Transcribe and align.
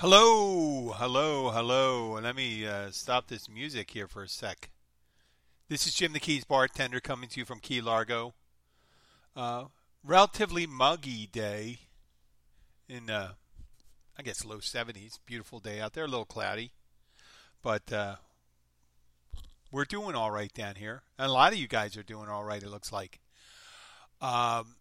Hello, 0.00 0.92
hello, 0.94 1.50
hello. 1.50 2.20
Let 2.22 2.36
me 2.36 2.64
uh, 2.64 2.92
stop 2.92 3.26
this 3.26 3.48
music 3.48 3.90
here 3.90 4.06
for 4.06 4.22
a 4.22 4.28
sec. 4.28 4.70
This 5.68 5.88
is 5.88 5.94
Jim 5.94 6.12
the 6.12 6.20
Keys 6.20 6.44
bartender 6.44 7.00
coming 7.00 7.28
to 7.30 7.40
you 7.40 7.44
from 7.44 7.58
Key 7.58 7.80
Largo. 7.80 8.32
Uh, 9.34 9.64
relatively 10.04 10.68
muggy 10.68 11.26
day 11.26 11.80
in, 12.88 13.10
uh, 13.10 13.32
I 14.16 14.22
guess, 14.22 14.44
low 14.44 14.58
70s. 14.58 15.18
Beautiful 15.26 15.58
day 15.58 15.80
out 15.80 15.94
there, 15.94 16.04
a 16.04 16.06
little 16.06 16.24
cloudy. 16.24 16.70
But 17.60 17.92
uh, 17.92 18.16
we're 19.72 19.84
doing 19.84 20.14
all 20.14 20.30
right 20.30 20.54
down 20.54 20.76
here. 20.76 21.02
And 21.18 21.28
a 21.28 21.32
lot 21.32 21.52
of 21.52 21.58
you 21.58 21.66
guys 21.66 21.96
are 21.96 22.04
doing 22.04 22.28
all 22.28 22.44
right, 22.44 22.62
it 22.62 22.70
looks 22.70 22.92
like. 22.92 23.18
Um, 24.20 24.76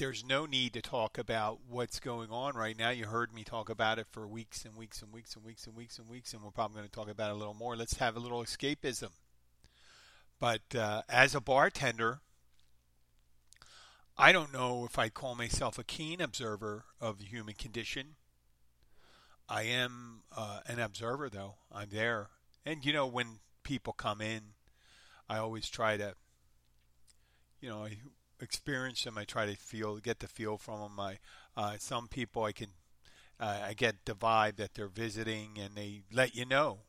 there's 0.00 0.24
no 0.24 0.46
need 0.46 0.72
to 0.72 0.80
talk 0.80 1.18
about 1.18 1.58
what's 1.68 2.00
going 2.00 2.30
on 2.30 2.56
right 2.56 2.76
now. 2.76 2.88
You 2.88 3.04
heard 3.04 3.34
me 3.34 3.44
talk 3.44 3.68
about 3.68 3.98
it 3.98 4.06
for 4.10 4.26
weeks 4.26 4.64
and 4.64 4.74
weeks 4.74 5.02
and 5.02 5.12
weeks 5.12 5.36
and 5.36 5.44
weeks 5.44 5.66
and 5.66 5.76
weeks 5.76 5.98
and 5.98 6.08
weeks, 6.08 6.32
and 6.32 6.42
we're 6.42 6.50
probably 6.50 6.78
going 6.78 6.88
to 6.88 6.90
talk 6.90 7.10
about 7.10 7.28
it 7.28 7.34
a 7.34 7.36
little 7.36 7.52
more. 7.52 7.76
Let's 7.76 7.98
have 7.98 8.16
a 8.16 8.18
little 8.18 8.42
escapism. 8.42 9.10
But 10.38 10.74
uh, 10.74 11.02
as 11.06 11.34
a 11.34 11.40
bartender, 11.40 12.20
I 14.16 14.32
don't 14.32 14.54
know 14.54 14.86
if 14.86 14.98
I 14.98 15.10
call 15.10 15.34
myself 15.34 15.78
a 15.78 15.84
keen 15.84 16.22
observer 16.22 16.84
of 16.98 17.18
the 17.18 17.26
human 17.26 17.54
condition. 17.54 18.14
I 19.50 19.64
am 19.64 20.22
uh, 20.34 20.60
an 20.66 20.78
observer, 20.78 21.28
though. 21.28 21.56
I'm 21.70 21.90
there. 21.92 22.28
And, 22.64 22.86
you 22.86 22.94
know, 22.94 23.06
when 23.06 23.40
people 23.64 23.92
come 23.92 24.22
in, 24.22 24.54
I 25.28 25.36
always 25.36 25.68
try 25.68 25.98
to, 25.98 26.14
you 27.60 27.68
know, 27.68 27.86
experience 28.40 29.04
them. 29.04 29.18
I 29.18 29.24
try 29.24 29.46
to 29.46 29.56
feel, 29.56 29.96
get 29.98 30.20
the 30.20 30.28
feel 30.28 30.58
from 30.58 30.80
them. 30.80 31.00
I, 31.00 31.18
uh, 31.56 31.76
some 31.78 32.08
people 32.08 32.44
I 32.44 32.52
can, 32.52 32.68
uh, 33.38 33.60
I 33.68 33.74
get 33.74 34.04
the 34.04 34.14
vibe 34.14 34.56
that 34.56 34.74
they're 34.74 34.88
visiting, 34.88 35.58
and 35.58 35.74
they 35.74 36.02
let 36.12 36.34
you 36.34 36.44
know. 36.44 36.80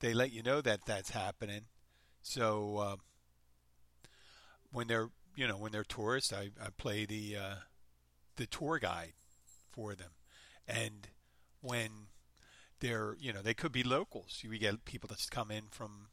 They 0.00 0.14
let 0.14 0.32
you 0.32 0.42
know 0.42 0.60
that 0.60 0.80
that's 0.86 1.10
happening. 1.10 1.62
So 2.22 2.76
uh, 2.78 2.96
when 4.70 4.86
they're, 4.86 5.08
you 5.34 5.46
know, 5.46 5.56
when 5.56 5.72
they're 5.72 5.84
tourists, 5.84 6.32
I, 6.32 6.50
I 6.62 6.68
play 6.76 7.04
the 7.04 7.36
uh, 7.36 7.54
the 8.36 8.46
tour 8.46 8.78
guide 8.78 9.14
for 9.72 9.94
them, 9.94 10.10
and 10.66 11.08
when 11.60 11.90
they're, 12.80 13.16
you 13.18 13.32
know, 13.32 13.42
they 13.42 13.54
could 13.54 13.72
be 13.72 13.82
locals. 13.82 14.42
We 14.48 14.58
get 14.58 14.84
people 14.84 15.08
that 15.08 15.26
come 15.30 15.50
in 15.50 15.64
from 15.70 16.08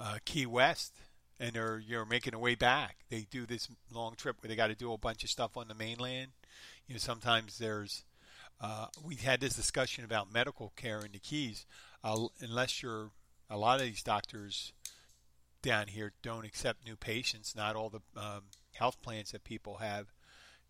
uh, 0.00 0.18
Key 0.24 0.46
West 0.46 0.94
and 1.40 1.54
they're 1.54 1.78
you're 1.78 2.04
making 2.04 2.32
their 2.32 2.40
way 2.40 2.54
back. 2.54 2.96
They 3.10 3.26
do 3.30 3.46
this 3.46 3.68
long 3.92 4.14
trip 4.16 4.36
where 4.40 4.48
they 4.48 4.56
got 4.56 4.68
to 4.68 4.74
do 4.74 4.92
a 4.92 4.98
bunch 4.98 5.24
of 5.24 5.30
stuff 5.30 5.56
on 5.56 5.68
the 5.68 5.74
mainland. 5.74 6.32
You 6.86 6.94
know, 6.94 6.98
sometimes 6.98 7.58
there's 7.58 8.04
uh, 8.60 8.86
we 9.02 9.16
had 9.16 9.40
this 9.40 9.54
discussion 9.54 10.04
about 10.04 10.32
medical 10.32 10.72
care 10.76 11.00
in 11.00 11.12
the 11.12 11.18
Keys. 11.18 11.66
Uh, 12.02 12.26
unless 12.40 12.82
you're 12.82 13.10
a 13.50 13.56
lot 13.56 13.80
of 13.80 13.86
these 13.86 14.02
doctors 14.02 14.72
down 15.62 15.88
here 15.88 16.12
don't 16.22 16.44
accept 16.44 16.86
new 16.86 16.96
patients. 16.96 17.56
Not 17.56 17.76
all 17.76 17.90
the 17.90 18.00
um, 18.20 18.42
health 18.74 19.00
plans 19.02 19.32
that 19.32 19.44
people 19.44 19.76
have 19.76 20.12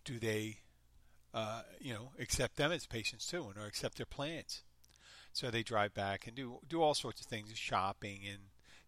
do 0.05 0.19
they, 0.19 0.59
uh, 1.33 1.63
you 1.81 1.93
know, 1.93 2.13
accept 2.19 2.57
them 2.57 2.73
as 2.73 2.87
patients 2.87 3.27
too, 3.27 3.49
and 3.49 3.57
or 3.57 3.67
accept 3.67 3.97
their 3.97 4.07
plans. 4.07 4.63
So 5.33 5.51
they 5.51 5.63
drive 5.63 5.95
back 5.95 6.27
and 6.27 6.37
do 6.37 6.61
do 6.69 6.81
all 6.81 6.95
sorts 6.95 7.21
of 7.21 7.27
things, 7.27 7.57
shopping 7.57 8.21
and 8.31 8.39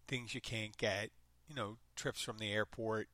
things 0.07 0.33
you 0.33 0.41
can't 0.41 0.77
get 0.77 1.11
you 1.47 1.55
know, 1.55 1.77
trips 1.95 2.21
from 2.21 2.37
the 2.37 2.51
airport, 2.51 3.07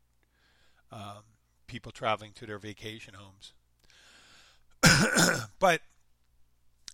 um, 0.91 1.23
people 1.67 1.91
traveling 1.91 2.31
to 2.33 2.45
their 2.45 2.59
vacation 2.59 3.13
homes. 3.13 3.53
but, 5.59 5.81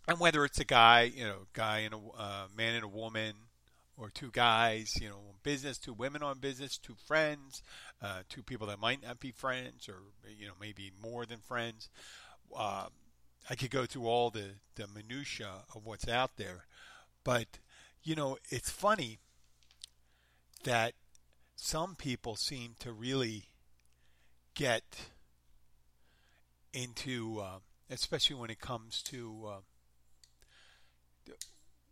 and 0.08 0.20
whether 0.20 0.46
it's 0.46 0.60
a 0.60 0.66
guy, 0.66 1.04
you 1.04 1.24
know, 1.24 1.48
guy 1.54 1.80
and 1.80 1.94
a 1.94 1.98
uh, 1.98 2.48
man 2.56 2.76
and 2.76 2.84
a 2.84 2.90
woman, 2.90 3.34
or 4.00 4.10
two 4.10 4.30
guys, 4.32 4.98
you 5.00 5.10
know, 5.10 5.20
business, 5.44 5.78
two 5.78 5.94
women 5.94 6.24
on 6.24 6.40
business, 6.40 6.78
two 6.78 6.96
friends, 7.06 7.62
uh, 8.02 8.22
two 8.30 8.42
people 8.42 8.68
that 8.68 8.80
might 8.80 9.04
not 9.04 9.20
be 9.20 9.32
friends, 9.32 9.90
or 9.90 9.98
you 10.38 10.48
know, 10.48 10.54
maybe 10.60 10.92
more 11.04 11.26
than 11.26 11.40
friends. 11.40 11.90
Uh, 12.56 12.88
I 13.50 13.56
could 13.56 13.72
go 13.72 13.86
through 13.86 14.08
all 14.08 14.30
the 14.30 14.52
the 14.76 14.88
minutia 14.88 15.50
of 15.76 15.86
what's 15.86 16.08
out 16.08 16.38
there, 16.38 16.66
but 17.24 17.60
you 18.04 18.16
know, 18.16 18.38
it's 18.50 18.70
funny 18.70 19.20
that 20.64 20.94
some 21.62 21.94
people 21.96 22.36
seem 22.36 22.76
to 22.80 22.94
really 22.94 23.50
get 24.56 24.84
into, 26.74 27.42
uh, 27.42 27.60
especially 27.90 28.38
when 28.38 28.50
it 28.50 28.62
comes 28.62 29.04
to 29.04 29.50
uh, 31.28 31.34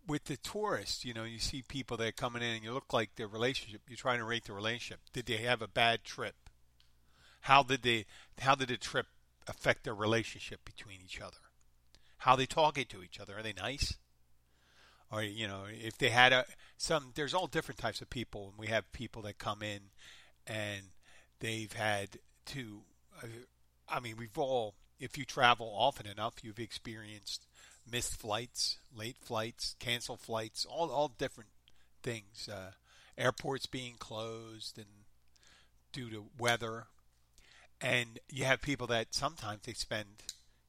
with 0.08 0.24
the 0.24 0.38
tourists. 0.38 1.04
You 1.04 1.14
know, 1.14 1.26
you 1.26 1.40
see 1.40 1.64
people 1.68 1.98
that 1.98 2.08
are 2.08 2.12
coming 2.14 2.42
in, 2.42 2.56
and 2.56 2.64
you 2.64 2.72
look 2.72 2.94
like 2.94 3.16
their 3.16 3.28
relationship. 3.28 3.82
You're 3.90 3.98
trying 3.98 4.20
to 4.20 4.26
rate 4.26 4.46
the 4.46 4.54
relationship. 4.54 5.02
Did 5.12 5.26
they 5.26 5.38
have 5.38 5.62
a 5.62 5.68
bad 5.68 6.06
trip? 6.06 6.36
How 7.42 7.62
did 7.62 7.84
they? 7.84 8.06
How 8.40 8.56
did 8.56 8.70
the 8.70 8.78
trip 8.78 9.08
affect 9.48 9.84
their 9.84 9.96
relationship 9.96 10.64
between 10.64 11.00
each 11.04 11.20
other? 11.20 11.38
How 12.20 12.38
they 12.38 12.46
talking 12.46 12.86
to 12.86 13.04
each 13.04 13.20
other? 13.20 13.38
Are 13.38 13.44
they 13.44 13.54
nice? 13.54 13.98
Or 15.12 15.24
you 15.24 15.48
know 15.48 15.64
if 15.70 15.98
they 15.98 16.10
had 16.10 16.34
a 16.34 16.46
some 16.78 17.12
there's 17.16 17.34
all 17.34 17.48
different 17.48 17.80
types 17.80 18.02
of 18.02 18.10
people. 18.10 18.50
And 18.50 18.58
we 18.58 18.68
have 18.68 18.92
people 18.92 19.22
that 19.24 19.38
come 19.38 19.62
in 19.62 19.80
and 20.46 20.82
they've 21.40 21.74
had 21.74 22.20
to 22.48 22.82
uh, 23.22 23.28
I 23.90 24.00
mean 24.00 24.16
we've 24.18 24.38
all 24.38 24.76
if 25.00 25.18
you 25.18 25.26
travel 25.26 25.74
often 25.78 26.08
enough 26.08 26.36
you've 26.44 26.60
experienced 26.60 27.46
missed 27.90 28.16
flights 28.16 28.80
late 28.96 29.18
flights 29.22 29.76
canceled 29.80 30.20
flights 30.20 30.66
all 30.66 30.90
all 30.92 31.08
different 31.08 31.50
things 32.04 32.50
uh, 32.52 32.72
airports 33.18 33.66
being 33.66 33.96
closed 33.98 34.78
and 34.78 34.88
due 35.92 36.10
to 36.10 36.26
weather. 36.38 36.86
And 37.82 38.20
you 38.30 38.46
have 38.46 38.62
people 38.62 38.88
that 38.88 39.14
sometimes 39.14 39.62
they 39.64 39.74
spend 39.74 40.24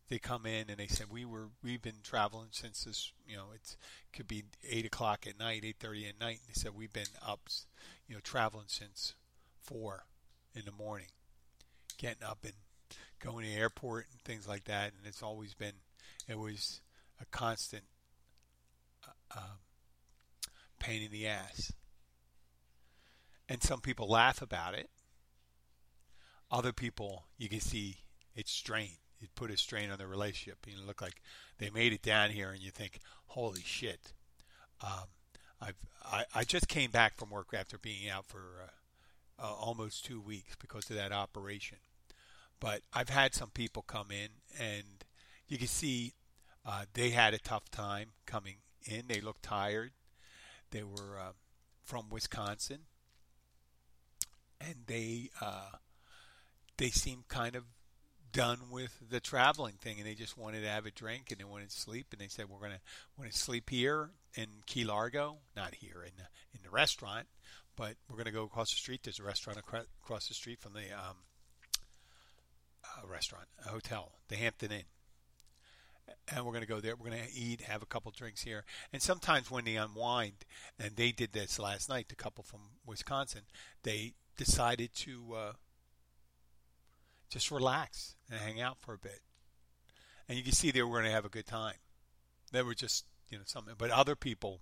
they 0.08 0.18
come 0.18 0.46
in 0.46 0.70
and 0.70 0.78
they 0.78 0.86
say 0.86 1.04
we 1.08 1.24
were 1.24 1.48
we've 1.62 1.82
been 1.82 2.00
traveling 2.02 2.48
since 2.50 2.84
this 2.84 3.12
you 3.26 3.36
know 3.36 3.46
it 3.54 3.76
could 4.12 4.26
be 4.26 4.44
eight 4.68 4.86
o'clock 4.86 5.26
at 5.26 5.38
night 5.38 5.62
eight 5.64 5.76
thirty 5.78 6.06
at 6.06 6.18
night. 6.18 6.38
And 6.40 6.48
they 6.48 6.58
said 6.58 6.72
we've 6.74 6.92
been 6.92 7.04
up 7.26 7.40
you 8.06 8.14
know 8.14 8.20
traveling 8.22 8.66
since 8.68 9.14
four 9.62 10.04
in 10.54 10.64
the 10.64 10.72
morning 10.72 11.08
getting 11.98 12.24
up 12.24 12.38
and 12.42 12.54
going 13.20 13.44
to 13.44 13.50
the 13.50 13.56
airport 13.56 14.06
and 14.10 14.20
things 14.22 14.46
like 14.46 14.64
that. 14.64 14.92
And 14.96 15.06
it's 15.06 15.22
always 15.22 15.54
been 15.54 15.74
it 16.26 16.38
was 16.38 16.80
a 17.20 17.26
constant 17.26 17.84
uh, 19.06 19.38
um, 19.38 19.58
pain 20.78 21.02
in 21.02 21.10
the 21.10 21.26
ass. 21.26 21.72
And 23.48 23.62
some 23.62 23.80
people 23.80 24.08
laugh 24.08 24.40
about 24.40 24.74
it. 24.74 24.88
Other 26.50 26.72
people 26.72 27.24
you 27.36 27.48
can 27.50 27.60
see 27.60 27.96
it's 28.34 28.52
strained 28.52 28.98
it 29.20 29.34
put 29.34 29.50
a 29.50 29.56
strain 29.56 29.90
on 29.90 29.98
the 29.98 30.06
relationship. 30.06 30.58
You 30.66 30.76
know, 30.76 30.86
look 30.86 31.02
like 31.02 31.20
they 31.58 31.70
made 31.70 31.92
it 31.92 32.02
down 32.02 32.30
here, 32.30 32.50
and 32.50 32.60
you 32.60 32.70
think, 32.70 33.00
"Holy 33.26 33.62
shit!" 33.62 34.12
Um, 34.82 35.08
I've 35.60 35.76
I, 36.04 36.24
I 36.34 36.44
just 36.44 36.68
came 36.68 36.90
back 36.90 37.16
from 37.16 37.30
work 37.30 37.48
after 37.52 37.78
being 37.78 38.08
out 38.08 38.26
for 38.26 38.40
uh, 38.64 39.42
uh, 39.42 39.54
almost 39.54 40.04
two 40.04 40.20
weeks 40.20 40.56
because 40.56 40.88
of 40.90 40.96
that 40.96 41.12
operation. 41.12 41.78
But 42.60 42.82
I've 42.92 43.10
had 43.10 43.34
some 43.34 43.50
people 43.50 43.82
come 43.82 44.10
in, 44.10 44.28
and 44.58 45.04
you 45.46 45.58
can 45.58 45.68
see 45.68 46.14
uh, 46.64 46.84
they 46.94 47.10
had 47.10 47.34
a 47.34 47.38
tough 47.38 47.70
time 47.70 48.10
coming 48.26 48.56
in. 48.84 49.04
They 49.08 49.20
looked 49.20 49.42
tired. 49.42 49.92
They 50.70 50.82
were 50.82 51.18
uh, 51.18 51.32
from 51.84 52.08
Wisconsin, 52.10 52.80
and 54.60 54.74
they 54.86 55.30
uh, 55.40 55.76
they 56.76 56.90
seemed 56.90 57.28
kind 57.28 57.54
of 57.54 57.64
done 58.32 58.58
with 58.70 58.96
the 59.10 59.20
traveling 59.20 59.74
thing 59.74 59.98
and 59.98 60.06
they 60.06 60.14
just 60.14 60.36
wanted 60.36 60.62
to 60.62 60.68
have 60.68 60.86
a 60.86 60.90
drink 60.90 61.30
and 61.30 61.40
they 61.40 61.44
wanted 61.44 61.70
to 61.70 61.78
sleep 61.78 62.06
and 62.12 62.20
they 62.20 62.28
said 62.28 62.46
we're 62.48 62.58
going 62.58 62.72
to 62.72 62.80
want 63.16 63.30
to 63.30 63.36
sleep 63.36 63.70
here 63.70 64.10
in 64.34 64.46
Key 64.66 64.84
Largo, 64.84 65.38
not 65.56 65.74
here 65.74 66.02
in 66.04 66.12
the, 66.16 66.24
in 66.54 66.60
the 66.62 66.70
restaurant, 66.70 67.26
but 67.76 67.94
we're 68.08 68.16
going 68.16 68.26
to 68.26 68.32
go 68.32 68.44
across 68.44 68.70
the 68.70 68.76
street. 68.76 69.00
There's 69.04 69.20
a 69.20 69.24
restaurant 69.24 69.58
across 69.58 70.28
the 70.28 70.34
street 70.34 70.60
from 70.60 70.72
the 70.72 70.92
um, 70.92 71.16
uh, 72.84 73.06
restaurant, 73.06 73.46
a 73.64 73.70
hotel, 73.70 74.12
the 74.28 74.36
Hampton 74.36 74.72
Inn. 74.72 74.84
And 76.34 76.44
we're 76.44 76.52
going 76.52 76.62
to 76.62 76.68
go 76.68 76.80
there. 76.80 76.96
We're 76.96 77.10
going 77.10 77.22
to 77.22 77.34
eat, 77.34 77.60
have 77.62 77.82
a 77.82 77.86
couple 77.86 78.10
drinks 78.10 78.42
here. 78.42 78.64
And 78.92 79.02
sometimes 79.02 79.50
when 79.50 79.64
they 79.64 79.76
unwind, 79.76 80.44
and 80.78 80.96
they 80.96 81.12
did 81.12 81.32
this 81.32 81.58
last 81.58 81.88
night, 81.88 82.08
the 82.08 82.16
couple 82.16 82.44
from 82.44 82.60
Wisconsin, 82.86 83.42
they 83.82 84.14
decided 84.36 84.94
to 84.94 85.34
uh, 85.36 85.52
just 87.30 87.50
relax 87.50 88.14
and 88.30 88.40
hang 88.40 88.60
out 88.60 88.78
for 88.78 88.94
a 88.94 88.98
bit. 88.98 89.20
And 90.28 90.36
you 90.36 90.44
can 90.44 90.52
see 90.52 90.70
they 90.70 90.82
were 90.82 90.90
going 90.90 91.04
to 91.04 91.10
have 91.10 91.24
a 91.24 91.30
good 91.30 91.46
time. 91.46 91.76
They 92.52 92.62
were 92.62 92.74
just, 92.74 93.06
you 93.30 93.38
know, 93.38 93.44
something. 93.46 93.74
But 93.78 93.90
other 93.90 94.16
people, 94.16 94.60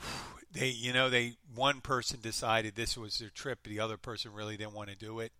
they, 0.52 0.68
you 0.68 0.92
know, 0.92 1.08
they 1.08 1.34
one 1.54 1.80
person 1.80 2.20
decided 2.20 2.74
this 2.74 2.96
was 2.96 3.18
their 3.18 3.30
trip, 3.30 3.60
the 3.64 3.80
other 3.80 3.96
person 3.96 4.32
really 4.32 4.56
didn't 4.56 4.74
want 4.74 4.90
to 4.90 4.96
do 4.96 5.20
it. 5.20 5.32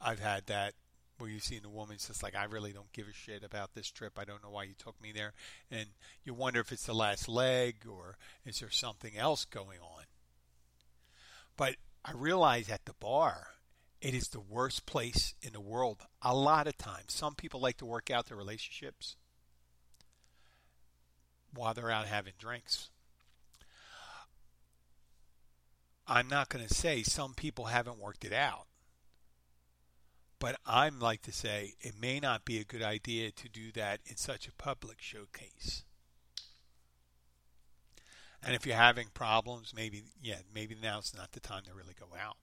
I've 0.00 0.20
had 0.20 0.46
that 0.46 0.74
where 1.18 1.30
you've 1.30 1.44
seen 1.44 1.60
a 1.64 1.68
woman 1.68 1.96
just 1.98 2.22
like, 2.22 2.34
I 2.34 2.44
really 2.44 2.72
don't 2.72 2.92
give 2.92 3.06
a 3.06 3.12
shit 3.12 3.44
about 3.44 3.74
this 3.74 3.88
trip. 3.88 4.18
I 4.18 4.24
don't 4.24 4.42
know 4.42 4.50
why 4.50 4.64
you 4.64 4.74
took 4.76 5.00
me 5.00 5.12
there. 5.12 5.32
And 5.70 5.86
you 6.24 6.34
wonder 6.34 6.60
if 6.60 6.72
it's 6.72 6.86
the 6.86 6.94
last 6.94 7.28
leg 7.28 7.76
or 7.88 8.16
is 8.44 8.60
there 8.60 8.70
something 8.70 9.16
else 9.16 9.44
going 9.44 9.78
on. 9.80 10.04
But 11.56 11.76
I 12.04 12.12
realize 12.12 12.68
at 12.68 12.84
the 12.84 12.94
bar, 12.94 13.53
it 14.04 14.12
is 14.12 14.28
the 14.28 14.40
worst 14.40 14.84
place 14.84 15.34
in 15.40 15.54
the 15.54 15.60
world 15.62 16.02
a 16.20 16.36
lot 16.36 16.66
of 16.66 16.76
times. 16.76 17.14
Some 17.14 17.34
people 17.34 17.58
like 17.58 17.78
to 17.78 17.86
work 17.86 18.10
out 18.10 18.26
their 18.26 18.36
relationships 18.36 19.16
while 21.54 21.72
they're 21.72 21.90
out 21.90 22.06
having 22.06 22.34
drinks. 22.38 22.90
I'm 26.06 26.28
not 26.28 26.50
going 26.50 26.66
to 26.66 26.74
say 26.74 27.02
some 27.02 27.32
people 27.32 27.64
haven't 27.64 27.98
worked 27.98 28.26
it 28.26 28.32
out. 28.34 28.66
But 30.38 30.60
I'm 30.66 31.00
like 31.00 31.22
to 31.22 31.32
say 31.32 31.72
it 31.80 31.94
may 31.98 32.20
not 32.20 32.44
be 32.44 32.58
a 32.58 32.64
good 32.64 32.82
idea 32.82 33.30
to 33.30 33.48
do 33.48 33.72
that 33.72 34.00
in 34.04 34.18
such 34.18 34.46
a 34.46 34.52
public 34.52 35.00
showcase. 35.00 35.82
And 38.42 38.54
if 38.54 38.66
you're 38.66 38.76
having 38.76 39.06
problems, 39.14 39.72
maybe 39.74 40.02
yeah, 40.20 40.40
maybe 40.54 40.76
now's 40.80 41.14
not 41.16 41.32
the 41.32 41.40
time 41.40 41.62
to 41.62 41.72
really 41.72 41.94
go 41.98 42.08
out. 42.22 42.36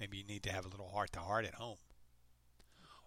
Maybe 0.00 0.18
you 0.18 0.24
need 0.24 0.42
to 0.44 0.52
have 0.52 0.64
a 0.64 0.68
little 0.68 0.88
heart 0.88 1.12
to 1.12 1.20
heart 1.20 1.44
at 1.44 1.54
home, 1.54 1.78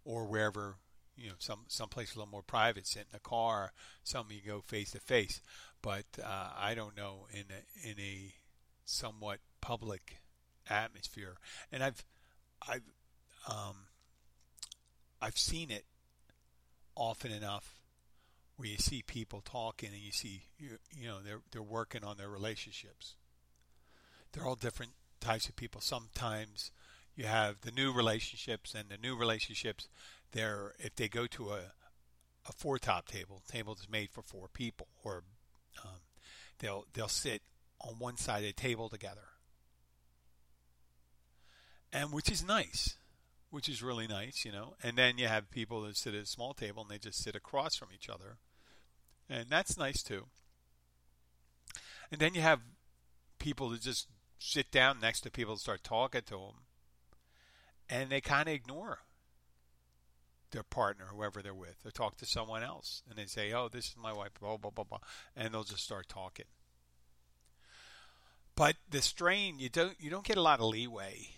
or 0.03 0.25
wherever 0.25 0.75
you 1.15 1.29
know 1.29 1.35
some 1.39 1.61
some 1.67 1.89
place 1.89 2.15
a 2.15 2.19
little 2.19 2.31
more 2.31 2.43
private. 2.43 2.87
Sit 2.87 3.07
in 3.11 3.15
a 3.15 3.19
car. 3.19 3.71
Some 4.03 4.27
you 4.29 4.41
go 4.45 4.61
face 4.61 4.91
to 4.91 4.99
face. 4.99 5.41
But 5.81 6.05
uh, 6.23 6.49
I 6.57 6.73
don't 6.75 6.97
know 6.97 7.27
in 7.31 7.43
a, 7.51 7.89
in 7.89 7.99
a 7.99 8.33
somewhat 8.85 9.39
public 9.61 10.21
atmosphere. 10.69 11.37
And 11.71 11.83
I've 11.83 12.03
I've 12.67 12.83
um, 13.49 13.87
I've 15.21 15.37
seen 15.37 15.71
it 15.71 15.85
often 16.95 17.31
enough 17.31 17.81
where 18.57 18.69
you 18.69 18.77
see 18.77 19.03
people 19.05 19.41
talking 19.41 19.89
and 19.89 19.99
you 19.99 20.11
see 20.11 20.43
you, 20.57 20.77
you 20.91 21.07
know 21.07 21.19
they're 21.23 21.41
they're 21.51 21.61
working 21.61 22.03
on 22.03 22.17
their 22.17 22.29
relationships. 22.29 23.15
They're 24.31 24.45
all 24.45 24.55
different 24.55 24.91
types 25.19 25.47
of 25.47 25.55
people. 25.55 25.81
Sometimes 25.81 26.71
you 27.15 27.25
have 27.25 27.61
the 27.61 27.71
new 27.71 27.91
relationships 27.93 28.73
and 28.73 28.89
the 28.89 28.97
new 28.97 29.15
relationships 29.15 29.87
they're 30.31 30.73
if 30.79 30.95
they 30.95 31.07
go 31.07 31.25
to 31.27 31.51
a 31.51 31.59
a 32.47 32.51
four 32.51 32.77
top 32.77 33.07
table 33.07 33.41
table 33.49 33.73
that's 33.73 33.89
made 33.89 34.11
for 34.11 34.21
four 34.21 34.47
people 34.47 34.87
or 35.03 35.23
um, 35.83 36.01
they'll 36.59 36.85
they'll 36.93 37.07
sit 37.07 37.41
on 37.81 37.95
one 37.97 38.17
side 38.17 38.39
of 38.39 38.47
the 38.47 38.53
table 38.53 38.89
together. 38.89 39.29
And 41.91 42.11
which 42.11 42.29
is 42.29 42.45
nice 42.45 42.97
which 43.49 43.69
is 43.69 43.81
really 43.81 44.07
nice 44.07 44.43
you 44.45 44.51
know. 44.51 44.75
And 44.83 44.97
then 44.97 45.17
you 45.17 45.27
have 45.27 45.49
people 45.49 45.81
that 45.83 45.97
sit 45.97 46.13
at 46.13 46.23
a 46.23 46.27
small 46.27 46.53
table 46.53 46.83
and 46.83 46.91
they 46.91 46.97
just 46.97 47.23
sit 47.23 47.35
across 47.35 47.75
from 47.75 47.89
each 47.93 48.09
other. 48.09 48.37
And 49.29 49.49
that's 49.49 49.77
nice 49.77 50.03
too. 50.03 50.25
And 52.11 52.19
then 52.19 52.35
you 52.35 52.41
have 52.41 52.59
people 53.39 53.69
that 53.69 53.81
just 53.81 54.07
sit 54.51 54.71
down 54.71 54.99
next 54.99 55.21
to 55.21 55.31
people 55.31 55.53
and 55.53 55.61
start 55.61 55.83
talking 55.83 56.21
to 56.21 56.37
them 56.37 56.65
and 57.89 58.09
they 58.09 58.21
kind 58.21 58.47
of 58.47 58.55
ignore 58.55 58.99
their 60.51 60.63
partner, 60.63 61.05
whoever 61.11 61.41
they're 61.41 61.53
with, 61.53 61.85
or 61.85 61.91
talk 61.91 62.17
to 62.17 62.25
someone 62.25 62.63
else, 62.63 63.03
and 63.09 63.17
they 63.17 63.25
say, 63.25 63.51
"Oh, 63.51 63.67
this 63.67 63.89
is 63.89 63.97
my 63.97 64.13
wife," 64.13 64.33
blah 64.39 64.57
blah 64.57 64.71
blah 64.71 64.83
blah, 64.83 64.99
and 65.35 65.53
they'll 65.53 65.63
just 65.63 65.83
start 65.83 66.07
talking. 66.07 66.45
But 68.55 68.77
the 68.89 69.01
strain, 69.01 69.59
you 69.59 69.69
don't 69.69 69.99
you 69.99 70.09
don't 70.09 70.25
get 70.25 70.37
a 70.37 70.41
lot 70.41 70.59
of 70.59 70.67
leeway 70.67 71.29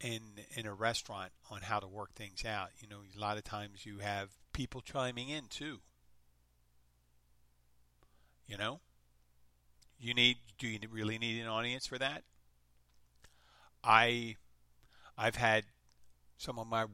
in 0.00 0.46
in 0.56 0.66
a 0.66 0.74
restaurant 0.74 1.32
on 1.50 1.62
how 1.62 1.78
to 1.78 1.86
work 1.86 2.14
things 2.14 2.44
out. 2.44 2.70
You 2.80 2.88
know, 2.88 3.02
a 3.14 3.20
lot 3.20 3.36
of 3.36 3.44
times 3.44 3.84
you 3.84 3.98
have 3.98 4.30
people 4.52 4.80
chiming 4.80 5.28
in 5.28 5.48
too. 5.48 5.80
You 8.46 8.56
know, 8.56 8.80
you 10.02 10.14
need 10.14 10.36
do 10.58 10.68
you 10.68 10.78
really 10.90 11.18
need 11.18 11.40
an 11.40 11.48
audience 11.48 11.86
for 11.86 11.98
that? 11.98 12.24
I 13.84 14.36
I've 15.16 15.36
had 15.36 15.64
some 16.36 16.58
of 16.58 16.66
my, 16.66 16.86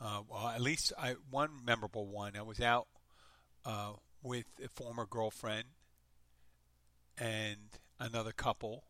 uh, 0.00 0.22
well, 0.28 0.48
at 0.48 0.60
least 0.60 0.92
I, 0.98 1.14
one 1.30 1.50
memorable 1.64 2.06
one. 2.06 2.36
I 2.36 2.42
was 2.42 2.60
out 2.60 2.88
uh, 3.64 3.92
with 4.22 4.46
a 4.64 4.68
former 4.68 5.06
girlfriend 5.06 5.64
and 7.16 7.78
another 7.98 8.32
couple, 8.32 8.84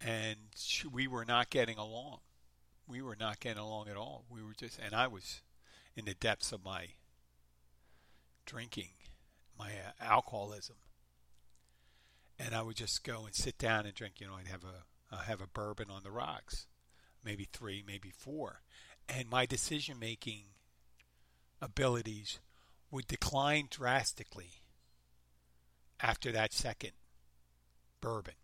and 0.00 0.36
she, 0.56 0.88
we 0.88 1.06
were 1.06 1.24
not 1.24 1.50
getting 1.50 1.78
along. 1.78 2.18
We 2.86 3.02
were 3.02 3.16
not 3.18 3.38
getting 3.38 3.62
along 3.62 3.88
at 3.88 3.96
all. 3.96 4.24
We 4.30 4.42
were 4.42 4.54
just, 4.58 4.78
and 4.78 4.94
I 4.94 5.06
was 5.06 5.42
in 5.94 6.06
the 6.06 6.14
depths 6.14 6.50
of 6.50 6.64
my 6.64 6.86
drinking, 8.46 8.90
my 9.58 9.70
uh, 9.70 9.92
alcoholism, 10.00 10.76
and 12.38 12.54
I 12.54 12.62
would 12.62 12.76
just 12.76 13.04
go 13.04 13.24
and 13.26 13.34
sit 13.34 13.58
down 13.58 13.86
and 13.86 13.94
drink. 13.94 14.14
You 14.20 14.28
know, 14.28 14.34
I'd 14.34 14.48
have 14.48 14.64
a 14.64 15.24
have 15.24 15.40
a 15.40 15.46
bourbon 15.46 15.90
on 15.90 16.02
the 16.02 16.10
rocks 16.10 16.66
maybe 17.24 17.48
three, 17.52 17.82
maybe 17.86 18.10
four. 18.10 18.62
And 19.08 19.28
my 19.28 19.46
decision 19.46 19.98
making 19.98 20.44
abilities 21.60 22.38
would 22.90 23.06
decline 23.06 23.68
drastically 23.70 24.62
after 26.00 26.30
that 26.32 26.52
second 26.52 26.92
bourbon 28.00 28.34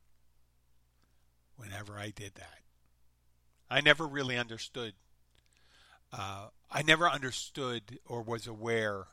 whenever 1.56 1.98
I 1.98 2.10
did 2.10 2.34
that. 2.34 2.60
I 3.70 3.80
never 3.80 4.06
really 4.06 4.36
understood. 4.36 4.94
Uh, 6.12 6.48
I 6.70 6.82
never 6.82 7.08
understood 7.08 7.98
or 8.06 8.22
was 8.22 8.46
aware 8.46 9.06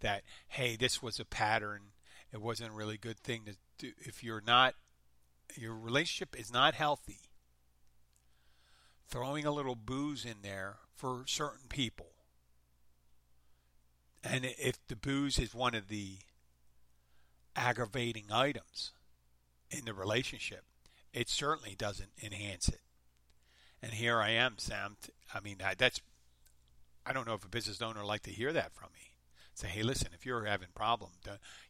that 0.00 0.22
hey, 0.48 0.76
this 0.76 1.02
was 1.02 1.20
a 1.20 1.24
pattern. 1.24 1.80
It 2.32 2.40
wasn't 2.40 2.70
a 2.70 2.76
really 2.76 2.96
good 2.96 3.18
thing 3.18 3.42
to 3.46 3.56
do. 3.78 3.92
If 3.98 4.22
you're 4.22 4.42
not, 4.46 4.74
your 5.56 5.74
relationship 5.74 6.38
is 6.38 6.52
not 6.52 6.74
healthy 6.74 7.20
throwing 9.08 9.44
a 9.44 9.50
little 9.50 9.74
booze 9.74 10.24
in 10.24 10.36
there 10.42 10.76
for 10.94 11.24
certain 11.26 11.66
people. 11.68 12.12
And 14.22 14.44
if 14.44 14.76
the 14.86 14.96
booze 14.96 15.38
is 15.38 15.54
one 15.54 15.74
of 15.74 15.88
the 15.88 16.18
aggravating 17.56 18.26
items 18.30 18.92
in 19.70 19.84
the 19.84 19.94
relationship, 19.94 20.64
it 21.12 21.28
certainly 21.28 21.74
doesn't 21.74 22.10
enhance 22.22 22.68
it. 22.68 22.82
And 23.82 23.94
here 23.94 24.20
I 24.20 24.30
am, 24.30 24.58
Sam. 24.58 24.96
I 25.34 25.40
mean, 25.40 25.56
that's 25.78 26.00
I 27.04 27.12
don't 27.12 27.26
know 27.26 27.34
if 27.34 27.44
a 27.44 27.48
business 27.48 27.80
owner 27.80 28.00
would 28.00 28.06
like 28.06 28.22
to 28.24 28.30
hear 28.30 28.52
that 28.52 28.74
from 28.74 28.90
me. 28.92 29.12
Say, 29.54 29.68
hey, 29.68 29.82
listen, 29.82 30.10
if 30.14 30.24
you're 30.24 30.44
having 30.44 30.68
problem, 30.74 31.10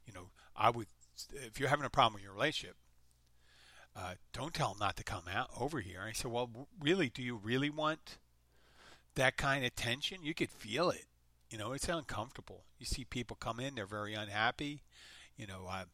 you 0.04 0.12
know, 0.12 0.30
I 0.60 0.68
would, 0.68 0.86
if 1.32 1.58
you're 1.58 1.70
having 1.70 1.86
a 1.86 1.90
problem 1.90 2.14
with 2.14 2.22
your 2.22 2.34
relationship, 2.34 2.76
uh, 3.96 4.14
don't 4.34 4.52
tell 4.52 4.72
him 4.72 4.78
not 4.78 4.96
to 4.96 5.02
come 5.02 5.24
out 5.32 5.48
over 5.58 5.80
here. 5.80 6.02
I 6.06 6.12
said, 6.12 6.30
well, 6.30 6.68
really, 6.78 7.08
do 7.08 7.22
you 7.22 7.36
really 7.36 7.70
want 7.70 8.18
that 9.14 9.38
kind 9.38 9.64
of 9.64 9.74
tension? 9.74 10.18
You 10.22 10.34
could 10.34 10.50
feel 10.50 10.90
it. 10.90 11.06
You 11.48 11.58
know, 11.58 11.72
it's 11.72 11.88
uncomfortable. 11.88 12.64
You 12.78 12.86
see 12.86 13.04
people 13.04 13.36
come 13.40 13.58
in, 13.58 13.74
they're 13.74 13.86
very 13.86 14.14
unhappy. 14.14 14.82
You 15.36 15.46
know, 15.46 15.66
I, 15.68 15.84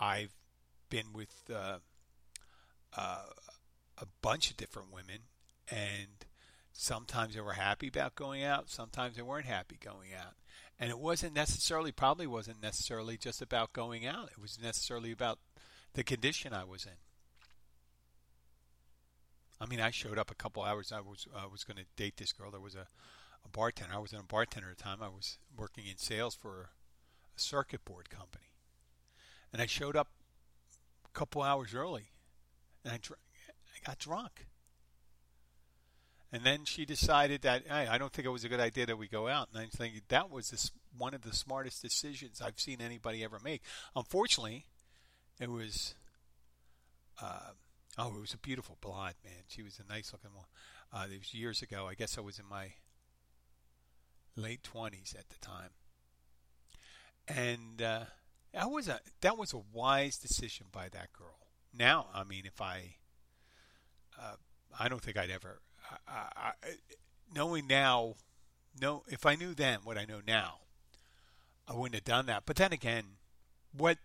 I've 0.00 0.34
been 0.88 1.12
with 1.12 1.34
uh, 1.54 1.78
uh, 2.96 3.26
a 3.98 4.06
bunch 4.22 4.50
of 4.50 4.56
different 4.56 4.92
women, 4.92 5.20
and 5.70 6.24
sometimes 6.72 7.34
they 7.34 7.40
were 7.40 7.52
happy 7.52 7.88
about 7.88 8.14
going 8.14 8.42
out, 8.42 8.70
sometimes 8.70 9.16
they 9.16 9.22
weren't 9.22 9.46
happy 9.46 9.76
going 9.78 10.10
out. 10.18 10.34
And 10.80 10.90
it 10.90 10.98
wasn't 10.98 11.34
necessarily, 11.34 11.90
probably 11.90 12.26
wasn't 12.26 12.62
necessarily 12.62 13.16
just 13.16 13.42
about 13.42 13.72
going 13.72 14.06
out. 14.06 14.30
It 14.30 14.40
was 14.40 14.58
necessarily 14.62 15.10
about 15.10 15.38
the 15.94 16.04
condition 16.04 16.52
I 16.52 16.64
was 16.64 16.84
in. 16.84 16.92
I 19.60 19.66
mean, 19.66 19.80
I 19.80 19.90
showed 19.90 20.18
up 20.18 20.30
a 20.30 20.36
couple 20.36 20.62
hours. 20.62 20.92
I 20.92 21.00
was 21.00 21.26
I 21.36 21.46
was 21.46 21.64
going 21.64 21.78
to 21.78 21.84
date 21.96 22.16
this 22.16 22.32
girl. 22.32 22.50
There 22.50 22.60
was 22.60 22.76
a, 22.76 22.86
a 23.44 23.48
bartender. 23.48 23.94
I 23.94 23.98
wasn't 23.98 24.22
a 24.22 24.26
bartender 24.26 24.70
at 24.70 24.78
the 24.78 24.82
time. 24.82 25.02
I 25.02 25.08
was 25.08 25.38
working 25.56 25.84
in 25.86 25.96
sales 25.96 26.34
for 26.34 26.70
a 27.36 27.40
circuit 27.40 27.84
board 27.84 28.08
company, 28.08 28.52
and 29.52 29.60
I 29.60 29.66
showed 29.66 29.96
up 29.96 30.08
a 31.04 31.18
couple 31.18 31.42
hours 31.42 31.74
early, 31.74 32.10
and 32.84 32.94
I 32.94 32.98
dr- 33.02 33.18
I 33.74 33.86
got 33.86 33.98
drunk. 33.98 34.46
And 36.32 36.44
then 36.44 36.64
she 36.64 36.84
decided 36.84 37.42
that 37.42 37.62
hey, 37.66 37.86
I 37.86 37.96
don't 37.98 38.12
think 38.12 38.26
it 38.26 38.30
was 38.30 38.44
a 38.44 38.48
good 38.48 38.60
idea 38.60 38.86
that 38.86 38.98
we 38.98 39.08
go 39.08 39.28
out. 39.28 39.48
And 39.52 39.62
I'm 39.62 39.70
thinking 39.70 40.02
that 40.08 40.30
was 40.30 40.50
this, 40.50 40.70
one 40.96 41.14
of 41.14 41.22
the 41.22 41.32
smartest 41.32 41.80
decisions 41.82 42.42
I've 42.42 42.60
seen 42.60 42.80
anybody 42.80 43.24
ever 43.24 43.38
make. 43.42 43.62
Unfortunately, 43.96 44.66
it 45.40 45.50
was. 45.50 45.94
Uh, 47.20 47.52
oh, 47.96 48.14
it 48.16 48.20
was 48.20 48.34
a 48.34 48.38
beautiful 48.38 48.76
blonde 48.80 49.14
man. 49.24 49.44
She 49.48 49.62
was 49.62 49.80
a 49.80 49.92
nice 49.92 50.12
looking 50.12 50.34
one. 50.34 50.46
Uh, 50.92 51.06
it 51.12 51.18
was 51.18 51.34
years 51.34 51.62
ago. 51.62 51.86
I 51.88 51.94
guess 51.94 52.18
I 52.18 52.20
was 52.20 52.38
in 52.38 52.46
my 52.48 52.72
late 54.36 54.62
twenties 54.62 55.14
at 55.18 55.28
the 55.30 55.38
time, 55.38 55.70
and 57.26 57.82
uh, 57.82 58.04
that 58.52 58.70
was 58.70 58.88
a 58.88 59.00
that 59.20 59.36
was 59.36 59.52
a 59.52 59.62
wise 59.72 60.18
decision 60.18 60.66
by 60.70 60.88
that 60.90 61.12
girl. 61.12 61.48
Now, 61.76 62.06
I 62.14 62.24
mean, 62.24 62.44
if 62.46 62.60
I, 62.60 62.96
uh, 64.18 64.36
I 64.78 64.88
don't 64.88 65.02
think 65.02 65.16
I'd 65.18 65.30
ever 65.30 65.60
I, 66.06 66.28
I, 66.36 66.52
knowing 67.34 67.66
now, 67.66 68.14
no, 68.80 69.04
if 69.08 69.26
I 69.26 69.34
knew 69.34 69.54
then 69.54 69.80
what 69.84 69.98
I 69.98 70.04
know 70.04 70.20
now, 70.26 70.60
I 71.66 71.74
wouldn't 71.74 71.94
have 71.94 72.04
done 72.04 72.26
that. 72.26 72.44
But 72.46 72.56
then 72.56 72.72
again, 72.72 73.04
what 73.76 73.98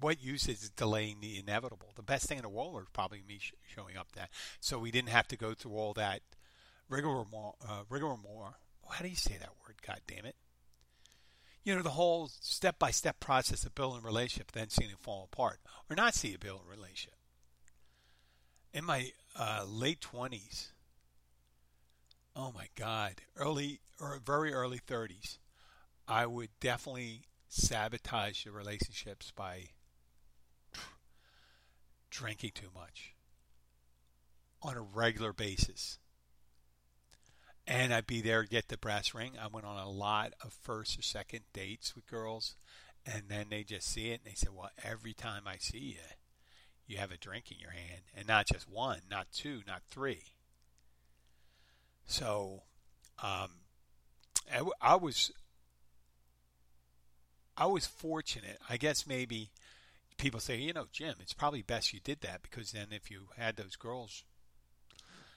what 0.00 0.22
use 0.22 0.48
is 0.48 0.70
delaying 0.70 1.20
the 1.20 1.38
inevitable? 1.38 1.92
The 1.96 2.02
best 2.02 2.26
thing 2.26 2.38
in 2.38 2.42
the 2.42 2.48
world 2.48 2.74
was 2.74 2.86
probably 2.92 3.22
me 3.26 3.38
sh- 3.40 3.52
showing 3.74 3.96
up 3.96 4.12
that, 4.12 4.30
so 4.60 4.78
we 4.78 4.92
didn't 4.92 5.08
have 5.08 5.26
to 5.28 5.36
go 5.36 5.54
through 5.54 5.72
all 5.72 5.92
that 5.94 6.20
rigmarole. 6.88 7.56
Uh, 7.66 7.82
rigmarole. 7.88 8.54
How 8.88 9.02
do 9.02 9.08
you 9.08 9.16
say 9.16 9.36
that 9.38 9.50
word? 9.66 9.76
God 9.86 10.00
damn 10.06 10.24
it! 10.24 10.36
You 11.64 11.74
know 11.74 11.82
the 11.82 11.90
whole 11.90 12.28
step 12.28 12.78
by 12.78 12.90
step 12.92 13.20
process 13.20 13.64
of 13.64 13.74
building 13.74 14.02
a 14.02 14.06
relationship, 14.06 14.52
then 14.52 14.70
seeing 14.70 14.90
it 14.90 14.98
fall 14.98 15.28
apart, 15.30 15.58
or 15.90 15.96
not 15.96 16.14
see 16.14 16.28
it 16.28 16.40
build 16.40 16.60
a 16.66 16.70
relationship. 16.70 17.14
In 18.72 18.84
my 18.84 19.10
uh, 19.36 19.64
late 19.66 20.00
twenties, 20.00 20.72
oh 22.38 22.52
my 22.54 22.68
God, 22.76 23.14
early 23.36 23.80
or 24.00 24.20
very 24.24 24.54
early 24.54 24.78
30s, 24.78 25.38
I 26.06 26.24
would 26.24 26.50
definitely 26.60 27.22
sabotage 27.48 28.44
the 28.44 28.52
relationships 28.52 29.32
by 29.34 29.70
drinking 32.10 32.52
too 32.54 32.68
much 32.72 33.14
on 34.62 34.76
a 34.76 34.80
regular 34.80 35.32
basis. 35.32 35.98
And 37.66 37.92
I'd 37.92 38.06
be 38.06 38.22
there, 38.22 38.44
get 38.44 38.68
the 38.68 38.78
brass 38.78 39.12
ring. 39.12 39.32
I 39.38 39.48
went 39.48 39.66
on 39.66 39.76
a 39.76 39.90
lot 39.90 40.32
of 40.42 40.52
first 40.52 40.98
or 40.98 41.02
second 41.02 41.40
dates 41.52 41.94
with 41.94 42.06
girls, 42.06 42.56
and 43.04 43.24
then 43.28 43.46
they 43.50 43.64
just 43.64 43.88
see 43.88 44.10
it 44.10 44.20
and 44.24 44.32
they 44.32 44.36
say, 44.36 44.48
Well, 44.50 44.70
every 44.82 45.12
time 45.12 45.42
I 45.46 45.56
see 45.58 45.78
you, 45.78 46.16
you 46.86 46.96
have 46.98 47.10
a 47.10 47.18
drink 47.18 47.50
in 47.50 47.58
your 47.58 47.72
hand. 47.72 48.02
And 48.16 48.26
not 48.26 48.46
just 48.46 48.70
one, 48.70 49.00
not 49.10 49.26
two, 49.32 49.60
not 49.66 49.82
three 49.90 50.22
so, 52.08 52.62
um, 53.22 53.50
I, 54.52 54.62
I 54.80 54.96
was 54.96 55.30
I 57.56 57.66
was 57.66 57.86
fortunate. 57.86 58.58
I 58.68 58.78
guess 58.78 59.06
maybe 59.06 59.50
people 60.16 60.40
say, 60.40 60.56
you 60.56 60.72
know, 60.72 60.86
Jim, 60.90 61.14
it's 61.20 61.34
probably 61.34 61.60
best 61.60 61.92
you 61.92 62.00
did 62.02 62.22
that 62.22 62.40
because 62.42 62.72
then 62.72 62.86
if 62.92 63.10
you 63.10 63.28
had 63.36 63.56
those 63.56 63.76
girls 63.76 64.24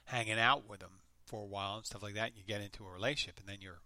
hanging 0.05 0.39
out 0.39 0.69
with 0.69 0.79
them 0.79 1.01
for 1.25 1.41
a 1.41 1.45
while 1.47 1.77
and 1.77 1.85
stuff 1.85 2.03
like 2.03 2.13
that, 2.13 2.27
and 2.27 2.37
you 2.37 2.43
get 2.47 2.61
into 2.61 2.85
a 2.85 2.91
relationship, 2.91 3.39
and 3.39 3.49
then 3.49 3.57
you're, 3.59 3.81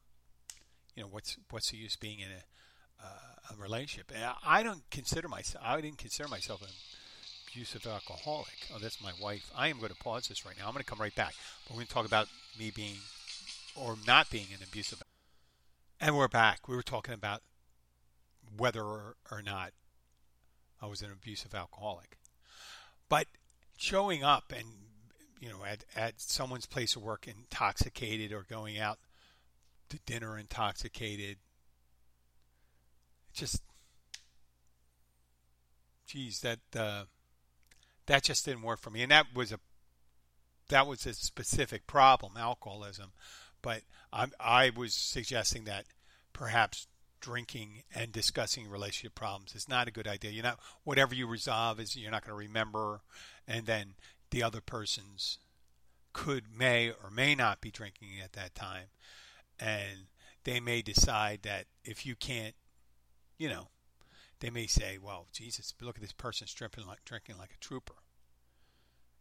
you 0.96 1.02
know, 1.02 1.10
what's 1.10 1.38
what's 1.50 1.72
the 1.72 1.78
use 1.78 1.96
being 1.96 2.20
in 2.20 2.28
a 2.30 3.04
uh, 3.04 3.54
a 3.54 3.62
relationship? 3.62 4.12
And 4.14 4.24
I, 4.24 4.60
I 4.60 4.64
don't 4.64 4.88
consider 4.92 5.28
myself. 5.28 5.64
I 5.66 5.82
didn't 5.82 5.98
consider 5.98 6.30
myself 6.30 6.62
an 6.62 6.70
abusive 7.56 7.88
alcoholic. 7.88 8.68
Oh, 8.74 8.80
that's 8.80 9.02
my 9.02 9.14
wife. 9.22 9.50
I 9.56 9.70
am 9.70 9.78
going 9.78 9.90
to 9.90 9.96
pause 9.96 10.28
this 10.28 10.46
right 10.46 10.56
now. 10.60 10.68
I'm 10.68 10.74
going 10.74 10.84
to 10.84 10.90
come 10.90 11.00
right 11.00 11.16
back. 11.16 11.34
But 11.64 11.74
we're 11.74 11.78
going 11.78 11.88
to 11.88 11.94
talk 11.94 12.06
about 12.06 12.28
me 12.60 12.70
being 12.76 12.98
or 13.76 13.96
not 14.06 14.30
being 14.30 14.48
an 14.54 14.62
abusive. 14.62 15.02
And 16.02 16.18
we're 16.18 16.28
back. 16.28 16.68
We 16.68 16.76
were 16.76 16.84
talking 16.84 17.14
about 17.14 17.42
whether 18.58 18.84
or, 18.84 19.16
not 19.46 19.72
I 20.82 20.88
was 20.88 21.02
an 21.02 21.12
abusive 21.14 21.56
alcoholic. 21.56 22.18
But 23.08 23.28
showing 23.78 24.22
up 24.24 24.52
and 24.56 24.66
you 25.40 25.50
know 25.50 25.64
at, 25.66 25.86
at 25.96 26.20
someone's 26.20 26.66
place 26.66 26.96
of 26.96 27.04
work 27.04 27.28
intoxicated 27.28 28.34
or 28.34 28.46
going 28.50 28.80
out 28.80 29.00
to 29.90 30.00
dinner 30.06 30.38
intoxicated 30.38 31.38
just 33.34 33.62
geez 36.08 36.40
that 36.40 36.60
uh, 36.74 37.04
that 38.08 38.24
just 38.24 38.46
didn't 38.46 38.62
work 38.62 38.80
for 38.80 38.90
me 38.90 39.02
and 39.02 39.12
that 39.12 39.28
was 39.34 39.52
a 39.52 39.60
that 40.70 40.88
was 40.88 41.06
a 41.06 41.14
specific 41.14 41.88
problem, 41.88 42.34
alcoholism. 42.38 43.12
But 43.62 43.82
I, 44.12 44.28
I 44.40 44.72
was 44.76 44.94
suggesting 44.94 45.66
that 45.66 45.86
perhaps 46.34 46.88
drinking 47.20 47.84
and 47.94 48.12
discussing 48.12 48.70
relationship 48.70 49.16
problems 49.16 49.56
is 49.56 49.70
not 49.70 49.88
a 49.88 49.92
good 49.92 50.08
idea. 50.08 50.32
You 50.32 50.44
know, 50.44 50.56
whatever 50.84 51.16
you 51.16 51.28
resolve 51.28 51.80
is 51.80 51.96
you're 51.96 52.12
not 52.12 52.24
going 52.24 52.34
to 52.34 52.48
remember, 52.48 53.02
and 53.48 53.66
then 53.66 53.96
the 54.32 54.44
other 54.44 54.62
person's 54.62 55.40
could 56.14 56.46
may 56.56 56.90
or 56.90 57.10
may 57.12 57.36
not 57.36 57.62
be 57.62 57.72
drinking 57.72 58.10
at 58.24 58.34
that 58.34 58.56
time, 58.56 58.88
and 59.60 60.08
they 60.44 60.60
may 60.60 60.82
decide 60.82 61.42
that 61.44 61.66
if 61.84 62.06
you 62.06 62.16
can't, 62.16 62.56
you 63.38 63.50
know, 63.50 63.68
they 64.46 64.52
may 64.52 64.68
say, 64.68 65.00
"Well, 65.02 65.28
Jesus, 65.32 65.74
look 65.82 65.96
at 65.96 66.02
this 66.02 66.12
person 66.12 66.48
drinking 66.54 66.86
like 66.86 67.04
drinking 67.04 67.38
like 67.38 67.52
a 67.54 67.60
trooper." 67.60 67.96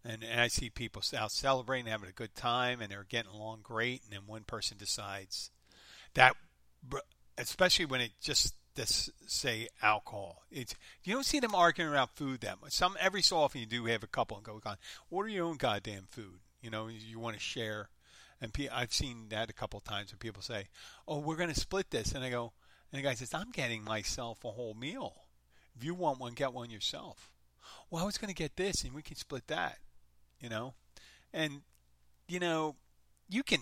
and, 0.04 0.22
and 0.22 0.40
I 0.40 0.48
see 0.48 0.68
people 0.70 1.02
out 1.16 1.32
celebrating, 1.32 1.86
having 1.86 2.08
a 2.08 2.12
good 2.12 2.34
time, 2.34 2.80
and 2.80 2.90
they're 2.90 3.06
getting 3.08 3.30
along 3.30 3.60
great, 3.62 4.02
and 4.04 4.12
then 4.12 4.26
one 4.26 4.42
person 4.42 4.76
decides 4.76 5.50
that, 6.12 6.36
especially 7.38 7.86
when 7.86 8.00
it 8.00 8.12
just 8.20 8.54
this 8.74 9.08
say 9.26 9.68
alcohol. 9.82 10.42
It's 10.50 10.74
you 11.04 11.14
don't 11.14 11.24
see 11.24 11.40
them 11.40 11.54
arguing 11.54 11.90
about 11.90 12.16
food 12.16 12.40
that 12.40 12.60
much. 12.60 12.72
Some 12.72 12.96
every 13.00 13.22
so 13.22 13.38
often 13.38 13.60
you 13.60 13.66
do 13.66 13.86
have 13.86 14.02
a 14.02 14.08
couple 14.08 14.36
and 14.36 14.44
go 14.44 14.60
on. 14.66 14.76
Order 15.10 15.28
your 15.28 15.46
own 15.46 15.56
goddamn 15.56 16.06
food. 16.10 16.40
You 16.60 16.70
know 16.70 16.88
you 16.88 17.18
want 17.18 17.36
to 17.36 17.40
share, 17.40 17.88
and 18.40 18.52
I've 18.72 18.92
seen 18.92 19.26
that 19.30 19.48
a 19.48 19.54
couple 19.54 19.80
times 19.80 20.12
when 20.12 20.18
people 20.18 20.42
say, 20.42 20.66
"Oh, 21.08 21.18
we're 21.18 21.36
going 21.36 21.54
to 21.54 21.58
split 21.58 21.90
this," 21.90 22.12
and 22.12 22.24
I 22.24 22.30
go, 22.30 22.52
and 22.94 23.02
the 23.02 23.02
guy 23.02 23.14
says, 23.14 23.34
"I'm 23.34 23.50
getting 23.50 23.82
myself 23.82 24.44
a 24.44 24.52
whole 24.52 24.74
meal. 24.74 25.26
If 25.74 25.82
you 25.82 25.94
want 25.94 26.20
one, 26.20 26.34
get 26.34 26.52
one 26.52 26.70
yourself." 26.70 27.32
Well, 27.90 28.02
I 28.02 28.06
was 28.06 28.18
going 28.18 28.28
to 28.28 28.34
get 28.34 28.54
this, 28.54 28.84
and 28.84 28.94
we 28.94 29.02
can 29.02 29.16
split 29.16 29.48
that 29.48 29.78
you 30.44 30.50
know, 30.50 30.74
and 31.32 31.62
you 32.28 32.38
know, 32.38 32.76
you 33.30 33.42
can 33.42 33.60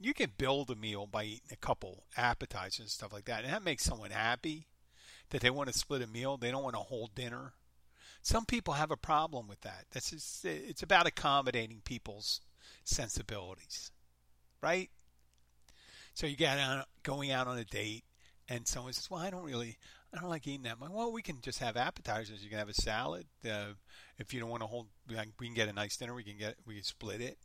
you 0.00 0.12
can 0.12 0.32
build 0.36 0.70
a 0.70 0.74
meal 0.74 1.06
by 1.06 1.22
eating 1.22 1.52
a 1.52 1.56
couple 1.56 2.04
appetizers 2.16 2.80
and 2.80 2.90
stuff 2.90 3.12
like 3.12 3.26
that, 3.26 3.44
and 3.44 3.52
that 3.52 3.62
makes 3.62 3.84
someone 3.84 4.10
happy 4.10 4.66
that 5.30 5.40
they 5.40 5.50
want 5.50 5.72
to 5.72 5.78
split 5.78 6.02
a 6.02 6.06
meal. 6.08 6.36
They 6.36 6.50
don't 6.50 6.64
want 6.64 6.74
a 6.74 6.80
whole 6.80 7.08
dinner. 7.14 7.52
Some 8.22 8.44
people 8.44 8.74
have 8.74 8.90
a 8.90 8.96
problem 8.96 9.46
with 9.46 9.60
that. 9.60 9.84
That's 9.92 10.42
it's 10.44 10.82
about 10.82 11.06
accommodating 11.06 11.80
people's 11.84 12.40
sensibilities, 12.82 13.92
right? 14.60 14.90
So 16.14 16.26
you 16.26 16.34
get 16.34 16.58
out, 16.58 16.86
going 17.04 17.30
out 17.30 17.46
on 17.46 17.56
a 17.56 17.64
date, 17.64 18.02
and 18.48 18.66
someone 18.66 18.92
says, 18.92 19.10
"Well, 19.10 19.20
I 19.20 19.30
don't 19.30 19.44
really, 19.44 19.78
I 20.12 20.20
don't 20.20 20.28
like 20.28 20.46
eating 20.46 20.62
that 20.62 20.78
much." 20.78 20.90
Well, 20.90 21.12
we 21.12 21.22
can 21.22 21.40
just 21.40 21.58
have 21.58 21.76
appetizers. 21.76 22.42
You 22.42 22.50
can 22.50 22.58
have 22.58 22.68
a 22.68 22.74
salad. 22.74 23.26
Uh, 23.44 23.74
if 24.18 24.32
you 24.32 24.40
don't 24.40 24.50
want 24.50 24.62
to 24.62 24.66
hold, 24.66 24.86
we 25.08 25.46
can 25.46 25.54
get 25.54 25.68
a 25.68 25.72
nice 25.72 25.96
dinner. 25.96 26.14
We 26.14 26.24
can 26.24 26.38
get, 26.38 26.56
we 26.66 26.74
can 26.74 26.84
split 26.84 27.20
it. 27.20 27.38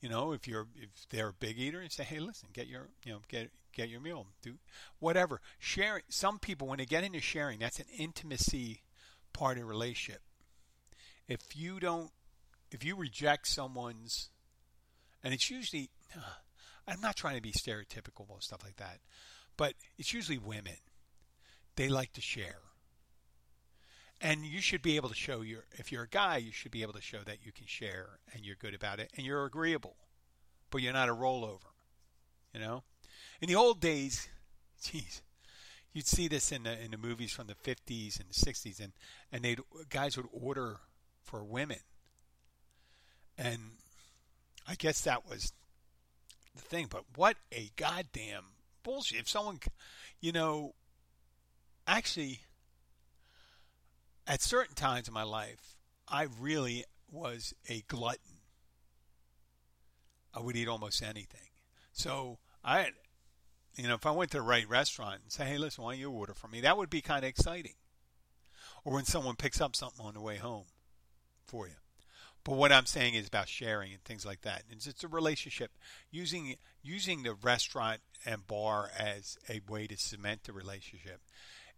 You 0.00 0.08
know, 0.08 0.32
if 0.32 0.48
you're 0.48 0.66
if 0.76 0.90
they're 1.10 1.28
a 1.28 1.32
big 1.32 1.58
eater, 1.58 1.80
and 1.80 1.92
say, 1.92 2.04
"Hey, 2.04 2.18
listen, 2.18 2.48
get 2.52 2.66
your, 2.66 2.88
you 3.04 3.12
know, 3.12 3.20
get 3.28 3.50
get 3.72 3.88
your 3.88 4.00
meal, 4.00 4.26
do 4.42 4.54
whatever." 4.98 5.40
Sharing. 5.58 6.02
Some 6.08 6.38
people, 6.38 6.66
when 6.66 6.78
they 6.78 6.86
get 6.86 7.04
into 7.04 7.20
sharing, 7.20 7.60
that's 7.60 7.78
an 7.78 7.86
intimacy 7.96 8.82
part 9.32 9.58
of 9.58 9.68
relationship. 9.68 10.22
If 11.28 11.56
you 11.56 11.78
don't, 11.78 12.10
if 12.72 12.84
you 12.84 12.96
reject 12.96 13.46
someone's, 13.46 14.30
and 15.22 15.32
it's 15.32 15.50
usually, 15.50 15.90
I'm 16.88 17.00
not 17.00 17.16
trying 17.16 17.36
to 17.36 17.42
be 17.42 17.52
stereotypical 17.52 18.28
or 18.28 18.40
stuff 18.40 18.64
like 18.64 18.76
that, 18.76 18.98
but 19.56 19.74
it's 19.98 20.12
usually 20.12 20.38
women. 20.38 20.76
They 21.76 21.88
like 21.88 22.12
to 22.14 22.20
share. 22.20 22.60
And 24.20 24.44
you 24.44 24.60
should 24.60 24.82
be 24.82 24.96
able 24.96 25.08
to 25.08 25.14
show 25.14 25.40
your, 25.40 25.64
if 25.72 25.90
you're 25.90 26.04
a 26.04 26.08
guy, 26.08 26.36
you 26.36 26.52
should 26.52 26.70
be 26.70 26.82
able 26.82 26.92
to 26.92 27.00
show 27.00 27.18
that 27.26 27.44
you 27.44 27.50
can 27.50 27.66
share 27.66 28.20
and 28.32 28.44
you're 28.44 28.56
good 28.56 28.74
about 28.74 29.00
it 29.00 29.10
and 29.16 29.26
you're 29.26 29.44
agreeable, 29.44 29.96
but 30.70 30.80
you're 30.80 30.92
not 30.92 31.08
a 31.08 31.14
rollover. 31.14 31.72
You 32.54 32.60
know? 32.60 32.84
In 33.40 33.48
the 33.48 33.56
old 33.56 33.80
days, 33.80 34.28
geez, 34.82 35.22
you'd 35.92 36.06
see 36.06 36.28
this 36.28 36.52
in 36.52 36.62
the, 36.62 36.80
in 36.80 36.92
the 36.92 36.98
movies 36.98 37.32
from 37.32 37.48
the 37.48 37.54
50s 37.54 38.20
and 38.20 38.28
the 38.28 38.34
60s, 38.34 38.78
and, 38.78 38.92
and 39.32 39.42
they'd, 39.42 39.58
guys 39.90 40.16
would 40.16 40.28
order 40.32 40.78
for 41.24 41.42
women. 41.42 41.78
And 43.36 43.72
I 44.68 44.76
guess 44.76 45.00
that 45.00 45.28
was 45.28 45.52
the 46.54 46.62
thing. 46.62 46.86
But 46.88 47.04
what 47.16 47.36
a 47.50 47.70
goddamn 47.76 48.44
bullshit. 48.82 49.18
If 49.18 49.28
someone, 49.28 49.60
you 50.20 50.32
know, 50.32 50.74
actually, 51.86 52.40
at 54.26 54.42
certain 54.42 54.74
times 54.74 55.08
in 55.08 55.14
my 55.14 55.22
life, 55.22 55.76
I 56.08 56.26
really 56.40 56.84
was 57.10 57.54
a 57.68 57.82
glutton. 57.88 58.40
I 60.34 60.40
would 60.40 60.56
eat 60.56 60.68
almost 60.68 61.02
anything. 61.02 61.50
So 61.92 62.38
I, 62.64 62.88
you 63.76 63.86
know, 63.86 63.94
if 63.94 64.06
I 64.06 64.12
went 64.12 64.30
to 64.30 64.38
the 64.38 64.42
right 64.42 64.68
restaurant 64.68 65.20
and 65.22 65.32
say, 65.32 65.44
"Hey, 65.44 65.58
listen, 65.58 65.84
why 65.84 65.92
don't 65.92 66.00
you 66.00 66.10
order 66.10 66.34
for 66.34 66.48
me?" 66.48 66.62
That 66.62 66.76
would 66.76 66.90
be 66.90 67.02
kind 67.02 67.24
of 67.24 67.28
exciting. 67.28 67.74
Or 68.84 68.94
when 68.94 69.04
someone 69.04 69.36
picks 69.36 69.60
up 69.60 69.76
something 69.76 70.04
on 70.04 70.14
the 70.14 70.20
way 70.20 70.38
home 70.38 70.66
for 71.44 71.68
you. 71.68 71.74
But 72.44 72.56
what 72.56 72.72
I'm 72.72 72.86
saying 72.86 73.14
is 73.14 73.28
about 73.28 73.48
sharing 73.48 73.92
and 73.92 74.02
things 74.02 74.26
like 74.26 74.40
that. 74.42 74.64
It's, 74.68 74.86
it's 74.86 75.04
a 75.04 75.08
relationship 75.08 75.70
using 76.10 76.56
using 76.82 77.22
the 77.22 77.34
restaurant 77.34 78.00
and 78.26 78.46
bar 78.46 78.90
as 78.98 79.38
a 79.48 79.60
way 79.68 79.86
to 79.86 79.96
cement 79.96 80.44
the 80.44 80.52
relationship. 80.52 81.20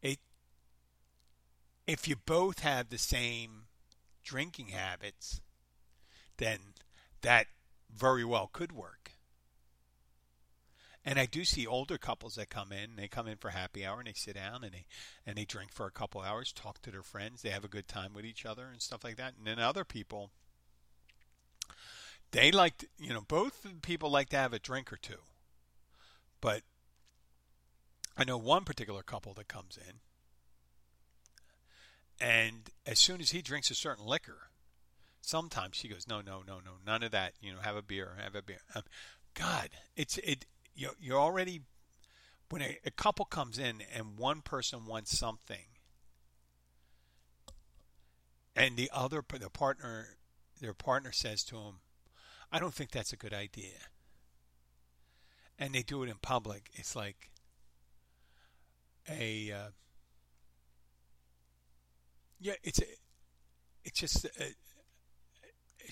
It 0.00 0.18
if 1.86 2.08
you 2.08 2.16
both 2.16 2.60
have 2.60 2.88
the 2.88 2.98
same 2.98 3.64
drinking 4.22 4.68
habits, 4.68 5.42
then 6.38 6.58
that 7.20 7.46
very 7.94 8.24
well 8.24 8.48
could 8.52 8.72
work. 8.72 9.12
And 11.04 11.18
I 11.18 11.26
do 11.26 11.44
see 11.44 11.66
older 11.66 11.98
couples 11.98 12.36
that 12.36 12.48
come 12.48 12.72
in. 12.72 12.96
They 12.96 13.08
come 13.08 13.28
in 13.28 13.36
for 13.36 13.50
happy 13.50 13.84
hour 13.84 13.98
and 13.98 14.08
they 14.08 14.14
sit 14.14 14.36
down 14.36 14.64
and 14.64 14.72
they 14.72 14.86
and 15.26 15.36
they 15.36 15.44
drink 15.44 15.70
for 15.70 15.84
a 15.86 15.90
couple 15.90 16.22
hours, 16.22 16.50
talk 16.50 16.80
to 16.82 16.90
their 16.90 17.02
friends. 17.02 17.42
They 17.42 17.50
have 17.50 17.64
a 17.64 17.68
good 17.68 17.86
time 17.86 18.14
with 18.14 18.24
each 18.24 18.46
other 18.46 18.68
and 18.72 18.80
stuff 18.80 19.04
like 19.04 19.16
that. 19.16 19.34
And 19.36 19.46
then 19.46 19.58
other 19.58 19.84
people, 19.84 20.30
they 22.34 22.50
like 22.50 22.78
to, 22.78 22.86
you 22.98 23.14
know 23.14 23.22
both 23.26 23.64
people 23.82 24.10
like 24.10 24.28
to 24.30 24.36
have 24.36 24.52
a 24.52 24.58
drink 24.58 24.92
or 24.92 24.96
two. 24.96 25.20
But 26.40 26.62
I 28.16 28.24
know 28.24 28.36
one 28.36 28.64
particular 28.64 29.02
couple 29.02 29.34
that 29.34 29.46
comes 29.46 29.78
in, 29.78 30.00
and 32.20 32.70
as 32.84 32.98
soon 32.98 33.20
as 33.20 33.30
he 33.30 33.40
drinks 33.40 33.70
a 33.70 33.74
certain 33.74 34.04
liquor, 34.04 34.50
sometimes 35.20 35.76
she 35.76 35.88
goes, 35.88 36.08
"No, 36.08 36.20
no, 36.20 36.42
no, 36.46 36.56
no, 36.56 36.72
none 36.84 37.04
of 37.04 37.12
that. 37.12 37.34
You 37.40 37.52
know, 37.52 37.60
have 37.60 37.76
a 37.76 37.82
beer, 37.82 38.16
have 38.20 38.34
a 38.34 38.42
beer." 38.42 38.62
Um, 38.74 38.82
God, 39.34 39.70
it's 39.94 40.18
it 40.18 40.44
you 40.74 40.90
you're 41.00 41.20
already 41.20 41.60
when 42.50 42.62
a, 42.62 42.78
a 42.84 42.90
couple 42.90 43.24
comes 43.26 43.60
in 43.60 43.80
and 43.94 44.18
one 44.18 44.40
person 44.40 44.86
wants 44.86 45.16
something 45.16 45.66
and 48.56 48.76
the 48.76 48.90
other 48.92 49.24
the 49.38 49.50
partner 49.50 50.16
their 50.60 50.74
partner 50.74 51.12
says 51.12 51.44
to 51.44 51.54
them 51.54 51.74
i 52.54 52.58
don't 52.58 52.72
think 52.72 52.90
that's 52.90 53.12
a 53.12 53.16
good 53.16 53.34
idea 53.34 53.76
and 55.58 55.74
they 55.74 55.82
do 55.82 56.02
it 56.02 56.08
in 56.08 56.16
public 56.22 56.70
it's 56.74 56.96
like 56.96 57.30
a 59.08 59.52
uh, 59.52 59.70
yeah 62.40 62.54
it's 62.62 62.78
a, 62.78 62.84
it's 63.84 64.00
just 64.00 64.24
a, 64.24 64.44
a, 64.44 65.90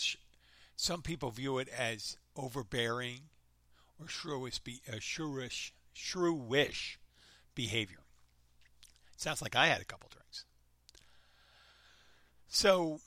some 0.77 1.03
people 1.03 1.31
view 1.31 1.59
it 1.59 1.69
as 1.69 2.17
overbearing 2.35 3.21
or 4.01 4.07
shrewish, 4.07 4.59
uh, 4.89 4.97
shrewish, 4.97 5.71
shrewish 5.95 6.97
behavior. 7.55 8.01
Sounds 9.17 9.43
like 9.43 9.55
I 9.55 9.67
had 9.69 9.81
a 9.81 9.85
couple 9.85 10.09
drinks. 10.11 10.45
So, 12.49 13.01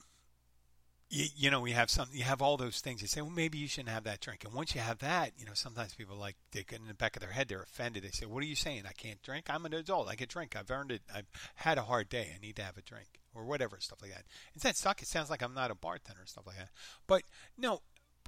you, 1.09 1.25
you 1.35 1.51
know, 1.51 1.62
we 1.62 1.71
have 1.71 1.89
some, 1.89 2.07
you 2.12 2.24
have 2.24 2.41
all 2.41 2.57
those 2.57 2.79
things. 2.79 3.01
You 3.01 3.07
say, 3.07 3.21
well, 3.21 3.31
maybe 3.31 3.57
you 3.57 3.67
shouldn't 3.67 3.93
have 3.93 4.05
that 4.05 4.21
drink. 4.21 4.43
And 4.43 4.53
once 4.53 4.74
you 4.74 4.81
have 4.81 5.00
that, 5.00 5.31
you 5.38 5.45
know, 5.45 5.53
sometimes 5.53 5.93
people 5.93 6.15
like 6.15 6.35
they 6.51 6.63
get 6.63 6.79
in 6.79 6.88
the 6.88 6.93
back 6.93 7.15
of 7.15 7.21
their 7.21 7.31
head, 7.31 7.47
they're 7.47 7.62
offended. 7.62 8.03
They 8.03 8.09
say, 8.09 8.25
"What 8.25 8.41
are 8.43 8.47
you 8.47 8.55
saying? 8.55 8.83
I 8.88 8.93
can't 8.93 9.21
drink? 9.21 9.45
I'm 9.50 9.65
an 9.65 9.74
adult. 9.74 10.09
I 10.09 10.15
can 10.15 10.27
drink. 10.27 10.55
I've 10.55 10.71
earned 10.71 10.91
it. 10.91 11.01
I've 11.13 11.27
had 11.55 11.77
a 11.77 11.83
hard 11.83 12.09
day. 12.09 12.31
I 12.35 12.39
need 12.39 12.55
to 12.57 12.63
have 12.63 12.77
a 12.77 12.81
drink." 12.81 13.21
Or 13.33 13.43
whatever, 13.43 13.77
stuff 13.79 14.01
like 14.01 14.12
that. 14.13 14.75
Suck. 14.77 15.01
It 15.01 15.09
sounds 15.09 15.29
like 15.29 15.43
I'm 15.43 15.53
not 15.53 15.69
a 15.69 15.75
bartender, 15.75 16.21
and 16.21 16.29
stuff 16.29 16.47
like 16.47 16.57
that. 16.57 16.70
But 17.05 17.24
no, 17.57 17.81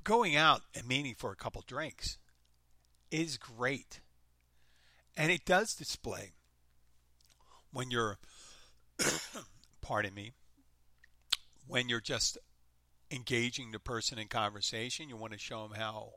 going 0.04 0.36
out 0.36 0.62
and 0.76 0.88
meeting 0.88 1.16
for 1.18 1.32
a 1.32 1.36
couple 1.36 1.64
drinks 1.66 2.18
is 3.10 3.38
great. 3.38 4.02
And 5.16 5.32
it 5.32 5.46
does 5.46 5.74
display 5.74 6.34
when 7.72 7.90
you're, 7.90 8.18
pardon 9.82 10.14
me, 10.14 10.34
when 11.68 11.90
you're 11.90 12.02
just 12.02 12.38
engaging 13.12 13.72
the 13.72 13.80
person 13.80 14.20
in 14.20 14.28
conversation, 14.28 15.10
you 15.10 15.18
want 15.18 15.34
to 15.34 15.40
show 15.40 15.68
them 15.68 15.80
how 15.80 16.12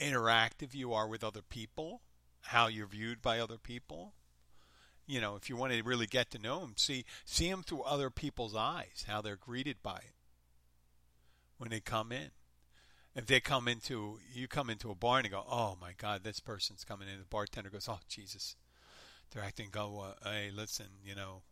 interactive 0.00 0.74
you 0.74 0.92
are 0.92 1.08
with 1.08 1.24
other 1.24 1.42
people, 1.42 2.02
how 2.42 2.66
you're 2.66 2.86
viewed 2.86 3.22
by 3.22 3.38
other 3.38 3.58
people. 3.58 4.14
You 5.06 5.20
know, 5.20 5.36
if 5.36 5.50
you 5.50 5.56
want 5.56 5.72
to 5.72 5.82
really 5.82 6.06
get 6.06 6.30
to 6.30 6.38
know 6.38 6.60
them, 6.60 6.74
see 6.76 7.04
see 7.24 7.50
them 7.50 7.62
through 7.62 7.82
other 7.82 8.08
people's 8.08 8.56
eyes, 8.56 9.04
how 9.06 9.20
they're 9.20 9.36
greeted 9.36 9.82
by 9.82 9.96
it 9.96 10.14
when 11.58 11.70
they 11.70 11.80
come 11.80 12.10
in 12.10 12.30
if 13.14 13.26
they 13.26 13.40
come 13.40 13.68
into 13.68 14.18
you 14.32 14.48
come 14.48 14.68
into 14.68 14.90
a 14.90 14.94
bar 14.94 15.20
and 15.20 15.30
go, 15.30 15.44
oh 15.48 15.76
my 15.80 15.92
God, 15.96 16.24
this 16.24 16.40
person's 16.40 16.84
coming 16.84 17.08
in. 17.08 17.18
The 17.18 17.24
bartender 17.24 17.70
goes, 17.70 17.88
oh 17.88 18.00
Jesus, 18.08 18.56
they're 19.30 19.44
acting. 19.44 19.68
Go, 19.70 20.04
uh, 20.24 20.28
hey, 20.28 20.50
listen, 20.54 20.86
you 21.04 21.14
know, 21.14 21.42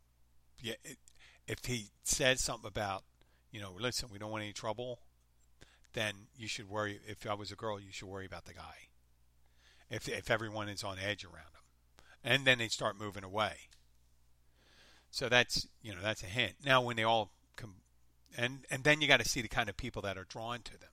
yeah. 0.61 0.75
It, 0.85 0.99
if 1.47 1.65
he 1.65 1.91
said 2.05 2.39
something 2.39 2.69
about, 2.69 3.03
you 3.53 3.61
know, 3.61 3.73
listen, 3.79 4.09
we 4.13 4.19
don't 4.19 4.33
want 4.33 4.43
any 4.43 4.53
trouble, 4.53 4.99
then 5.93 6.15
you 6.37 6.49
should 6.49 6.69
worry. 6.69 6.99
If 7.07 7.27
I 7.27 7.35
was 7.35 7.53
a 7.53 7.57
girl, 7.57 7.79
you 7.79 7.93
should 7.93 8.09
worry 8.09 8.27
about 8.27 8.47
the 8.47 8.55
guy. 8.55 8.89
If 9.91 10.09
if 10.09 10.31
everyone 10.31 10.69
is 10.69 10.83
on 10.83 10.97
edge 10.99 11.25
around 11.25 11.53
him, 11.53 12.05
and 12.25 12.45
then 12.45 12.59
they 12.59 12.69
start 12.69 12.99
moving 12.99 13.25
away. 13.25 13.69
So 15.11 15.29
that's 15.29 15.69
you 15.83 15.95
know 15.95 16.01
that's 16.03 16.23
a 16.23 16.27
hint. 16.27 16.55
Now 16.65 16.81
when 16.81 16.97
they 16.97 17.05
all 17.05 17.31
come, 17.55 17.75
and 18.37 18.65
and 18.71 18.83
then 18.83 19.01
you 19.01 19.07
got 19.07 19.21
to 19.21 19.29
see 19.29 19.43
the 19.43 19.49
kind 19.49 19.69
of 19.69 19.77
people 19.77 20.03
that 20.03 20.19
are 20.19 20.25
drawn 20.25 20.63
to 20.63 20.73
them 20.73 20.89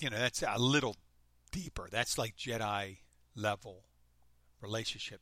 you 0.00 0.10
know, 0.10 0.18
that's 0.18 0.42
a 0.42 0.58
little 0.58 0.96
deeper. 1.50 1.88
That's 1.90 2.18
like 2.18 2.36
Jedi 2.36 2.98
level 3.34 3.84
relationship. 4.60 5.20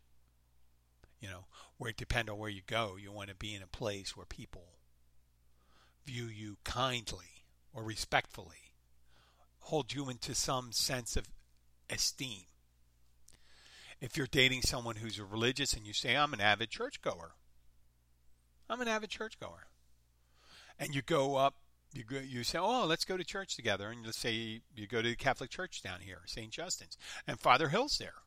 You 1.25 1.31
know, 1.31 1.47
where 1.79 1.89
it 1.89 1.97
depends 1.97 2.31
on 2.31 2.37
where 2.37 2.51
you 2.51 2.61
go. 2.67 2.97
You 3.01 3.11
want 3.11 3.31
to 3.31 3.35
be 3.35 3.55
in 3.55 3.63
a 3.63 3.67
place 3.67 4.15
where 4.15 4.27
people 4.27 4.75
view 6.05 6.25
you 6.27 6.59
kindly 6.65 7.47
or 7.73 7.83
respectfully, 7.83 8.75
hold 9.61 9.95
you 9.95 10.11
into 10.11 10.35
some 10.35 10.71
sense 10.71 11.17
of 11.17 11.27
esteem. 11.89 12.43
If 14.03 14.19
you're 14.19 14.27
dating 14.27 14.63
someone 14.63 14.97
who's 14.97 15.19
religious 15.19 15.73
and 15.73 15.87
you 15.87 15.95
say, 15.95 16.15
I'm 16.15 16.35
an 16.35 16.43
avid 16.43 16.69
churchgoer, 16.69 17.33
I'm 18.69 18.83
an 18.83 18.89
avid 18.89 19.09
churchgoer, 19.09 19.69
and 20.79 20.95
you 20.95 21.01
go 21.01 21.37
up 21.37 21.55
you 21.95 22.05
go, 22.05 22.19
you 22.19 22.45
say, 22.45 22.59
oh, 22.59 22.85
let's 22.85 23.07
go 23.07 23.17
to 23.17 23.25
church 23.25 23.57
together, 23.57 23.89
and 23.89 24.05
let's 24.05 24.19
say 24.19 24.61
you 24.75 24.87
go 24.87 25.01
to 25.01 25.09
the 25.09 25.17
Catholic 25.17 25.49
Church 25.49 25.81
down 25.81 26.01
here, 26.01 26.23
St. 26.27 26.51
Justin's, 26.51 26.99
and 27.27 27.41
Father 27.41 27.69
Hill's 27.69 27.97
there. 27.97 28.24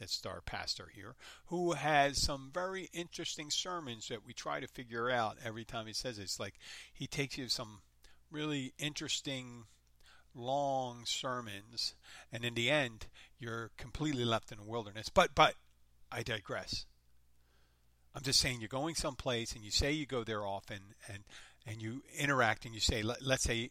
That's 0.00 0.24
our 0.24 0.40
pastor 0.40 0.88
here, 0.94 1.14
who 1.46 1.72
has 1.72 2.20
some 2.20 2.50
very 2.52 2.88
interesting 2.94 3.50
sermons 3.50 4.08
that 4.08 4.26
we 4.26 4.32
try 4.32 4.58
to 4.58 4.66
figure 4.66 5.10
out 5.10 5.36
every 5.44 5.64
time 5.64 5.86
he 5.86 5.92
says 5.92 6.18
it. 6.18 6.22
It's 6.22 6.40
like 6.40 6.54
he 6.92 7.06
takes 7.06 7.36
you 7.36 7.48
some 7.48 7.82
really 8.30 8.72
interesting, 8.78 9.64
long 10.34 11.02
sermons, 11.04 11.94
and 12.32 12.46
in 12.46 12.54
the 12.54 12.70
end, 12.70 13.08
you're 13.38 13.70
completely 13.76 14.24
left 14.24 14.50
in 14.50 14.58
the 14.58 14.64
wilderness. 14.64 15.10
But 15.10 15.34
but 15.34 15.54
I 16.10 16.22
digress. 16.22 16.86
I'm 18.14 18.22
just 18.22 18.40
saying 18.40 18.60
you're 18.60 18.68
going 18.68 18.94
someplace 18.94 19.52
and 19.52 19.62
you 19.62 19.70
say 19.70 19.92
you 19.92 20.06
go 20.06 20.24
there 20.24 20.44
often 20.44 20.80
and 21.08 21.24
and 21.66 21.82
you 21.82 22.02
interact 22.18 22.64
and 22.64 22.74
you 22.74 22.80
say, 22.80 23.02
let, 23.02 23.20
us 23.22 23.42
say, 23.42 23.70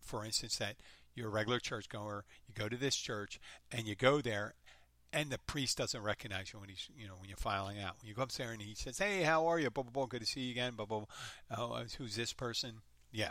for 0.00 0.24
instance, 0.24 0.56
that 0.56 0.76
you're 1.14 1.28
a 1.28 1.30
regular 1.30 1.58
churchgoer, 1.58 2.24
you 2.48 2.54
go 2.54 2.68
to 2.68 2.76
this 2.76 2.96
church 2.96 3.38
and 3.70 3.86
you 3.86 3.94
go 3.94 4.22
there 4.22 4.54
and 5.16 5.30
the 5.30 5.38
priest 5.38 5.78
doesn't 5.78 6.02
recognize 6.02 6.52
you 6.52 6.60
when 6.60 6.68
he's, 6.68 6.90
you 6.94 7.08
know, 7.08 7.14
when 7.18 7.28
you're 7.30 7.38
filing 7.38 7.80
out. 7.80 7.94
When 7.98 8.08
you 8.08 8.14
go 8.14 8.22
up 8.22 8.32
there 8.32 8.52
and 8.52 8.60
he 8.60 8.74
says, 8.74 8.98
hey, 8.98 9.22
how 9.22 9.46
are 9.46 9.58
you? 9.58 9.70
Blah, 9.70 9.84
blah, 9.84 9.90
blah, 9.90 10.04
good 10.04 10.20
to 10.20 10.26
see 10.26 10.42
you 10.42 10.50
again. 10.50 10.74
Blah, 10.74 10.84
blah, 10.84 10.98
blah. 10.98 11.56
Oh, 11.56 11.72
uh, 11.72 11.84
who's 11.96 12.16
this 12.16 12.34
person? 12.34 12.82
Yeah. 13.10 13.30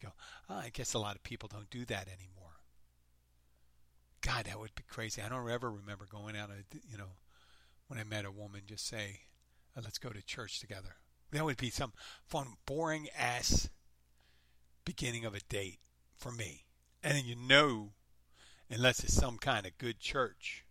You 0.00 0.08
go, 0.08 0.12
oh, 0.50 0.56
I 0.56 0.70
guess 0.72 0.92
a 0.94 0.98
lot 0.98 1.14
of 1.14 1.22
people 1.22 1.48
don't 1.48 1.70
do 1.70 1.84
that 1.84 2.08
anymore. 2.08 2.56
God, 4.20 4.46
that 4.46 4.58
would 4.58 4.74
be 4.74 4.82
crazy. 4.88 5.22
I 5.22 5.28
don't 5.28 5.48
ever 5.48 5.70
remember 5.70 6.06
going 6.10 6.36
out, 6.36 6.50
you 6.90 6.98
know, 6.98 7.12
when 7.86 8.00
I 8.00 8.04
met 8.04 8.24
a 8.24 8.32
woman, 8.32 8.62
just 8.66 8.88
say, 8.88 9.20
uh, 9.76 9.82
let's 9.84 9.98
go 9.98 10.10
to 10.10 10.22
church 10.22 10.58
together. 10.58 10.96
That 11.30 11.44
would 11.44 11.56
be 11.56 11.70
some 11.70 11.92
fun, 12.26 12.54
boring 12.66 13.06
ass 13.16 13.68
beginning 14.84 15.24
of 15.24 15.36
a 15.36 15.40
date 15.48 15.78
for 16.16 16.32
me. 16.32 16.64
And 17.00 17.16
then 17.16 17.24
you 17.26 17.36
know, 17.36 17.92
unless 18.68 19.04
it's 19.04 19.14
some 19.14 19.38
kind 19.38 19.66
of 19.66 19.78
good 19.78 20.00
church, 20.00 20.64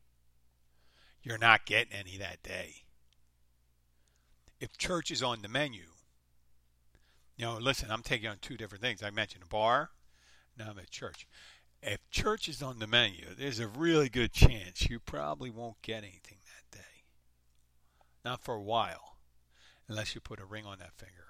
you're 1.23 1.37
not 1.37 1.65
getting 1.65 1.93
any 1.93 2.17
that 2.17 2.41
day. 2.43 2.83
If 4.59 4.77
church 4.77 5.11
is 5.11 5.23
on 5.23 5.41
the 5.41 5.47
menu, 5.47 5.83
You 7.39 7.45
know, 7.45 7.57
listen, 7.57 7.89
I'm 7.89 8.03
taking 8.03 8.27
on 8.27 8.35
two 8.41 8.57
different 8.57 8.83
things. 8.83 9.01
I 9.01 9.11
mentioned 9.11 9.43
a 9.45 9.47
bar, 9.47 9.91
now 10.57 10.67
I'm 10.71 10.77
at 10.79 10.89
church. 10.89 11.25
If 11.81 11.99
church 12.11 12.49
is 12.49 12.61
on 12.61 12.79
the 12.79 12.87
menu, 12.87 13.27
there's 13.37 13.61
a 13.61 13.67
really 13.67 14.09
good 14.09 14.33
chance 14.33 14.89
you 14.89 14.99
probably 14.99 15.49
won't 15.49 15.81
get 15.81 15.99
anything 16.03 16.39
that 16.43 16.77
day. 16.77 17.03
Not 18.25 18.43
for 18.43 18.55
a 18.55 18.61
while, 18.61 19.15
unless 19.87 20.13
you 20.13 20.19
put 20.19 20.41
a 20.41 20.45
ring 20.45 20.65
on 20.65 20.79
that 20.79 20.97
finger. 20.97 21.27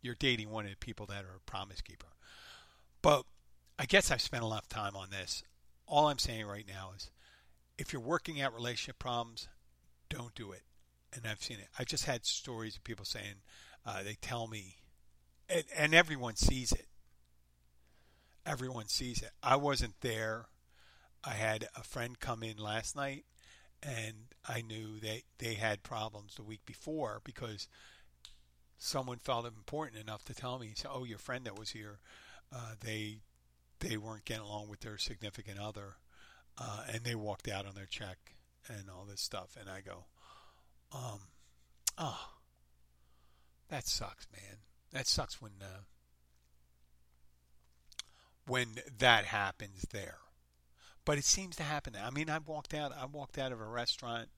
You're 0.00 0.14
dating 0.14 0.48
one 0.48 0.64
of 0.64 0.70
the 0.70 0.76
people 0.78 1.04
that 1.06 1.24
are 1.26 1.36
a 1.36 1.50
promise 1.50 1.82
keeper. 1.82 2.06
But 3.02 3.24
I 3.78 3.84
guess 3.84 4.10
I've 4.10 4.22
spent 4.22 4.42
a 4.42 4.46
lot 4.46 4.62
of 4.62 4.70
time 4.70 4.96
on 4.96 5.10
this. 5.10 5.42
All 5.86 6.08
I'm 6.08 6.18
saying 6.18 6.46
right 6.46 6.66
now 6.66 6.92
is 6.96 7.10
if 7.78 7.92
you're 7.92 8.02
working 8.02 8.40
out 8.40 8.54
relationship 8.54 8.98
problems, 8.98 9.48
don't 10.08 10.34
do 10.34 10.52
it. 10.52 10.62
And 11.12 11.26
I've 11.26 11.42
seen 11.42 11.58
it. 11.58 11.68
I've 11.78 11.86
just 11.86 12.04
had 12.04 12.26
stories 12.26 12.76
of 12.76 12.84
people 12.84 13.04
saying, 13.04 13.36
uh, 13.86 14.02
they 14.02 14.16
tell 14.20 14.46
me, 14.46 14.76
and, 15.48 15.64
and 15.76 15.94
everyone 15.94 16.36
sees 16.36 16.72
it. 16.72 16.86
Everyone 18.44 18.88
sees 18.88 19.22
it. 19.22 19.30
I 19.42 19.56
wasn't 19.56 20.00
there. 20.00 20.46
I 21.24 21.30
had 21.30 21.68
a 21.76 21.82
friend 21.82 22.18
come 22.18 22.42
in 22.42 22.56
last 22.56 22.94
night, 22.94 23.24
and 23.82 24.14
I 24.48 24.60
knew 24.60 25.00
they 25.00 25.24
they 25.38 25.54
had 25.54 25.82
problems 25.82 26.36
the 26.36 26.44
week 26.44 26.64
before 26.64 27.20
because 27.24 27.68
someone 28.78 29.18
felt 29.18 29.46
it 29.46 29.52
important 29.56 30.00
enough 30.00 30.24
to 30.26 30.34
tell 30.34 30.58
me, 30.58 30.72
so, 30.76 30.90
"Oh, 30.92 31.04
your 31.04 31.18
friend 31.18 31.44
that 31.46 31.58
was 31.58 31.70
here, 31.70 31.98
uh, 32.52 32.74
they 32.80 33.18
they 33.80 33.96
weren't 33.96 34.24
getting 34.24 34.44
along 34.44 34.68
with 34.68 34.80
their 34.80 34.98
significant 34.98 35.58
other, 35.58 35.96
uh, 36.58 36.84
and 36.92 37.04
they 37.04 37.14
walked 37.14 37.48
out 37.48 37.66
on 37.66 37.74
their 37.74 37.86
check 37.86 38.34
and 38.68 38.90
all 38.90 39.04
this 39.04 39.20
stuff." 39.20 39.56
And 39.58 39.68
I 39.68 39.80
go, 39.80 40.04
um, 40.92 41.20
"Oh, 41.98 42.36
that 43.68 43.86
sucks, 43.86 44.26
man. 44.32 44.58
That 44.92 45.06
sucks 45.06 45.40
when 45.40 45.52
uh, 45.62 45.82
when 48.46 48.68
that 48.98 49.26
happens 49.26 49.86
there. 49.90 50.18
But 51.04 51.18
it 51.18 51.24
seems 51.24 51.56
to 51.56 51.62
happen. 51.62 51.94
I 52.00 52.10
mean, 52.10 52.30
I 52.30 52.38
walked 52.38 52.74
out. 52.74 52.92
I 52.96 53.06
walked 53.06 53.38
out 53.38 53.52
of 53.52 53.60
a 53.60 53.66
restaurant. 53.66 54.28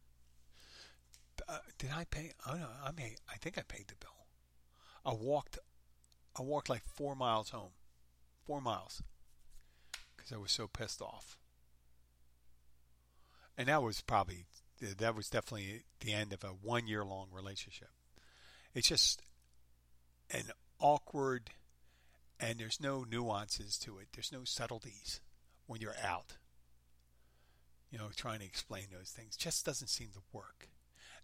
Uh, 1.48 1.58
did 1.78 1.90
I 1.94 2.04
pay? 2.04 2.32
Oh 2.46 2.54
no, 2.54 2.66
I 2.84 2.90
may. 2.92 3.16
I 3.32 3.36
think 3.36 3.56
I 3.58 3.62
paid 3.62 3.88
the 3.88 3.94
bill. 3.96 4.26
I 5.04 5.14
walked. 5.14 5.58
I 6.38 6.42
walked 6.42 6.68
like 6.68 6.82
four 6.84 7.14
miles 7.14 7.50
home. 7.50 7.72
Four 8.46 8.60
miles. 8.60 9.02
Because 10.16 10.32
I 10.32 10.36
was 10.36 10.52
so 10.52 10.66
pissed 10.66 11.00
off. 11.00 11.38
And 13.58 13.66
that 13.66 13.82
was 13.82 14.00
probably 14.00 14.46
that 14.80 15.16
was 15.16 15.28
definitely 15.28 15.82
the 16.00 16.12
end 16.12 16.32
of 16.32 16.44
a 16.44 16.48
one 16.48 16.86
year 16.86 17.04
long 17.04 17.26
relationship. 17.32 17.90
It's 18.72 18.88
just 18.88 19.20
an 20.30 20.44
awkward, 20.78 21.50
and 22.38 22.60
there's 22.60 22.80
no 22.80 23.04
nuances 23.04 23.76
to 23.78 23.98
it. 23.98 24.06
There's 24.14 24.30
no 24.30 24.44
subtleties 24.44 25.20
when 25.66 25.80
you're 25.80 25.96
out. 26.02 26.36
You 27.90 27.98
know, 27.98 28.10
trying 28.14 28.38
to 28.38 28.44
explain 28.44 28.84
those 28.92 29.10
things 29.10 29.36
just 29.36 29.66
doesn't 29.66 29.88
seem 29.88 30.10
to 30.14 30.20
work. 30.32 30.68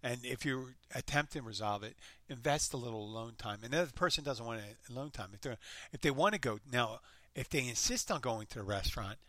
And 0.03 0.19
if 0.23 0.45
you 0.45 0.69
attempt 0.93 1.33
to 1.33 1.41
resolve 1.41 1.83
it, 1.83 1.95
invest 2.27 2.73
a 2.73 2.77
little 2.77 3.05
alone 3.05 3.33
time. 3.37 3.59
And 3.63 3.71
the 3.71 3.89
person 3.95 4.23
doesn't 4.23 4.45
want 4.45 4.59
alone 4.89 5.11
time. 5.11 5.29
If 5.33 5.41
they 5.41 5.55
if 5.93 6.01
they 6.01 6.11
want 6.11 6.33
to 6.33 6.39
go 6.39 6.59
now, 6.69 6.99
if 7.33 7.49
they 7.49 7.65
insist 7.65 8.11
on 8.11 8.19
going 8.19 8.47
to 8.47 8.59
the 8.59 8.65
restaurant, 8.65 9.19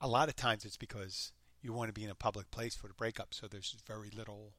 a 0.00 0.06
lot 0.06 0.28
of 0.28 0.36
times 0.36 0.64
it's 0.64 0.76
because 0.76 1.32
you 1.60 1.72
want 1.72 1.88
to 1.88 1.92
be 1.92 2.04
in 2.04 2.10
a 2.10 2.14
public 2.14 2.50
place 2.50 2.74
for 2.74 2.88
the 2.88 2.94
breakup. 2.94 3.34
So 3.34 3.46
there's 3.46 3.76
very 3.86 4.10
little, 4.10 4.52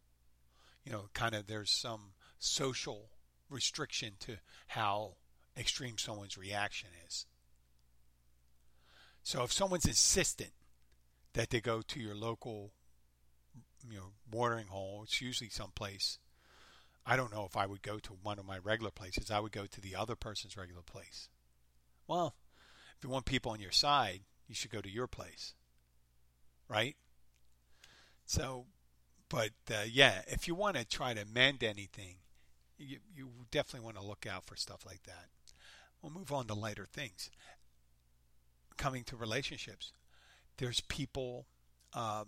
you 0.83 0.91
know, 0.91 1.05
kind 1.13 1.33
of 1.33 1.47
there's 1.47 1.71
some 1.71 2.13
social 2.38 3.09
restriction 3.49 4.13
to 4.21 4.38
how 4.67 5.15
extreme 5.57 5.97
someone's 5.97 6.38
reaction 6.38 6.89
is. 7.07 7.25
So 9.23 9.43
if 9.43 9.51
someone's 9.51 9.85
insistent 9.85 10.51
that 11.33 11.49
they 11.49 11.62
go 11.62 11.81
to 11.81 11.99
your 11.99 12.15
local 12.15 12.73
you 13.89 13.97
know 13.97 14.12
watering 14.31 14.67
hole, 14.67 15.01
it's 15.03 15.21
usually 15.21 15.49
someplace 15.49 16.19
I 17.05 17.15
don't 17.15 17.33
know 17.33 17.45
if 17.45 17.57
I 17.57 17.65
would 17.65 17.81
go 17.81 17.97
to 17.99 18.13
one 18.21 18.39
of 18.39 18.45
my 18.45 18.59
regular 18.59 18.91
places. 18.91 19.31
I 19.31 19.39
would 19.39 19.51
go 19.51 19.65
to 19.65 19.81
the 19.81 19.95
other 19.95 20.15
person's 20.15 20.57
regular 20.57 20.83
place. 20.83 21.29
Well, 22.07 22.35
if 22.97 23.03
you 23.03 23.09
want 23.09 23.25
people 23.25 23.51
on 23.51 23.59
your 23.59 23.71
side, 23.71 24.21
you 24.47 24.53
should 24.53 24.71
go 24.71 24.81
to 24.81 24.89
your 24.89 25.07
place. 25.07 25.53
Right? 26.69 26.95
So, 28.25 28.65
but 29.27 29.51
uh, 29.71 29.86
yeah, 29.91 30.21
if 30.27 30.47
you 30.47 30.55
want 30.55 30.77
to 30.77 30.86
try 30.86 31.13
to 31.13 31.25
mend 31.25 31.63
anything, 31.63 32.17
you, 32.77 32.97
you 33.13 33.29
definitely 33.51 33.86
want 33.86 33.97
to 33.97 34.05
look 34.05 34.25
out 34.29 34.45
for 34.45 34.55
stuff 34.55 34.86
like 34.86 35.03
that. 35.03 35.27
We'll 36.01 36.13
move 36.13 36.32
on 36.32 36.45
to 36.47 36.53
lighter 36.53 36.88
things. 36.91 37.29
Coming 38.77 39.03
to 39.05 39.17
relationships, 39.17 39.91
there's 40.58 40.79
people, 40.82 41.47
um, 41.93 42.27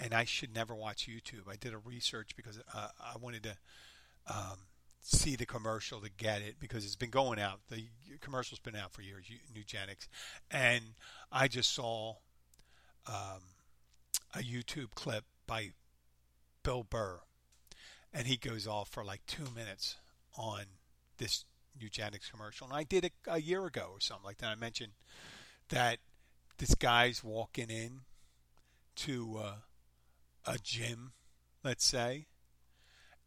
and 0.00 0.14
I 0.14 0.24
should 0.24 0.54
never 0.54 0.74
watch 0.74 1.06
YouTube. 1.06 1.50
I 1.50 1.56
did 1.56 1.74
a 1.74 1.78
research 1.78 2.34
because 2.36 2.58
uh, 2.74 2.88
I 2.98 3.18
wanted 3.20 3.42
to 3.42 3.56
um, 4.28 4.58
see 5.02 5.36
the 5.36 5.44
commercial 5.44 6.00
to 6.00 6.10
get 6.10 6.40
it 6.40 6.56
because 6.58 6.84
it's 6.84 6.96
been 6.96 7.10
going 7.10 7.38
out. 7.38 7.60
The 7.68 7.88
commercial's 8.20 8.60
been 8.60 8.76
out 8.76 8.92
for 8.92 9.02
years, 9.02 9.26
Nugenix, 9.54 10.08
and 10.50 10.82
I 11.30 11.48
just 11.48 11.74
saw 11.74 12.14
um, 13.06 13.42
a 14.34 14.38
YouTube 14.38 14.94
clip 14.94 15.24
by 15.46 15.70
Bill 16.62 16.84
Burr 16.84 17.20
and 18.12 18.26
he 18.26 18.36
goes 18.36 18.66
off 18.66 18.88
for 18.88 19.04
like 19.04 19.24
two 19.26 19.46
minutes 19.54 19.96
on 20.36 20.64
this 21.18 21.44
Nugenix 21.80 22.30
commercial. 22.30 22.66
And 22.66 22.76
I 22.76 22.84
did 22.84 23.04
it 23.04 23.12
a 23.26 23.40
year 23.40 23.64
ago 23.64 23.90
or 23.92 24.00
something 24.00 24.24
like 24.24 24.38
that. 24.38 24.50
I 24.50 24.54
mentioned 24.54 24.92
that 25.70 25.98
this 26.58 26.74
guy's 26.74 27.24
walking 27.24 27.70
in 27.70 28.00
to 28.96 29.40
uh, 29.42 29.54
a 30.46 30.58
gym, 30.62 31.12
let's 31.64 31.84
say, 31.84 32.26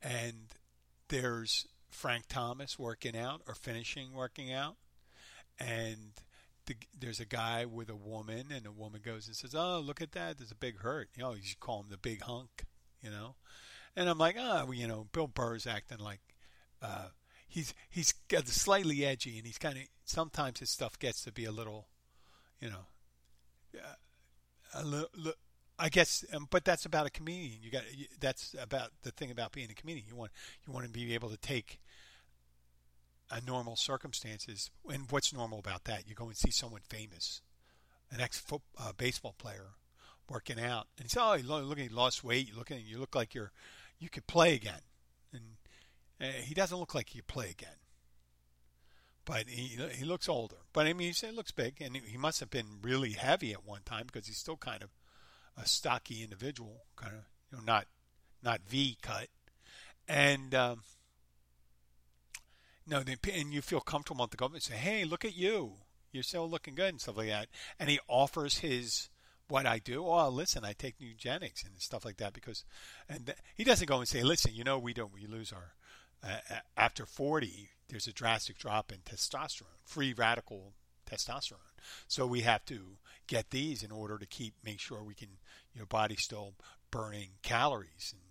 and 0.01 0.53
there's 1.07 1.67
Frank 1.89 2.25
Thomas 2.27 2.77
working 2.77 3.17
out 3.17 3.41
or 3.47 3.55
finishing 3.55 4.13
working 4.13 4.53
out, 4.53 4.75
and 5.59 6.11
the, 6.65 6.75
there's 6.97 7.19
a 7.19 7.25
guy 7.25 7.65
with 7.65 7.89
a 7.89 7.95
woman, 7.95 8.47
and 8.51 8.63
the 8.63 8.71
woman 8.71 9.01
goes 9.03 9.27
and 9.27 9.35
says, 9.35 9.55
"Oh, 9.55 9.79
look 9.79 10.01
at 10.01 10.11
that! 10.13 10.37
There's 10.37 10.51
a 10.51 10.55
big 10.55 10.79
hurt." 10.79 11.09
You 11.15 11.23
know, 11.23 11.33
you 11.33 11.43
should 11.43 11.59
call 11.59 11.81
him 11.81 11.89
the 11.89 11.97
big 11.97 12.21
hunk. 12.21 12.65
You 13.01 13.11
know, 13.11 13.35
and 13.95 14.09
I'm 14.09 14.17
like, 14.17 14.35
oh, 14.39 14.71
you 14.71 14.87
know, 14.87 15.07
Bill 15.11 15.27
Burr's 15.27 15.67
acting 15.67 15.99
like 15.99 16.21
uh, 16.81 17.09
he's 17.47 17.73
he's 17.89 18.13
slightly 18.45 19.05
edgy, 19.05 19.37
and 19.37 19.45
he's 19.45 19.57
kind 19.57 19.77
of 19.77 19.83
sometimes 20.05 20.59
his 20.59 20.69
stuff 20.69 20.99
gets 20.99 21.23
to 21.23 21.31
be 21.31 21.45
a 21.45 21.51
little, 21.51 21.87
you 22.59 22.69
know, 22.69 22.85
uh, 23.75 23.95
a 24.73 24.83
little. 24.83 25.09
I 25.77 25.89
guess, 25.89 26.23
um, 26.31 26.47
but 26.49 26.63
that's 26.63 26.85
about 26.85 27.05
a 27.05 27.09
comedian. 27.09 27.59
You 27.61 27.69
got 27.69 27.83
that's 28.19 28.55
about 28.57 28.91
the 29.03 29.11
thing 29.11 29.29
about 29.29 29.51
being 29.51 29.69
a 29.69 29.73
comedian. 29.73 30.05
You 30.07 30.15
want 30.15 30.31
you 30.65 30.71
want 30.71 30.85
to 30.85 30.91
be 30.91 31.13
able 31.13 31.29
to 31.29 31.37
take 31.37 31.81
a 33.35 33.41
normal 33.45 33.75
circumstances. 33.75 34.69
And 34.89 35.05
what's 35.09 35.33
normal 35.33 35.59
about 35.59 35.83
that? 35.85 36.07
You 36.07 36.15
go 36.15 36.27
and 36.27 36.37
see 36.37 36.51
someone 36.51 36.81
famous, 36.87 37.41
an 38.09 38.21
ex 38.21 38.41
uh, 38.51 38.91
baseball 38.97 39.35
player, 39.37 39.75
working 40.29 40.59
out, 40.59 40.87
and 40.97 41.11
say, 41.11 41.19
"Oh, 41.21 41.33
you 41.33 41.43
look, 41.43 41.77
you 41.77 41.89
lost 41.89 42.23
weight. 42.23 42.47
You 42.47 42.55
look, 42.55 42.69
you 42.71 42.97
look 42.97 43.13
like 43.13 43.35
you're 43.35 43.51
you 43.99 44.09
could 44.09 44.27
play 44.27 44.53
again. 44.53 44.81
And 45.33 45.43
uh, 46.21 46.41
he 46.41 46.53
doesn't 46.53 46.77
look 46.77 46.95
like 46.95 47.09
he 47.09 47.19
could 47.19 47.27
play 47.27 47.49
again. 47.49 47.77
But 49.25 49.49
he 49.49 49.77
he 49.93 50.05
looks 50.05 50.29
older. 50.29 50.57
But 50.71 50.85
I 50.87 50.93
mean, 50.93 51.13
he 51.13 51.31
looks 51.31 51.51
big, 51.51 51.81
and 51.81 51.95
he 51.97 52.17
must 52.17 52.39
have 52.39 52.49
been 52.49 52.79
really 52.81 53.13
heavy 53.13 53.53
at 53.53 53.65
one 53.65 53.81
time 53.83 54.05
because 54.05 54.27
he's 54.27 54.37
still 54.37 54.57
kind 54.57 54.83
of 54.83 54.89
a 55.57 55.67
stocky 55.67 56.23
individual, 56.23 56.83
kind 56.95 57.13
of 57.13 57.21
you 57.51 57.57
know 57.57 57.63
not 57.65 57.87
not 58.43 58.61
V 58.67 58.97
cut, 59.01 59.27
and 60.07 60.53
um, 60.53 60.81
no, 62.87 63.03
and 63.33 63.53
you 63.53 63.61
feel 63.61 63.81
comfortable 63.81 64.23
at 64.23 64.31
the 64.31 64.37
government 64.37 64.63
say, 64.63 64.75
"Hey, 64.75 65.05
look 65.05 65.25
at 65.25 65.35
you, 65.35 65.73
you're 66.11 66.23
still 66.23 66.49
looking 66.49 66.75
good" 66.75 66.89
and 66.89 67.01
stuff 67.01 67.17
like 67.17 67.29
that. 67.29 67.47
And 67.79 67.89
he 67.89 67.99
offers 68.07 68.59
his 68.59 69.09
what 69.47 69.65
I 69.65 69.79
do. 69.79 70.05
Oh, 70.05 70.29
listen, 70.29 70.65
I 70.65 70.73
take 70.73 70.99
Nugenix 70.99 71.65
and 71.65 71.79
stuff 71.79 72.05
like 72.05 72.17
that 72.17 72.33
because, 72.33 72.63
and 73.07 73.33
he 73.55 73.63
doesn't 73.63 73.87
go 73.87 73.99
and 73.99 74.07
say, 74.07 74.23
listen, 74.23 74.53
you 74.53 74.63
know, 74.63 74.79
we 74.79 74.93
don't, 74.93 75.13
we 75.13 75.27
lose 75.27 75.51
our, 75.51 75.73
uh, 76.23 76.57
after 76.75 77.05
40, 77.05 77.69
there's 77.89 78.07
a 78.07 78.13
drastic 78.13 78.57
drop 78.57 78.91
in 78.91 78.99
testosterone, 78.99 79.77
free 79.83 80.13
radical 80.13 80.73
testosterone. 81.09 81.59
So 82.07 82.25
we 82.25 82.41
have 82.41 82.65
to 82.65 82.97
get 83.27 83.51
these 83.51 83.83
in 83.83 83.91
order 83.91 84.17
to 84.17 84.25
keep, 84.25 84.55
make 84.63 84.79
sure 84.79 85.03
we 85.03 85.13
can, 85.13 85.29
your 85.73 85.85
body's 85.85 86.23
still 86.23 86.53
burning 86.89 87.31
calories 87.43 88.13
and 88.13 88.21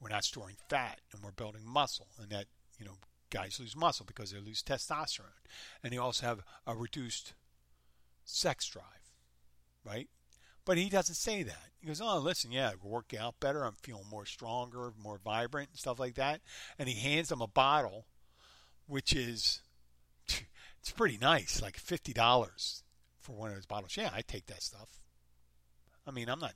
we're 0.00 0.08
not 0.08 0.24
storing 0.24 0.56
fat 0.68 1.00
and 1.12 1.22
we're 1.22 1.30
building 1.30 1.62
muscle 1.64 2.08
and 2.20 2.30
that, 2.30 2.46
you 2.78 2.84
know, 2.84 2.98
guys 3.30 3.58
lose 3.60 3.76
muscle 3.76 4.06
because 4.06 4.30
they 4.30 4.38
lose 4.38 4.62
testosterone. 4.62 5.44
And 5.82 5.92
they 5.92 5.98
also 5.98 6.26
have 6.26 6.40
a 6.66 6.74
reduced 6.74 7.34
sex 8.24 8.66
drive, 8.68 9.14
right? 9.84 10.08
But 10.64 10.78
he 10.78 10.88
doesn't 10.88 11.14
say 11.14 11.42
that. 11.44 11.70
He 11.78 11.86
goes, 11.86 12.00
"Oh, 12.00 12.18
listen, 12.18 12.50
yeah, 12.50 12.72
we're 12.82 12.90
working 12.90 13.20
out 13.20 13.38
better. 13.38 13.64
I'm 13.64 13.76
feeling 13.82 14.08
more 14.10 14.26
stronger, 14.26 14.92
more 15.00 15.20
vibrant, 15.24 15.70
and 15.70 15.78
stuff 15.78 16.00
like 16.00 16.16
that." 16.16 16.40
And 16.78 16.88
he 16.88 16.98
hands 17.00 17.28
them 17.28 17.40
a 17.40 17.46
bottle 17.46 18.06
which 18.86 19.14
is 19.14 19.60
it's 20.80 20.90
pretty 20.96 21.18
nice, 21.18 21.60
like 21.60 21.76
fifty 21.76 22.12
dollars 22.12 22.82
for 23.20 23.32
one 23.32 23.50
of 23.50 23.54
those 23.54 23.66
bottles. 23.66 23.96
Yeah, 23.96 24.10
I 24.12 24.22
take 24.22 24.46
that 24.46 24.62
stuff. 24.62 25.00
I 26.06 26.10
mean, 26.10 26.28
I'm 26.28 26.40
not. 26.40 26.54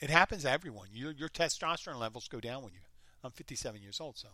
It 0.00 0.10
happens 0.10 0.42
to 0.42 0.50
everyone. 0.50 0.88
Your 0.92 1.12
your 1.12 1.28
testosterone 1.28 1.98
levels 1.98 2.28
go 2.28 2.40
down 2.40 2.62
when 2.62 2.72
you. 2.72 2.80
I'm 3.24 3.32
57 3.32 3.82
years 3.82 4.00
old, 4.00 4.16
so 4.16 4.28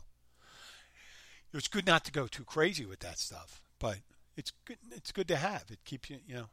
it's 1.58 1.68
good 1.68 1.86
not 1.86 2.04
to 2.04 2.12
go 2.12 2.26
too 2.26 2.44
crazy 2.44 2.84
with 2.84 3.00
that 3.00 3.18
stuff. 3.18 3.60
But 3.78 3.98
it's 4.36 4.52
good. 4.64 4.78
It's 4.90 5.12
good 5.12 5.28
to 5.28 5.36
have. 5.36 5.64
It 5.70 5.84
keeps 5.84 6.10
you. 6.10 6.18
You 6.26 6.34
know, 6.34 6.48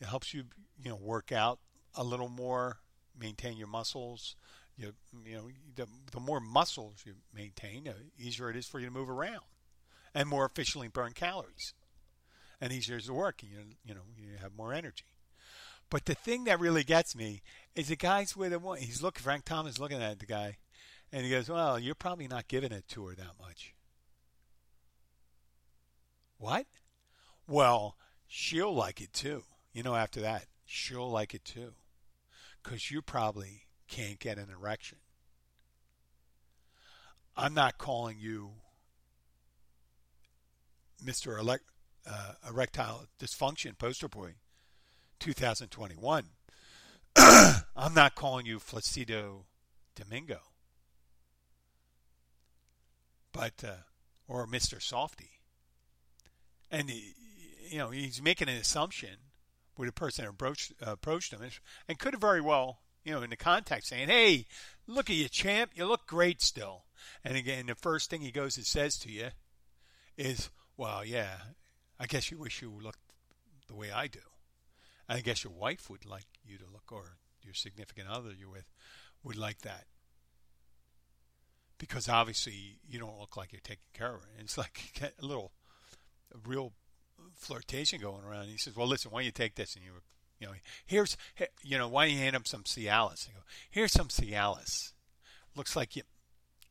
it 0.00 0.06
helps 0.06 0.34
you. 0.34 0.44
You 0.82 0.90
know, 0.90 0.96
work 0.96 1.32
out 1.32 1.58
a 1.94 2.04
little 2.04 2.28
more, 2.28 2.78
maintain 3.18 3.56
your 3.56 3.68
muscles. 3.68 4.36
You 4.76 4.94
you 5.24 5.36
know, 5.36 5.48
the 5.74 5.86
the 6.12 6.20
more 6.20 6.40
muscles 6.40 7.02
you 7.06 7.14
maintain, 7.34 7.84
the 7.84 7.94
easier 8.18 8.50
it 8.50 8.56
is 8.56 8.66
for 8.66 8.80
you 8.80 8.86
to 8.86 8.92
move 8.92 9.08
around, 9.08 9.44
and 10.14 10.28
more 10.28 10.44
efficiently 10.44 10.88
burn 10.88 11.12
calories, 11.12 11.74
and 12.60 12.72
easier 12.72 13.00
to 13.00 13.12
work. 13.12 13.42
And 13.42 13.52
you 13.52 13.58
you 13.84 13.94
know 13.94 14.02
you 14.16 14.36
have 14.40 14.56
more 14.56 14.72
energy. 14.72 15.04
But 15.90 16.06
the 16.06 16.14
thing 16.14 16.44
that 16.44 16.60
really 16.60 16.82
gets 16.82 17.14
me 17.14 17.42
is 17.74 17.88
the 17.88 17.96
guy's 17.96 18.36
with 18.36 18.52
him. 18.52 18.62
He's 18.78 19.02
looking. 19.02 19.22
Frank 19.22 19.44
Thomas 19.44 19.78
looking 19.78 20.02
at 20.02 20.18
the 20.18 20.26
guy, 20.26 20.58
and 21.12 21.24
he 21.24 21.30
goes, 21.30 21.48
"Well, 21.48 21.78
you're 21.78 21.94
probably 21.94 22.26
not 22.26 22.48
giving 22.48 22.72
it 22.72 22.88
to 22.88 23.06
her 23.06 23.14
that 23.14 23.38
much." 23.40 23.74
What? 26.44 26.66
Well, 27.48 27.96
she'll 28.26 28.74
like 28.74 29.00
it 29.00 29.14
too. 29.14 29.44
You 29.72 29.82
know, 29.82 29.94
after 29.94 30.20
that, 30.20 30.44
she'll 30.66 31.08
like 31.08 31.32
it 31.32 31.42
too. 31.42 31.72
Because 32.62 32.90
you 32.90 33.00
probably 33.00 33.62
can't 33.88 34.18
get 34.18 34.36
an 34.36 34.48
erection. 34.50 34.98
I'm 37.34 37.54
not 37.54 37.78
calling 37.78 38.18
you 38.20 38.50
Mr. 41.02 41.38
Elect, 41.40 41.64
uh, 42.06 42.34
Erectile 42.46 43.06
Dysfunction 43.18 43.78
poster 43.78 44.08
boy 44.08 44.34
2021. 45.20 46.24
I'm 47.16 47.94
not 47.94 48.16
calling 48.16 48.44
you 48.44 48.58
Flaccido 48.58 49.44
Domingo. 49.94 50.40
But, 53.32 53.64
uh, 53.66 53.84
or 54.28 54.46
Mr. 54.46 54.82
Softy. 54.82 55.40
And, 56.74 56.90
you 57.70 57.78
know, 57.78 57.90
he's 57.90 58.20
making 58.20 58.48
an 58.48 58.56
assumption 58.56 59.16
with 59.78 59.88
a 59.88 59.92
person 59.92 60.26
approached, 60.26 60.72
uh, 60.84 60.90
approached 60.90 61.32
him 61.32 61.40
and 61.88 61.98
could 62.00 62.14
have 62.14 62.20
very 62.20 62.40
well, 62.40 62.80
you 63.04 63.12
know, 63.12 63.22
in 63.22 63.30
the 63.30 63.36
context 63.36 63.90
saying, 63.90 64.08
hey, 64.08 64.46
look 64.88 65.08
at 65.08 65.14
you, 65.14 65.28
champ. 65.28 65.70
You 65.76 65.86
look 65.86 66.06
great 66.06 66.42
still. 66.42 66.84
And 67.24 67.36
again, 67.36 67.66
the 67.66 67.76
first 67.76 68.10
thing 68.10 68.22
he 68.22 68.32
goes 68.32 68.56
and 68.56 68.66
says 68.66 68.98
to 68.98 69.10
you 69.10 69.28
is, 70.16 70.50
well, 70.76 71.04
yeah, 71.04 71.36
I 72.00 72.06
guess 72.06 72.32
you 72.32 72.38
wish 72.38 72.60
you 72.60 72.72
looked 72.82 72.98
the 73.68 73.76
way 73.76 73.92
I 73.92 74.08
do. 74.08 74.20
I 75.08 75.20
guess 75.20 75.44
your 75.44 75.52
wife 75.52 75.88
would 75.88 76.04
like 76.04 76.26
you 76.44 76.58
to 76.58 76.64
look, 76.72 76.90
or 76.90 77.18
your 77.40 77.54
significant 77.54 78.08
other 78.08 78.32
you're 78.36 78.50
with 78.50 78.68
would 79.22 79.36
like 79.36 79.60
that. 79.60 79.84
Because 81.78 82.08
obviously 82.08 82.78
you 82.88 82.98
don't 82.98 83.20
look 83.20 83.36
like 83.36 83.52
you're 83.52 83.60
taking 83.62 83.84
care 83.92 84.14
of 84.14 84.22
her. 84.22 84.28
And 84.36 84.44
it's 84.44 84.58
like 84.58 84.80
a 85.22 85.24
little, 85.24 85.52
real 86.46 86.72
flirtation 87.34 88.00
going 88.00 88.24
around. 88.24 88.46
He 88.46 88.56
says, 88.56 88.76
"Well, 88.76 88.86
listen, 88.86 89.10
why 89.10 89.20
don't 89.20 89.26
you 89.26 89.32
take 89.32 89.54
this 89.54 89.74
and 89.76 89.84
you, 89.84 89.92
you 90.38 90.46
know, 90.46 90.52
here's, 90.84 91.16
you 91.62 91.78
know, 91.78 91.88
why 91.88 92.06
don't 92.06 92.14
you 92.14 92.20
hand 92.20 92.36
him 92.36 92.44
some 92.44 92.64
Cialis? 92.64 93.28
I 93.28 93.32
go, 93.32 93.40
here's 93.70 93.92
some 93.92 94.08
Cialis. 94.08 94.92
Looks 95.56 95.76
like 95.76 95.96
you, 95.96 96.02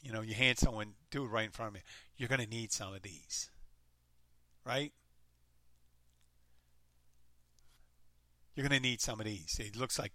you 0.01 0.11
know, 0.11 0.21
you 0.21 0.33
hand 0.33 0.57
someone, 0.57 0.93
do 1.11 1.23
it 1.23 1.27
right 1.27 1.45
in 1.45 1.51
front 1.51 1.69
of 1.69 1.73
me. 1.73 1.81
You're 2.17 2.29
going 2.29 2.41
to 2.41 2.49
need 2.49 2.71
some 2.71 2.93
of 2.93 3.01
these, 3.01 3.49
right? 4.65 4.91
you're 8.55 8.67
going 8.67 8.81
to 8.81 8.87
need 8.87 9.01
some 9.01 9.19
of 9.19 9.25
these. 9.25 9.59
It 9.59 9.75
looks 9.75 9.97
like 9.97 10.11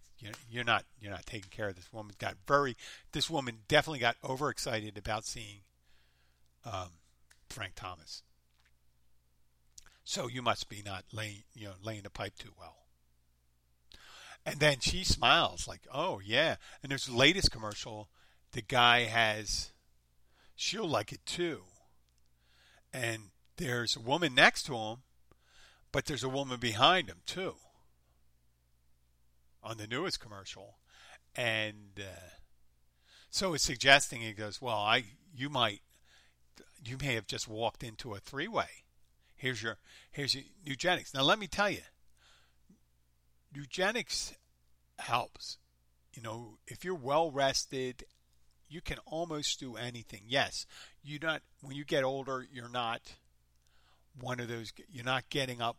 you're 0.49 0.65
not 0.65 0.85
you're 1.01 1.11
not 1.11 1.27
taking 1.27 1.51
care 1.51 1.69
of 1.69 1.77
this 1.77 1.93
woman. 1.93 2.15
Got 2.19 2.37
very 2.47 2.77
this 3.13 3.29
woman 3.29 3.59
definitely 3.67 3.99
got 3.99 4.17
overexcited 4.25 4.97
about 4.97 5.25
seeing 5.25 5.61
um, 6.65 6.91
Frank 7.49 7.73
Thomas. 7.75 8.23
So 10.09 10.27
you 10.27 10.41
must 10.41 10.71
be 10.71 10.83
not 10.83 11.05
laying 11.13 11.43
you 11.53 11.67
know 11.67 11.75
laying 11.83 12.01
the 12.01 12.09
pipe 12.09 12.39
too 12.39 12.53
well. 12.59 12.77
And 14.47 14.59
then 14.59 14.81
she 14.81 15.05
smiles 15.05 15.69
like, 15.69 15.83
oh 15.93 16.23
yeah. 16.25 16.57
And 16.83 16.91
there's 16.91 17.05
the 17.05 17.15
latest 17.15 17.51
commercial. 17.51 18.09
The 18.53 18.63
guy 18.63 19.01
has, 19.01 19.73
she'll 20.57 20.89
like 20.89 21.13
it 21.13 21.27
too. 21.27 21.61
And 22.91 23.25
there's 23.59 23.97
a 23.97 24.01
woman 24.01 24.35
next 24.35 24.63
to 24.63 24.75
him, 24.75 24.97
but 25.93 26.07
there's 26.07 26.25
a 26.25 26.29
woman 26.31 26.59
behind 26.59 27.11
him 27.11 27.19
too 27.27 27.57
on 29.63 29.77
the 29.77 29.87
newest 29.87 30.21
commercial, 30.21 30.79
and 31.37 31.99
uh, 31.99 32.31
so 33.29 33.53
it's 33.53 33.63
suggesting 33.63 34.23
he 34.23 34.33
goes, 34.33 34.63
well, 34.63 34.79
I 34.79 35.05
you 35.37 35.51
might 35.51 35.83
you 36.83 36.97
may 36.99 37.13
have 37.13 37.27
just 37.27 37.47
walked 37.47 37.85
into 37.85 38.15
a 38.15 38.19
three 38.19 38.49
way. 38.49 38.85
Here's 39.39 39.63
your 39.63 39.79
here's 40.11 40.35
your 40.35 40.45
Nugenix. 40.67 41.15
Now 41.15 41.23
let 41.23 41.39
me 41.39 41.47
tell 41.47 41.71
you, 41.71 41.81
Nugenix 43.57 44.35
helps. 44.99 45.59
You 46.13 46.23
know, 46.23 46.59
if 46.67 46.85
you're 46.85 46.97
well 46.97 47.31
rested, 47.31 48.05
you 48.69 48.81
can 48.81 48.99
almost 49.07 49.61
do 49.61 49.77
anything. 49.77 50.23
Yes, 50.27 50.67
you 51.03 51.21
not 51.21 51.43
when 51.63 51.77
you 51.77 51.85
get 51.85 52.03
older, 52.03 52.45
you're 52.53 52.69
not 52.69 53.01
one 54.21 54.41
of 54.41 54.49
those. 54.49 54.73
You're 54.91 55.05
not 55.05 55.31
getting 55.31 55.63
up 55.63 55.77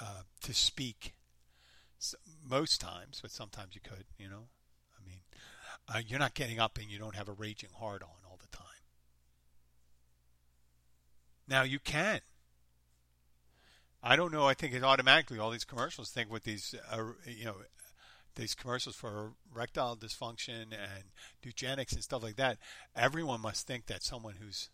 uh, 0.00 0.22
to 0.42 0.52
speak 0.52 1.14
most 2.46 2.80
times, 2.80 3.20
but 3.22 3.30
sometimes 3.30 3.74
you 3.74 3.80
could, 3.80 4.04
you 4.18 4.28
know. 4.28 4.48
I 4.94 5.08
mean, 5.08 5.20
uh, 5.88 6.00
you're 6.06 6.18
not 6.18 6.34
getting 6.34 6.60
up 6.60 6.76
and 6.78 6.86
you 6.86 6.98
don't 6.98 7.16
have 7.16 7.28
a 7.28 7.32
raging 7.32 7.70
heart 7.78 8.02
on 8.02 8.08
all 8.28 8.38
the 8.38 8.56
time. 8.56 8.66
Now 11.48 11.62
you 11.62 11.78
can. 11.78 12.20
I 14.02 14.16
don't 14.16 14.32
know. 14.32 14.46
I 14.46 14.54
think 14.54 14.74
it 14.74 14.84
automatically 14.84 15.38
all 15.38 15.50
these 15.50 15.64
commercials 15.64 16.10
think 16.10 16.30
with 16.30 16.44
these, 16.44 16.74
uh, 16.90 17.02
you 17.26 17.44
know, 17.44 17.56
these 18.36 18.54
commercials 18.54 18.94
for 18.94 19.32
erectile 19.52 19.96
dysfunction 19.96 20.66
and 20.72 21.04
Nugenix 21.44 21.92
and 21.92 22.02
stuff 22.02 22.22
like 22.22 22.36
that. 22.36 22.58
Everyone 22.94 23.40
must 23.40 23.66
think 23.66 23.86
that 23.86 24.02
someone 24.02 24.34
who's 24.40 24.70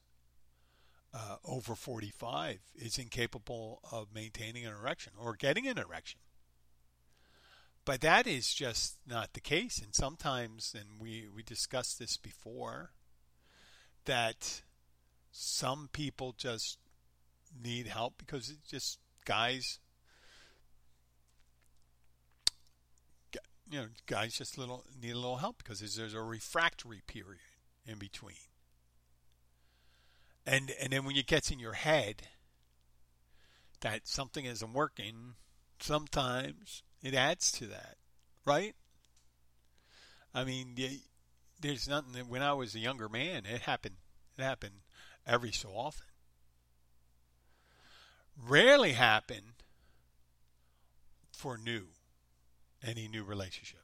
uh, 1.14 1.36
over 1.44 1.74
45 1.74 2.58
is 2.74 2.98
incapable 2.98 3.80
of 3.90 4.08
maintaining 4.14 4.66
an 4.66 4.72
erection 4.72 5.14
or 5.18 5.34
getting 5.34 5.66
an 5.66 5.78
erection. 5.78 6.20
But 7.84 8.00
that 8.00 8.26
is 8.26 8.52
just 8.52 8.96
not 9.06 9.32
the 9.32 9.40
case. 9.40 9.78
And 9.78 9.94
sometimes, 9.94 10.74
and 10.78 11.00
we, 11.00 11.26
we 11.34 11.42
discussed 11.42 11.98
this 11.98 12.16
before, 12.16 12.92
that 14.06 14.62
some 15.30 15.88
people 15.92 16.34
just 16.36 16.78
need 17.62 17.86
help 17.86 18.14
because 18.18 18.50
it 18.50 18.58
just 18.68 18.98
guys 19.24 19.78
you 23.70 23.78
know 23.78 23.86
guys 24.06 24.36
just 24.36 24.58
little 24.58 24.84
need 25.00 25.12
a 25.12 25.16
little 25.16 25.36
help 25.36 25.58
because 25.58 25.80
there's, 25.80 25.96
there's 25.96 26.14
a 26.14 26.22
refractory 26.22 27.00
period 27.06 27.40
in 27.86 27.98
between 27.98 28.36
and 30.46 30.72
and 30.80 30.92
then 30.92 31.04
when 31.04 31.16
it 31.16 31.26
gets 31.26 31.50
in 31.50 31.58
your 31.58 31.72
head 31.72 32.28
that 33.80 34.06
something 34.06 34.44
isn't 34.44 34.72
working 34.72 35.34
sometimes 35.80 36.82
it 37.02 37.14
adds 37.14 37.52
to 37.52 37.66
that, 37.66 37.96
right? 38.46 38.74
I 40.34 40.44
mean, 40.44 40.74
there's 41.60 41.86
nothing. 41.86 42.12
that 42.14 42.28
When 42.28 42.42
I 42.42 42.54
was 42.54 42.74
a 42.74 42.80
younger 42.80 43.08
man, 43.08 43.44
it 43.46 43.62
happened. 43.62 43.96
It 44.38 44.42
happened 44.42 44.80
every 45.26 45.52
so 45.52 45.68
often. 45.70 46.06
Rarely 48.36 48.92
happened 48.92 49.62
for 51.32 51.56
new, 51.56 51.88
any 52.82 53.08
new 53.08 53.24
relationship. 53.24 53.80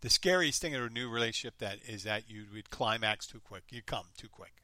The 0.00 0.10
scariest 0.10 0.62
thing 0.62 0.72
in 0.72 0.80
a 0.80 0.88
new 0.88 1.08
relationship 1.08 1.58
that 1.58 1.78
is 1.86 2.04
that 2.04 2.30
you 2.30 2.46
would 2.52 2.70
climax 2.70 3.26
too 3.26 3.40
quick. 3.40 3.64
You 3.70 3.82
come 3.82 4.06
too 4.16 4.28
quick. 4.28 4.54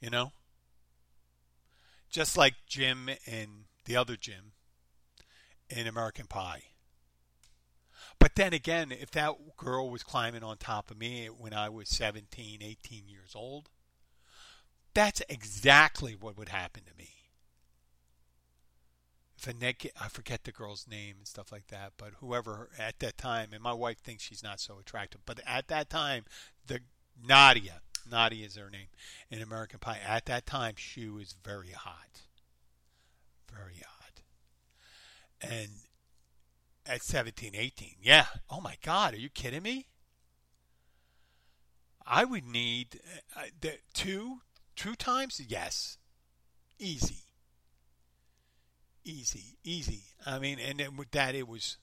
You 0.00 0.10
know? 0.10 0.32
Just 2.10 2.36
like 2.36 2.54
Jim 2.68 3.10
and 3.26 3.64
the 3.86 3.96
other 3.96 4.16
Jim 4.16 4.52
in 5.68 5.86
American 5.86 6.26
Pie. 6.26 6.62
But 8.20 8.36
then 8.36 8.52
again, 8.52 8.92
if 8.92 9.10
that 9.12 9.34
girl 9.56 9.90
was 9.90 10.02
climbing 10.02 10.44
on 10.44 10.56
top 10.58 10.90
of 10.90 10.98
me 10.98 11.26
when 11.26 11.52
I 11.52 11.68
was 11.68 11.88
17, 11.88 12.62
18 12.62 13.08
years 13.08 13.32
old, 13.34 13.68
that's 14.94 15.22
exactly 15.28 16.14
what 16.14 16.38
would 16.38 16.50
happen 16.50 16.84
to 16.84 16.96
me. 16.96 17.13
I 19.46 20.08
forget 20.08 20.44
the 20.44 20.52
girl's 20.52 20.86
name 20.88 21.16
and 21.18 21.26
stuff 21.26 21.52
like 21.52 21.66
that, 21.68 21.92
but 21.96 22.14
whoever 22.20 22.70
at 22.78 22.98
that 23.00 23.18
time, 23.18 23.50
and 23.52 23.62
my 23.62 23.72
wife 23.72 23.98
thinks 23.98 24.22
she's 24.22 24.42
not 24.42 24.60
so 24.60 24.78
attractive, 24.78 25.20
but 25.26 25.40
at 25.46 25.68
that 25.68 25.90
time, 25.90 26.24
the 26.66 26.80
Nadia, 27.22 27.80
Nadia 28.10 28.46
is 28.46 28.56
her 28.56 28.70
name 28.70 28.88
in 29.30 29.42
American 29.42 29.78
Pie. 29.78 29.98
At 30.06 30.26
that 30.26 30.46
time, 30.46 30.74
she 30.76 31.08
was 31.08 31.34
very 31.44 31.70
hot, 31.70 32.22
very 33.52 33.82
hot, 33.86 34.22
and 35.40 35.68
at 36.86 37.02
17, 37.02 37.54
18, 37.54 37.96
yeah. 38.02 38.26
Oh 38.50 38.60
my 38.60 38.76
God, 38.82 39.14
are 39.14 39.18
you 39.18 39.28
kidding 39.28 39.62
me? 39.62 39.86
I 42.06 42.24
would 42.24 42.44
need 42.44 43.00
uh, 43.36 43.42
the 43.60 43.78
two 43.94 44.40
two 44.76 44.94
times. 44.94 45.40
Yes, 45.46 45.96
easy, 46.78 47.23
easy, 49.04 49.58
easy. 49.62 50.02
I 50.26 50.38
mean, 50.38 50.58
and 50.58 50.80
then 50.80 50.96
with 50.96 51.10
that, 51.12 51.34
it 51.34 51.46
was 51.46 51.76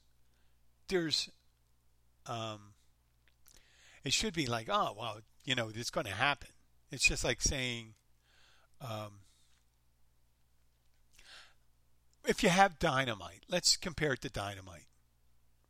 there's 0.88 1.30
um, 2.28 2.74
it 4.04 4.14
should 4.14 4.34
be 4.34 4.48
like, 4.48 4.68
oh 4.70 4.96
well, 4.98 5.20
you 5.46 5.56
know, 5.56 5.72
it's 5.74 5.90
going 5.90 6.08
to 6.08 6.14
happen. 6.14 6.50
It's 6.92 7.08
just 7.08 7.24
like 7.24 7.42
saying, 7.42 7.94
um, 8.82 9.22
if 12.26 12.44
you 12.44 12.50
have 12.50 12.80
dynamite, 12.80 13.46
let's 13.50 13.78
compare 13.78 14.14
it 14.14 14.22
to 14.22 14.30
dynamite, 14.30 14.88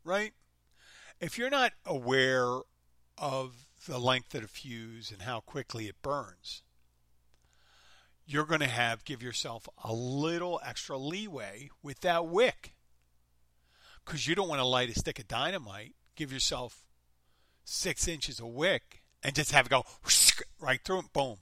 right? 0.04 0.34
If 1.20 1.38
you're 1.38 1.52
not 1.52 1.74
aware 1.86 2.62
of 3.18 3.68
the 3.88 4.00
length 4.00 4.34
of 4.34 4.42
the 4.42 4.48
fuse 4.48 5.12
and 5.12 5.22
how 5.22 5.42
quickly 5.42 5.88
it 5.88 6.02
burns, 6.02 6.64
you're 8.32 8.46
going 8.46 8.62
to 8.62 8.68
have 8.68 9.04
give 9.04 9.22
yourself 9.22 9.68
a 9.84 9.94
little 9.94 10.62
extra 10.66 10.98
leeway 10.98 11.70
with 11.84 12.00
that 12.02 12.28
wick 12.28 12.74
because 14.06 14.28
you 14.28 14.36
don't 14.36 14.48
want 14.48 14.60
to 14.60 14.66
light 14.66 14.90
a 14.90 14.98
stick 14.98 15.20
of 15.20 15.28
dynamite. 15.28 15.94
Give 16.16 16.32
yourself 16.32 16.86
six 17.64 18.08
inches 18.08 18.40
of 18.40 18.48
wick 18.48 19.02
and 19.24 19.36
just 19.36 19.52
have 19.52 19.66
it 19.66 19.70
go 19.70 19.84
right 20.60 20.80
through 20.84 21.00
it. 21.00 21.14
Boom. 21.14 21.38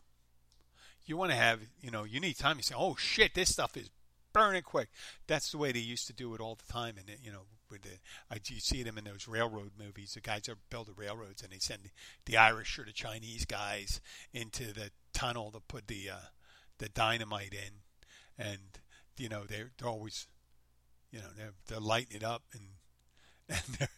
You 1.05 1.17
want 1.17 1.31
to 1.31 1.37
have, 1.37 1.59
you 1.81 1.91
know, 1.91 2.03
you 2.03 2.19
need 2.19 2.37
time. 2.37 2.57
You 2.57 2.63
say, 2.63 2.75
oh 2.77 2.95
shit, 2.95 3.35
this 3.35 3.49
stuff 3.49 3.77
is 3.77 3.89
burning 4.33 4.61
quick. 4.63 4.89
That's 5.27 5.51
the 5.51 5.57
way 5.57 5.71
they 5.71 5.79
used 5.79 6.07
to 6.07 6.13
do 6.13 6.33
it 6.33 6.41
all 6.41 6.55
the 6.55 6.71
time. 6.71 6.95
And 6.97 7.17
you 7.23 7.31
know, 7.31 7.43
with 7.69 7.83
the, 7.83 7.89
I, 8.31 8.37
you 8.47 8.59
see 8.59 8.83
them 8.83 8.97
in 8.97 9.03
those 9.03 9.27
railroad 9.27 9.71
movies. 9.77 10.13
The 10.13 10.21
guys 10.21 10.49
are 10.49 10.57
build 10.69 10.87
the 10.87 10.93
railroads 10.93 11.43
and 11.43 11.51
they 11.51 11.59
send 11.59 11.81
the 12.25 12.37
Irish 12.37 12.77
or 12.79 12.85
the 12.85 12.91
Chinese 12.91 13.45
guys 13.45 14.01
into 14.33 14.73
the 14.73 14.91
tunnel 15.13 15.51
to 15.51 15.59
put 15.59 15.87
the 15.87 16.09
uh, 16.11 16.25
the 16.79 16.89
dynamite 16.89 17.53
in, 17.53 17.81
and 18.37 18.59
you 19.17 19.29
know 19.29 19.43
they're 19.43 19.71
they're 19.77 19.89
always, 19.89 20.27
you 21.11 21.19
know, 21.19 21.27
they're 21.37 21.53
they're 21.67 21.79
lighting 21.79 22.17
it 22.17 22.23
up 22.23 22.43
and 22.53 22.63
and 23.49 23.75
they're 23.77 23.89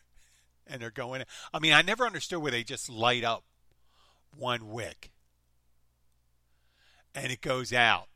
and 0.68 0.82
they're 0.82 0.92
going. 0.92 1.24
I 1.54 1.60
mean, 1.60 1.74
I 1.74 1.82
never 1.82 2.06
understood 2.06 2.42
where 2.42 2.52
they 2.52 2.64
just 2.64 2.90
light 2.90 3.24
up 3.24 3.44
one 4.38 4.70
wick 4.70 5.12
and 7.14 7.32
it 7.32 7.42
goes 7.42 7.74
out, 7.74 8.08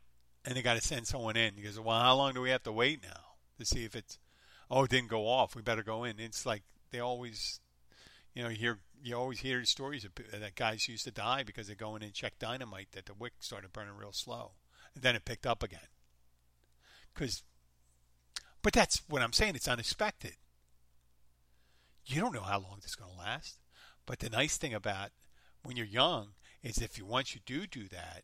and 0.44 0.56
they 0.56 0.62
got 0.62 0.74
to 0.74 0.86
send 0.86 1.06
someone 1.06 1.36
in. 1.36 1.54
He 1.54 1.62
goes, 1.62 1.78
"Well, 1.78 1.98
how 1.98 2.14
long 2.14 2.34
do 2.34 2.40
we 2.40 2.50
have 2.50 2.62
to 2.64 2.72
wait 2.72 3.02
now 3.02 3.20
to 3.58 3.64
see 3.64 3.84
if 3.84 3.94
it's? 3.94 4.18
Oh, 4.70 4.84
it 4.84 4.90
didn't 4.90 5.10
go 5.10 5.26
off. 5.26 5.54
We 5.54 5.62
better 5.62 5.82
go 5.82 6.04
in." 6.04 6.18
It's 6.18 6.46
like 6.46 6.62
they 6.90 7.00
always, 7.00 7.60
you 8.34 8.42
know, 8.42 8.48
you 8.48 8.56
hear 8.56 8.78
you 9.02 9.16
always 9.16 9.40
hear 9.40 9.64
stories 9.64 10.04
of 10.04 10.12
that 10.14 10.54
guys 10.54 10.88
used 10.88 11.04
to 11.04 11.10
die 11.10 11.42
because 11.42 11.68
they 11.68 11.74
go 11.74 11.96
in 11.96 12.02
and 12.02 12.12
check 12.12 12.38
dynamite 12.38 12.92
that 12.92 13.06
the 13.06 13.14
wick 13.14 13.34
started 13.40 13.72
burning 13.72 13.96
real 13.96 14.12
slow, 14.12 14.52
and 14.94 15.02
then 15.02 15.16
it 15.16 15.24
picked 15.24 15.46
up 15.46 15.62
again. 15.62 15.88
Because, 17.14 17.42
but 18.62 18.72
that's 18.72 19.02
what 19.08 19.22
I'm 19.22 19.32
saying. 19.32 19.56
It's 19.56 19.68
unexpected. 19.68 20.36
You 22.04 22.20
don't 22.20 22.34
know 22.34 22.40
how 22.40 22.60
long 22.60 22.78
this 22.80 22.90
is 22.90 22.96
going 22.96 23.10
to 23.10 23.18
last. 23.18 23.58
But 24.06 24.20
the 24.20 24.30
nice 24.30 24.56
thing 24.56 24.72
about 24.72 25.10
when 25.62 25.76
you're 25.76 25.86
young 25.86 26.28
is 26.62 26.78
if 26.78 26.96
you 26.96 27.04
once 27.04 27.34
you 27.34 27.40
do 27.44 27.66
do 27.66 27.88
that, 27.88 28.22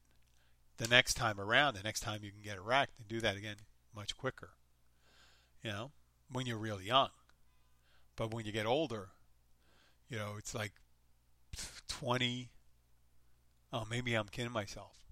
the 0.78 0.88
next 0.88 1.14
time 1.14 1.40
around, 1.40 1.74
the 1.74 1.82
next 1.82 2.00
time 2.00 2.20
you 2.22 2.30
can 2.30 2.42
get 2.42 2.56
erect 2.56 2.98
and 2.98 3.08
do 3.08 3.20
that 3.20 3.36
again 3.36 3.56
much 3.94 4.16
quicker. 4.16 4.50
You 5.62 5.70
know, 5.70 5.90
when 6.30 6.46
you're 6.46 6.58
real 6.58 6.80
young. 6.80 7.10
But 8.16 8.32
when 8.32 8.46
you 8.46 8.52
get 8.52 8.66
older, 8.66 9.10
you 10.12 10.18
know, 10.18 10.34
it's 10.36 10.54
like 10.54 10.72
20, 11.88 12.50
oh, 13.72 13.86
maybe 13.90 14.14
I'm 14.14 14.28
kidding 14.28 14.52
myself, 14.52 15.06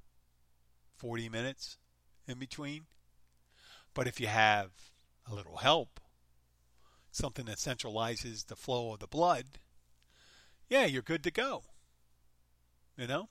40 0.98 1.30
minutes 1.30 1.78
in 2.28 2.38
between. 2.38 2.82
But 3.94 4.06
if 4.06 4.20
you 4.20 4.26
have 4.26 4.70
a 5.26 5.34
little 5.34 5.56
help, 5.56 6.00
something 7.10 7.46
that 7.46 7.56
centralizes 7.56 8.46
the 8.46 8.56
flow 8.56 8.92
of 8.92 9.00
the 9.00 9.06
blood, 9.06 9.46
yeah, 10.68 10.84
you're 10.84 11.00
good 11.00 11.24
to 11.24 11.30
go. 11.30 11.62
You 12.98 13.06
know? 13.06 13.30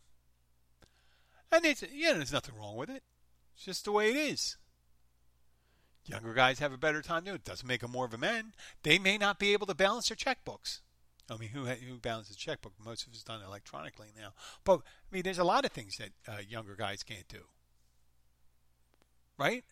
And 1.51 1.65
it's 1.65 1.83
yeah, 1.93 2.13
there's 2.13 2.33
nothing 2.33 2.55
wrong 2.57 2.77
with 2.77 2.89
it. 2.89 3.03
It's 3.55 3.65
just 3.65 3.85
the 3.85 3.91
way 3.91 4.09
it 4.09 4.15
is. 4.15 4.57
Younger 6.05 6.33
guys 6.33 6.57
have 6.57 6.73
a 6.73 6.77
better 6.77 7.03
time 7.03 7.25
doing 7.25 7.35
it. 7.35 7.43
Doesn't 7.43 7.67
make 7.67 7.81
them 7.81 7.91
more 7.91 8.05
of 8.05 8.13
a 8.15 8.17
man. 8.17 8.53
They 8.81 8.97
may 8.97 9.19
not 9.19 9.37
be 9.37 9.53
able 9.53 9.67
to 9.67 9.75
balance 9.75 10.09
their 10.09 10.17
checkbooks. 10.17 10.79
I 11.35 11.37
mean, 11.37 11.49
who 11.49 11.65
who 11.65 11.97
balances 11.97 12.35
a 12.35 12.39
checkbook? 12.39 12.73
Most 12.83 13.05
of 13.05 13.13
it's 13.13 13.23
done 13.23 13.41
electronically 13.41 14.07
now. 14.17 14.33
But 14.63 14.79
I 14.79 15.15
mean, 15.15 15.23
there's 15.23 15.39
a 15.39 15.43
lot 15.43 15.65
of 15.65 15.71
things 15.71 15.97
that 15.97 16.09
uh, 16.27 16.37
younger 16.47 16.75
guys 16.75 17.03
can't 17.03 17.27
do. 17.27 17.41
Right? 19.37 19.63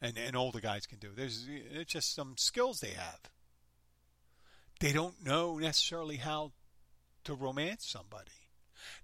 And 0.00 0.18
and 0.18 0.36
older 0.36 0.60
guys 0.60 0.86
can 0.86 0.98
do. 0.98 1.10
There's 1.14 1.46
it's 1.48 1.92
just 1.92 2.14
some 2.14 2.34
skills 2.36 2.80
they 2.80 2.90
have. 2.90 3.20
They 4.80 4.92
don't 4.92 5.24
know 5.24 5.58
necessarily 5.58 6.16
how 6.16 6.52
to 7.24 7.34
romance 7.34 7.86
somebody. 7.86 8.32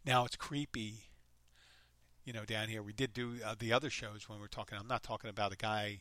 Now 0.05 0.25
it's 0.25 0.37
creepy. 0.37 1.05
You 2.25 2.33
know, 2.33 2.45
down 2.45 2.69
here 2.69 2.83
we 2.83 2.93
did 2.93 3.13
do 3.13 3.37
uh, 3.45 3.55
the 3.59 3.73
other 3.73 3.91
shows 3.91 4.29
when 4.29 4.41
we're 4.41 4.49
talking. 4.49 4.77
I'm 4.77 4.89
not 4.89 5.03
talking 5.03 5.31
about 5.31 5.53
a 5.53 5.57
guy 5.57 6.01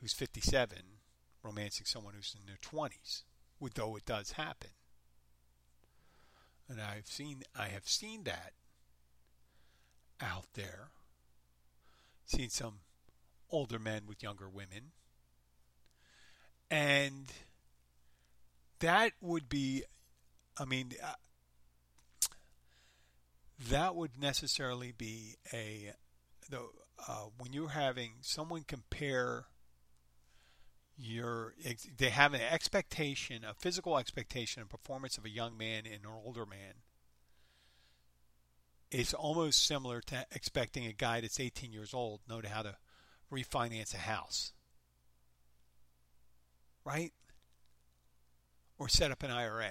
who's 0.00 0.12
57 0.12 0.97
romancing 1.42 1.86
someone 1.86 2.14
who's 2.14 2.34
in 2.38 2.46
their 2.46 2.56
20s, 2.56 3.22
though 3.74 3.96
it 3.96 4.04
does 4.04 4.32
happen. 4.32 4.70
And 6.68 6.80
I've 6.80 7.06
seen 7.06 7.42
I 7.58 7.68
have 7.68 7.88
seen 7.88 8.24
that 8.24 8.52
out 10.20 10.46
there. 10.54 10.90
Seen 12.26 12.50
some 12.50 12.80
older 13.50 13.78
men 13.78 14.02
with 14.06 14.22
younger 14.22 14.48
women. 14.48 14.92
And 16.70 17.32
that 18.80 19.12
would 19.22 19.48
be 19.48 19.84
I 20.58 20.64
mean, 20.64 20.92
uh, 21.02 21.14
that 23.70 23.94
would 23.94 24.20
necessarily 24.20 24.92
be 24.92 25.36
a 25.52 25.92
the 26.50 26.68
uh, 27.06 27.26
when 27.38 27.52
you're 27.52 27.70
having 27.70 28.12
someone 28.20 28.64
compare 28.66 29.46
your 30.98 31.54
they 31.96 32.10
have 32.10 32.34
an 32.34 32.40
expectation 32.40 33.44
a 33.48 33.54
physical 33.54 33.96
expectation 33.98 34.60
and 34.60 34.68
performance 34.68 35.16
of 35.16 35.24
a 35.24 35.30
young 35.30 35.56
man 35.56 35.84
and 35.86 36.04
an 36.04 36.10
older 36.24 36.44
man 36.44 36.74
it's 38.90 39.14
almost 39.14 39.64
similar 39.64 40.00
to 40.00 40.26
expecting 40.32 40.86
a 40.86 40.92
guy 40.92 41.20
that's 41.20 41.38
18 41.38 41.72
years 41.72 41.94
old 41.94 42.20
know 42.28 42.40
how 42.50 42.62
to 42.62 42.74
refinance 43.32 43.94
a 43.94 43.98
house 43.98 44.52
right 46.84 47.12
or 48.76 48.88
set 48.88 49.12
up 49.12 49.22
an 49.22 49.30
IRA 49.30 49.70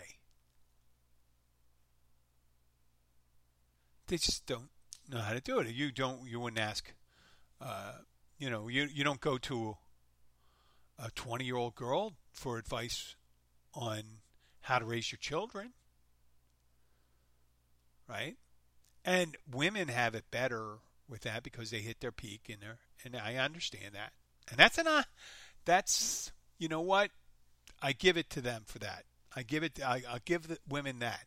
they 4.08 4.18
just 4.18 4.46
don't 4.46 4.70
know 5.10 5.20
how 5.20 5.34
to 5.34 5.42
do 5.42 5.60
it. 5.60 5.68
You 5.74 5.92
don't. 5.92 6.28
You 6.28 6.40
wouldn't 6.40 6.60
ask. 6.60 6.94
Uh, 7.62 7.94
you 8.40 8.50
know, 8.50 8.68
you 8.68 8.88
you 8.92 9.04
don't 9.04 9.22
go 9.22 9.38
to 9.38 9.78
a 11.00 11.12
20 11.12 11.46
year 11.46 11.56
old 11.56 11.76
girl 11.76 12.14
for 12.32 12.58
advice 12.58 13.16
on 13.74 14.02
how 14.62 14.80
to 14.80 14.86
raise 14.86 15.12
your 15.12 15.20
children, 15.20 15.74
right? 18.10 18.36
And 19.06 19.38
women 19.50 19.88
have 19.88 20.16
it 20.16 20.26
better 20.32 20.80
with 21.08 21.22
that 21.22 21.44
because 21.44 21.72
they 21.72 21.80
hit 21.80 22.02
their 22.02 22.12
peak 22.12 22.50
in 22.50 22.60
there, 22.60 22.80
and 23.06 23.16
I 23.16 23.36
understand 23.36 23.94
that. 23.94 24.12
And 24.50 24.58
that's 24.58 24.78
an 24.78 24.88
uh, 24.88 25.04
that's 25.66 26.32
you 26.58 26.68
know 26.68 26.82
what 26.82 27.12
I 27.82 27.94
give 27.94 28.18
it 28.18 28.30
to 28.32 28.42
them 28.42 28.64
for 28.66 28.80
that. 28.80 29.04
I 29.36 29.44
give 29.44 29.64
it. 29.64 29.80
I, 29.84 30.02
I 30.10 30.20
give 30.26 30.48
the 30.48 30.58
women 30.68 31.00
that 31.00 31.26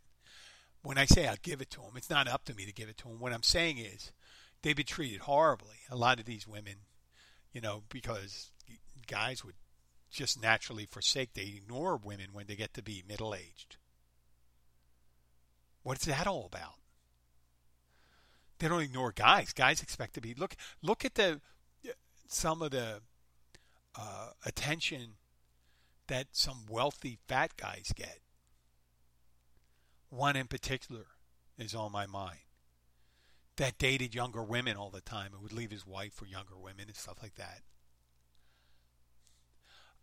when 0.82 0.98
I 0.98 1.04
say 1.04 1.26
I'll 1.26 1.36
give 1.42 1.60
it 1.60 1.70
to 1.70 1.80
them, 1.80 1.92
it's 1.96 2.10
not 2.10 2.28
up 2.28 2.44
to 2.46 2.54
me 2.54 2.64
to 2.66 2.72
give 2.72 2.88
it 2.88 2.98
to 2.98 3.08
them. 3.08 3.20
What 3.20 3.32
I'm 3.32 3.42
saying 3.42 3.78
is 3.78 4.12
they've 4.62 4.76
been 4.76 4.86
treated 4.86 5.20
horribly. 5.20 5.76
A 5.90 5.96
lot 5.96 6.18
of 6.18 6.24
these 6.24 6.46
women, 6.46 6.74
you 7.52 7.60
know, 7.60 7.82
because 7.88 8.50
guys 9.10 9.44
would 9.44 9.56
just 10.10 10.40
naturally 10.40 10.86
forsake, 10.86 11.34
they 11.34 11.54
ignore 11.56 11.96
women 11.96 12.28
when 12.32 12.46
they 12.46 12.56
get 12.56 12.74
to 12.74 12.82
be 12.82 13.02
middle 13.06 13.34
aged. 13.34 13.76
What's 15.82 16.04
that 16.04 16.26
all 16.26 16.46
about? 16.46 16.74
They 18.58 18.68
don't 18.68 18.82
ignore 18.82 19.12
guys. 19.12 19.52
Guys 19.52 19.82
expect 19.82 20.14
to 20.14 20.20
be 20.20 20.34
look 20.34 20.54
look 20.82 21.04
at 21.04 21.14
the 21.14 21.40
some 22.28 22.62
of 22.62 22.70
the 22.70 23.00
uh, 23.98 24.30
attention 24.44 25.14
that 26.06 26.28
some 26.32 26.66
wealthy 26.68 27.18
fat 27.26 27.56
guys 27.56 27.92
get 27.94 28.18
One 30.10 30.36
in 30.36 30.46
particular 30.46 31.06
is 31.58 31.74
on 31.74 31.92
my 31.92 32.06
mind 32.06 32.40
that 33.56 33.78
dated 33.78 34.14
younger 34.14 34.42
women 34.42 34.76
all 34.76 34.90
the 34.90 35.00
time 35.00 35.32
and 35.32 35.42
would 35.42 35.52
leave 35.52 35.70
his 35.70 35.86
wife 35.86 36.14
for 36.14 36.26
younger 36.26 36.56
women 36.56 36.86
and 36.86 36.96
stuff 36.96 37.18
like 37.22 37.34
that. 37.36 37.60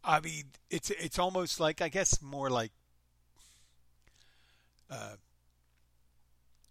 I 0.07 0.21
mean, 0.21 0.45
it's 0.69 0.89
it's 0.89 1.19
almost 1.19 1.59
like 1.59 1.81
I 1.81 1.89
guess 1.89 2.21
more 2.21 2.49
like 2.49 2.71
uh, 4.89 5.15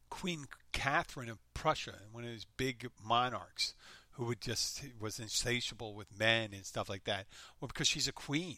Queen 0.09 0.47
Catherine 0.73 1.29
of 1.29 1.39
Prussia, 1.53 1.97
one 2.11 2.25
of 2.25 2.31
those 2.31 2.47
big 2.57 2.89
monarchs 3.05 3.75
who 4.13 4.25
would 4.25 4.41
just 4.41 4.83
was 4.99 5.19
insatiable 5.19 5.95
with 5.95 6.19
men 6.19 6.55
and 6.55 6.65
stuff 6.65 6.89
like 6.89 7.05
that. 7.05 7.27
Well, 7.61 7.69
because 7.69 7.89
she's 7.89 8.09
a 8.09 8.13
queen. 8.13 8.57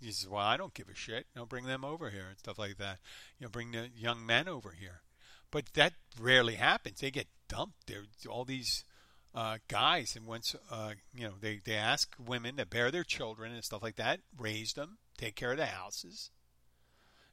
He 0.00 0.10
says, 0.10 0.26
"Well, 0.26 0.40
I 0.40 0.56
don't 0.56 0.72
give 0.72 0.88
a 0.88 0.94
shit. 0.94 1.26
You 1.34 1.42
know, 1.42 1.46
bring 1.46 1.66
them 1.66 1.84
over 1.84 2.08
here 2.08 2.28
and 2.30 2.38
stuff 2.38 2.58
like 2.58 2.78
that. 2.78 2.98
You 3.38 3.44
know, 3.44 3.50
bring 3.50 3.72
the 3.72 3.90
young 3.94 4.24
men 4.24 4.48
over 4.48 4.70
here." 4.70 5.02
But 5.50 5.74
that 5.74 5.92
rarely 6.18 6.54
happens. 6.54 7.00
They 7.00 7.10
get 7.10 7.28
dumped. 7.46 7.86
There, 7.86 8.04
all 8.26 8.46
these 8.46 8.84
uh, 9.36 9.58
guys, 9.68 10.16
and 10.16 10.26
once 10.26 10.56
uh, 10.70 10.94
you 11.14 11.24
know, 11.24 11.34
they 11.38 11.60
they 11.62 11.74
ask 11.74 12.16
women 12.18 12.56
to 12.56 12.64
bear 12.64 12.90
their 12.90 13.04
children 13.04 13.52
and 13.52 13.62
stuff 13.62 13.82
like 13.82 13.96
that, 13.96 14.20
raise 14.38 14.72
them, 14.72 14.96
take 15.18 15.36
care 15.36 15.52
of 15.52 15.58
the 15.58 15.66
houses, 15.66 16.30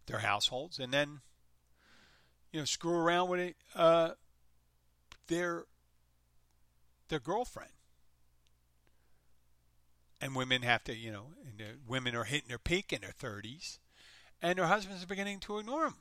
their 0.06 0.20
households, 0.20 0.80
and 0.80 0.94
then 0.94 1.22
you 2.52 2.60
know, 2.60 2.66
screw 2.66 2.94
around 2.94 3.30
with 3.30 3.40
it, 3.40 3.56
uh, 3.74 4.12
their 5.28 5.64
their 7.08 7.20
girlfriend. 7.20 7.72
And 10.22 10.36
women 10.36 10.62
have 10.62 10.84
to, 10.86 10.96
you 10.96 11.12
know, 11.12 11.28
and 11.46 11.80
women 11.88 12.16
are 12.16 12.24
hitting 12.24 12.48
their 12.48 12.58
peak 12.58 12.94
in 12.94 13.02
their 13.02 13.12
30s, 13.12 13.80
and 14.42 14.58
their 14.58 14.68
husbands 14.68 15.04
are 15.04 15.08
beginning 15.08 15.40
to 15.42 15.58
ignore 15.58 15.84
them. 15.84 15.96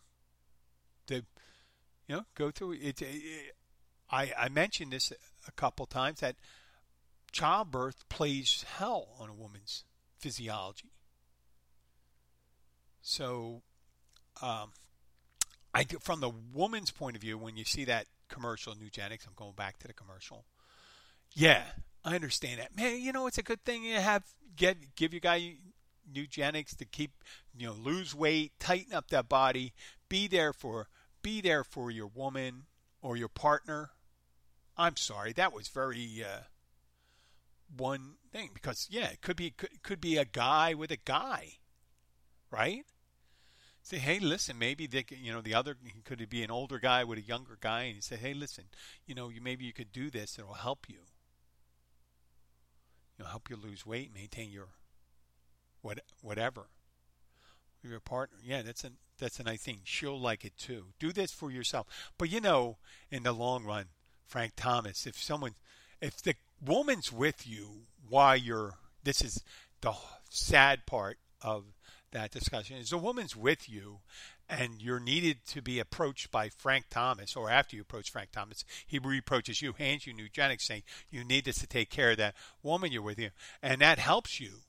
They, 1.09 1.17
you 2.07 2.17
know, 2.17 2.25
go 2.35 2.51
through 2.51 2.73
it. 2.73 3.03
it 3.03 3.55
I 4.11 4.33
I 4.39 4.49
mentioned 4.49 4.93
this 4.93 5.13
a 5.47 5.53
couple 5.53 5.86
times 5.86 6.20
that 6.20 6.36
childbirth 7.32 8.09
plays 8.09 8.64
hell 8.76 9.09
on 9.18 9.28
a 9.28 9.34
woman's 9.34 9.84
physiology. 10.18 10.93
So, 13.01 13.62
um, 14.40 14.72
I 15.74 15.84
from 16.01 16.20
the 16.20 16.30
woman's 16.53 16.90
point 16.90 17.16
of 17.16 17.22
view, 17.22 17.36
when 17.38 17.57
you 17.57 17.64
see 17.64 17.84
that 17.86 18.07
commercial, 18.28 18.74
Nugenix, 18.74 19.26
I'm 19.26 19.34
going 19.34 19.55
back 19.55 19.78
to 19.80 19.88
the 19.88 19.95
commercial. 19.95 20.45
Yeah, 21.32 21.62
I 22.05 22.14
understand 22.14 22.61
that, 22.61 22.76
man. 22.76 23.01
You 23.01 23.12
know, 23.12 23.26
it's 23.26 23.38
a 23.38 23.43
good 23.43 23.64
thing 23.64 23.84
you 23.84 23.97
have 23.97 24.22
get 24.57 24.95
give 24.97 25.12
your 25.12 25.20
guy 25.20 25.55
Nugenix 26.12 26.76
to 26.76 26.84
keep 26.84 27.11
you 27.57 27.66
know 27.66 27.72
lose 27.72 28.14
weight, 28.14 28.53
tighten 28.61 28.93
up 28.93 29.09
that 29.09 29.28
body, 29.28 29.72
be 30.09 30.28
there 30.28 30.53
for 30.53 30.88
be 31.22 31.40
there 31.40 31.64
for 31.64 31.90
your 31.90 32.09
woman 32.09 32.64
or 33.01 33.16
your 33.16 33.28
partner. 33.28 33.90
I'm 34.77 34.97
sorry, 34.97 35.33
that 35.35 35.53
was 35.53 35.68
very 35.68 36.25
uh, 36.25 36.43
one 37.77 38.14
thing 38.33 38.51
because 38.55 38.89
yeah, 38.91 39.07
it 39.07 39.20
could 39.20 39.37
be 39.37 39.51
could, 39.51 39.83
could 39.83 40.01
be 40.01 40.16
a 40.16 40.25
guy 40.25 40.75
with 40.75 40.91
a 40.91 40.97
guy, 40.97 41.59
right? 42.51 42.85
say, 43.83 43.99
hey, 43.99 44.20
listen, 44.20 44.59
maybe 44.59 44.87
they, 44.87 45.05
you 45.11 45.33
know, 45.33 45.41
the 45.41 45.55
other 45.55 45.77
could 46.05 46.29
be 46.29 46.43
an 46.43 46.51
older 46.51 46.79
guy 46.79 47.05
with 47.05 47.18
a 47.18 47.23
younger 47.23 47.59
guy, 47.61 47.83
and 47.83 47.97
he 47.97 48.01
say, 48.01 48.16
hey, 48.16 48.33
listen, 48.33 48.64
you 49.07 49.14
know, 49.14 49.29
you 49.29 49.41
maybe 49.41 49.64
you 49.64 49.73
could 49.73 49.93
do 49.93 50.09
this, 50.09 50.39
it 50.39 50.47
will 50.47 50.55
help 50.55 50.87
you. 50.89 51.01
Know, 53.18 53.27
help 53.27 53.51
you 53.51 53.57
lose 53.57 53.85
weight, 53.85 54.12
maintain 54.14 54.51
your 54.51 54.68
what 55.81 56.01
whatever. 56.23 56.66
Your 57.83 58.01
partner, 58.01 58.39
yeah, 58.43 58.62
that's 58.62 58.85
a 58.85 58.93
that's 59.18 59.41
a 59.41 59.43
nice 59.43 59.62
thing. 59.62 59.81
She'll 59.85 60.20
like 60.20 60.45
it 60.45 60.57
too. 60.57 60.87
Do 61.01 61.12
this 61.12 61.33
for 61.33 61.51
yourself, 61.51 61.87
but 62.16 62.31
you 62.31 62.41
know, 62.41 62.79
in 63.11 63.25
the 63.25 63.33
long 63.33 63.64
run, 63.64 63.87
Frank 64.33 64.55
Thomas, 64.57 65.07
if 65.07 65.22
someone, 65.22 65.57
if 66.01 66.22
the 66.22 66.35
woman's 66.64 67.12
with 67.12 67.47
you 67.47 67.83
while 68.09 68.35
you're, 68.35 68.72
this 69.05 69.20
is 69.20 69.45
the 69.83 69.93
sad 70.30 70.87
part 70.87 71.18
of 71.43 71.64
that 72.12 72.30
discussion 72.30 72.78
is 72.78 72.93
a 72.93 72.97
woman's 72.97 73.37
with 73.37 73.68
you 73.68 73.99
and 74.49 74.80
you're 74.80 74.99
needed 74.99 75.45
to 75.49 75.61
be 75.61 75.78
approached 75.78 76.30
by 76.30 76.49
Frank 76.49 76.87
Thomas, 76.89 77.37
or 77.37 77.51
after 77.51 77.76
you 77.76 77.83
approach 77.83 78.11
Frank 78.11 78.30
Thomas, 78.33 78.64
he 78.87 78.99
reproaches 78.99 79.61
you, 79.61 79.74
hands 79.74 80.07
you 80.07 80.14
Nugenix, 80.14 80.62
saying 80.62 80.85
you 81.11 81.24
need 81.24 81.45
this 81.45 81.59
to 81.59 81.66
take 81.66 81.91
care 81.91 82.12
of 82.12 82.16
that 82.16 82.35
woman 82.62 82.91
you're 82.91 83.03
with 83.03 83.18
you, 83.18 83.30
and 83.62 83.83
that 83.83 83.99
helps 83.99 84.41
you. 84.41 84.61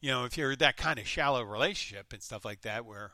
You 0.00 0.12
know, 0.12 0.24
if 0.24 0.38
you're 0.38 0.56
that 0.56 0.78
kind 0.78 0.98
of 0.98 1.06
shallow 1.06 1.42
relationship 1.42 2.14
and 2.14 2.22
stuff 2.22 2.46
like 2.46 2.62
that, 2.62 2.86
where 2.86 3.12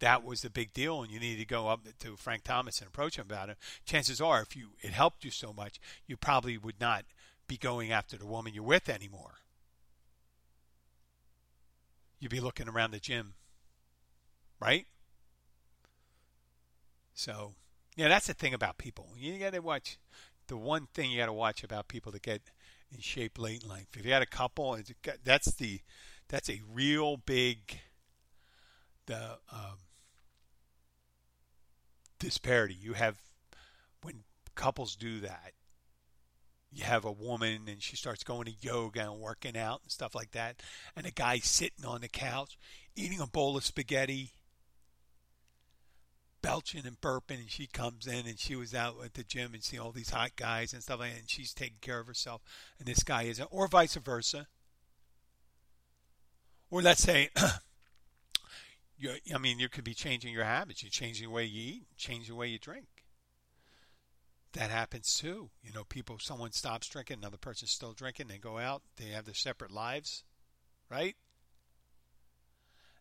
that 0.00 0.24
was 0.24 0.42
the 0.42 0.50
big 0.50 0.72
deal, 0.72 1.02
and 1.02 1.10
you 1.10 1.18
need 1.18 1.36
to 1.36 1.44
go 1.44 1.68
up 1.68 1.80
to 2.00 2.16
Frank 2.16 2.44
Thomas 2.44 2.80
and 2.80 2.88
approach 2.88 3.18
him 3.18 3.26
about 3.26 3.48
it, 3.48 3.58
chances 3.84 4.20
are, 4.20 4.42
if 4.42 4.56
you 4.56 4.70
it 4.80 4.92
helped 4.92 5.24
you 5.24 5.30
so 5.30 5.52
much, 5.52 5.80
you 6.06 6.16
probably 6.16 6.58
would 6.58 6.80
not 6.80 7.04
be 7.46 7.56
going 7.56 7.92
after 7.92 8.16
the 8.16 8.26
woman 8.26 8.52
you're 8.52 8.62
with 8.62 8.88
anymore 8.88 9.36
you'd 12.18 12.30
be 12.30 12.40
looking 12.40 12.68
around 12.68 12.90
the 12.90 12.98
gym, 12.98 13.34
right? 14.60 14.86
So, 17.14 17.54
yeah, 17.96 18.08
that's 18.08 18.26
the 18.26 18.34
thing 18.34 18.54
about 18.54 18.78
people. 18.78 19.08
You 19.16 19.38
got 19.38 19.52
to 19.52 19.60
watch. 19.60 19.98
The 20.48 20.56
one 20.56 20.86
thing 20.94 21.10
you 21.10 21.18
got 21.18 21.26
to 21.26 21.32
watch 21.32 21.64
about 21.64 21.88
people 21.88 22.12
that 22.12 22.22
get 22.22 22.40
in 22.92 23.00
shape 23.00 23.38
late 23.38 23.64
in 23.64 23.68
life. 23.68 23.88
If 23.96 24.06
you 24.06 24.12
had 24.12 24.22
a 24.22 24.26
couple, 24.26 24.78
that's 25.24 25.52
the 25.54 25.80
that's 26.28 26.48
a 26.48 26.60
real 26.72 27.16
big 27.16 27.80
the 29.06 29.38
um, 29.52 29.78
disparity. 32.18 32.76
You 32.78 32.94
have 32.94 33.18
when 34.02 34.24
couples 34.54 34.96
do 34.96 35.20
that, 35.20 35.52
you 36.72 36.84
have 36.84 37.04
a 37.04 37.12
woman 37.12 37.62
and 37.68 37.82
she 37.82 37.96
starts 37.96 38.24
going 38.24 38.44
to 38.46 38.54
yoga 38.60 39.00
and 39.00 39.20
working 39.20 39.56
out 39.56 39.80
and 39.82 39.90
stuff 39.90 40.14
like 40.14 40.32
that, 40.32 40.62
and 40.94 41.06
a 41.06 41.10
guy 41.10 41.38
sitting 41.38 41.84
on 41.84 42.00
the 42.00 42.08
couch 42.08 42.58
eating 42.96 43.20
a 43.20 43.26
bowl 43.26 43.56
of 43.56 43.64
spaghetti, 43.64 44.32
belching 46.42 46.86
and 46.86 47.00
burping, 47.00 47.38
and 47.38 47.50
she 47.50 47.66
comes 47.66 48.06
in 48.06 48.26
and 48.26 48.38
she 48.38 48.56
was 48.56 48.74
out 48.74 48.96
at 49.04 49.14
the 49.14 49.22
gym 49.22 49.52
and 49.52 49.62
seeing 49.62 49.82
all 49.82 49.92
these 49.92 50.10
hot 50.10 50.34
guys 50.36 50.72
and 50.72 50.82
stuff 50.82 51.00
like 51.00 51.12
that, 51.12 51.20
and 51.20 51.30
she's 51.30 51.52
taking 51.52 51.76
care 51.80 52.00
of 52.00 52.06
herself, 52.06 52.40
and 52.78 52.88
this 52.88 53.02
guy 53.02 53.24
isn't, 53.24 53.48
or 53.52 53.68
vice 53.68 53.94
versa. 53.96 54.48
Or 56.70 56.82
let's 56.82 57.02
say, 57.02 57.28
you, 58.98 59.14
I 59.34 59.38
mean, 59.38 59.58
you 59.58 59.68
could 59.68 59.84
be 59.84 59.94
changing 59.94 60.32
your 60.32 60.44
habits. 60.44 60.82
You're 60.82 60.90
changing 60.90 61.28
the 61.28 61.32
way 61.32 61.44
you 61.44 61.74
eat, 61.74 61.86
changing 61.96 62.34
the 62.34 62.38
way 62.38 62.48
you 62.48 62.58
drink 62.58 62.86
that 64.56 64.70
happens 64.70 65.14
too. 65.14 65.50
You 65.62 65.72
know, 65.72 65.84
people, 65.84 66.18
someone 66.18 66.52
stops 66.52 66.88
drinking, 66.88 67.18
another 67.18 67.36
person's 67.36 67.70
still 67.70 67.92
drinking, 67.92 68.28
they 68.28 68.38
go 68.38 68.58
out, 68.58 68.82
they 68.96 69.10
have 69.10 69.26
their 69.26 69.34
separate 69.34 69.70
lives, 69.70 70.24
right? 70.90 71.14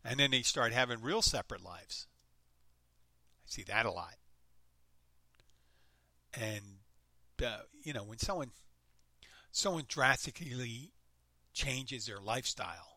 And 0.04 0.20
then 0.20 0.32
they 0.32 0.42
start 0.42 0.74
having 0.74 1.02
real 1.02 1.22
separate 1.22 1.64
lives. 1.64 2.08
I 3.48 3.52
see 3.52 3.64
that 3.64 3.86
a 3.86 3.92
lot. 3.92 4.16
And, 6.34 6.80
uh, 7.44 7.60
you 7.82 7.94
know, 7.94 8.04
when 8.04 8.20
someone, 8.20 8.52
someone 9.52 9.86
drastically 9.88 10.92
changes 11.54 12.06
their 12.06 12.20
lifestyle, 12.20 12.95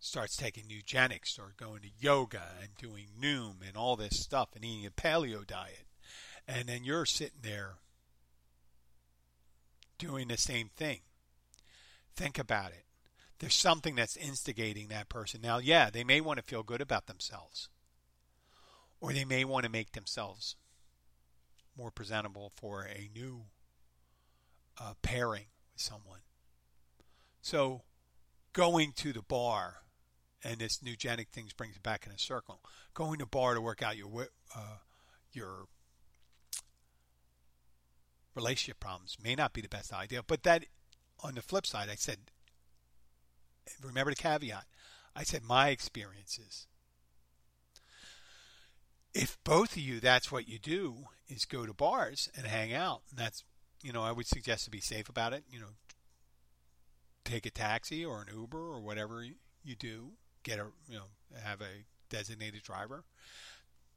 starts 0.00 0.36
taking 0.36 0.64
Nugenix 0.64 1.38
or 1.38 1.54
going 1.56 1.82
to 1.82 1.90
yoga 1.98 2.42
and 2.60 2.70
doing 2.76 3.06
Noom 3.20 3.56
and 3.66 3.76
all 3.76 3.96
this 3.96 4.20
stuff 4.20 4.50
and 4.54 4.64
eating 4.64 4.86
a 4.86 4.90
paleo 4.90 5.46
diet, 5.46 5.86
and 6.46 6.68
then 6.68 6.84
you're 6.84 7.06
sitting 7.06 7.40
there 7.42 7.74
doing 9.98 10.28
the 10.28 10.36
same 10.36 10.70
thing. 10.76 11.00
Think 12.14 12.38
about 12.38 12.70
it. 12.70 12.84
There's 13.38 13.54
something 13.54 13.94
that's 13.94 14.16
instigating 14.16 14.88
that 14.88 15.08
person. 15.08 15.40
Now, 15.40 15.58
yeah, 15.58 15.90
they 15.90 16.02
may 16.04 16.20
want 16.20 16.38
to 16.38 16.44
feel 16.44 16.62
good 16.62 16.80
about 16.80 17.06
themselves, 17.06 17.68
or 19.00 19.12
they 19.12 19.24
may 19.24 19.44
want 19.44 19.64
to 19.64 19.70
make 19.70 19.92
themselves 19.92 20.56
more 21.76 21.90
presentable 21.92 22.50
for 22.56 22.82
a 22.82 23.08
new 23.14 23.42
uh, 24.80 24.94
pairing 25.02 25.46
with 25.72 25.82
someone. 25.82 26.20
So, 27.40 27.82
going 28.52 28.92
to 28.96 29.12
the 29.12 29.22
bar, 29.22 29.76
and 30.44 30.58
this 30.58 30.78
Nugenix 30.78 31.28
things 31.28 31.52
brings 31.52 31.76
it 31.76 31.82
back 31.82 32.06
in 32.06 32.12
a 32.12 32.18
circle. 32.18 32.60
Going 32.94 33.18
to 33.18 33.26
bar 33.26 33.54
to 33.54 33.60
work 33.60 33.82
out 33.82 33.96
your 33.96 34.28
uh, 34.54 34.78
your 35.32 35.66
relationship 38.34 38.78
problems 38.78 39.16
may 39.22 39.34
not 39.34 39.52
be 39.52 39.60
the 39.60 39.68
best 39.68 39.92
idea. 39.92 40.22
But 40.26 40.44
that, 40.44 40.64
on 41.22 41.34
the 41.34 41.42
flip 41.42 41.66
side, 41.66 41.88
I 41.90 41.96
said, 41.96 42.18
remember 43.82 44.12
the 44.12 44.16
caveat. 44.16 44.64
I 45.14 45.24
said 45.24 45.42
my 45.42 45.70
experiences. 45.70 46.66
If 49.12 49.38
both 49.42 49.72
of 49.72 49.78
you, 49.78 49.98
that's 49.98 50.30
what 50.30 50.48
you 50.48 50.58
do, 50.58 51.06
is 51.28 51.44
go 51.44 51.66
to 51.66 51.74
bars 51.74 52.30
and 52.36 52.46
hang 52.46 52.72
out, 52.72 53.02
and 53.10 53.18
that's, 53.18 53.42
you 53.82 53.92
know, 53.92 54.02
I 54.02 54.12
would 54.12 54.26
suggest 54.26 54.64
to 54.64 54.70
be 54.70 54.80
safe 54.80 55.08
about 55.08 55.32
it. 55.32 55.44
You 55.50 55.60
know, 55.60 55.74
take 57.24 57.46
a 57.46 57.50
taxi 57.50 58.04
or 58.04 58.22
an 58.22 58.34
Uber 58.34 58.58
or 58.58 58.80
whatever 58.80 59.24
you 59.24 59.74
do. 59.76 60.12
Get 60.48 60.60
a, 60.60 60.66
you 60.88 60.96
know, 60.96 61.04
have 61.44 61.60
a 61.60 61.84
designated 62.08 62.62
driver. 62.62 63.04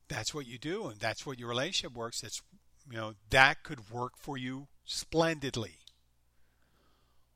That's 0.10 0.34
what 0.34 0.46
you 0.46 0.58
do, 0.58 0.88
and 0.88 1.00
that's 1.00 1.26
what 1.26 1.40
your 1.40 1.48
relationship 1.48 1.96
works. 1.96 2.20
That's 2.20 2.42
you 2.90 2.98
know 2.98 3.14
that 3.30 3.64
could 3.64 3.90
work 3.90 4.18
for 4.18 4.38
you 4.38 4.68
splendidly, 4.84 5.78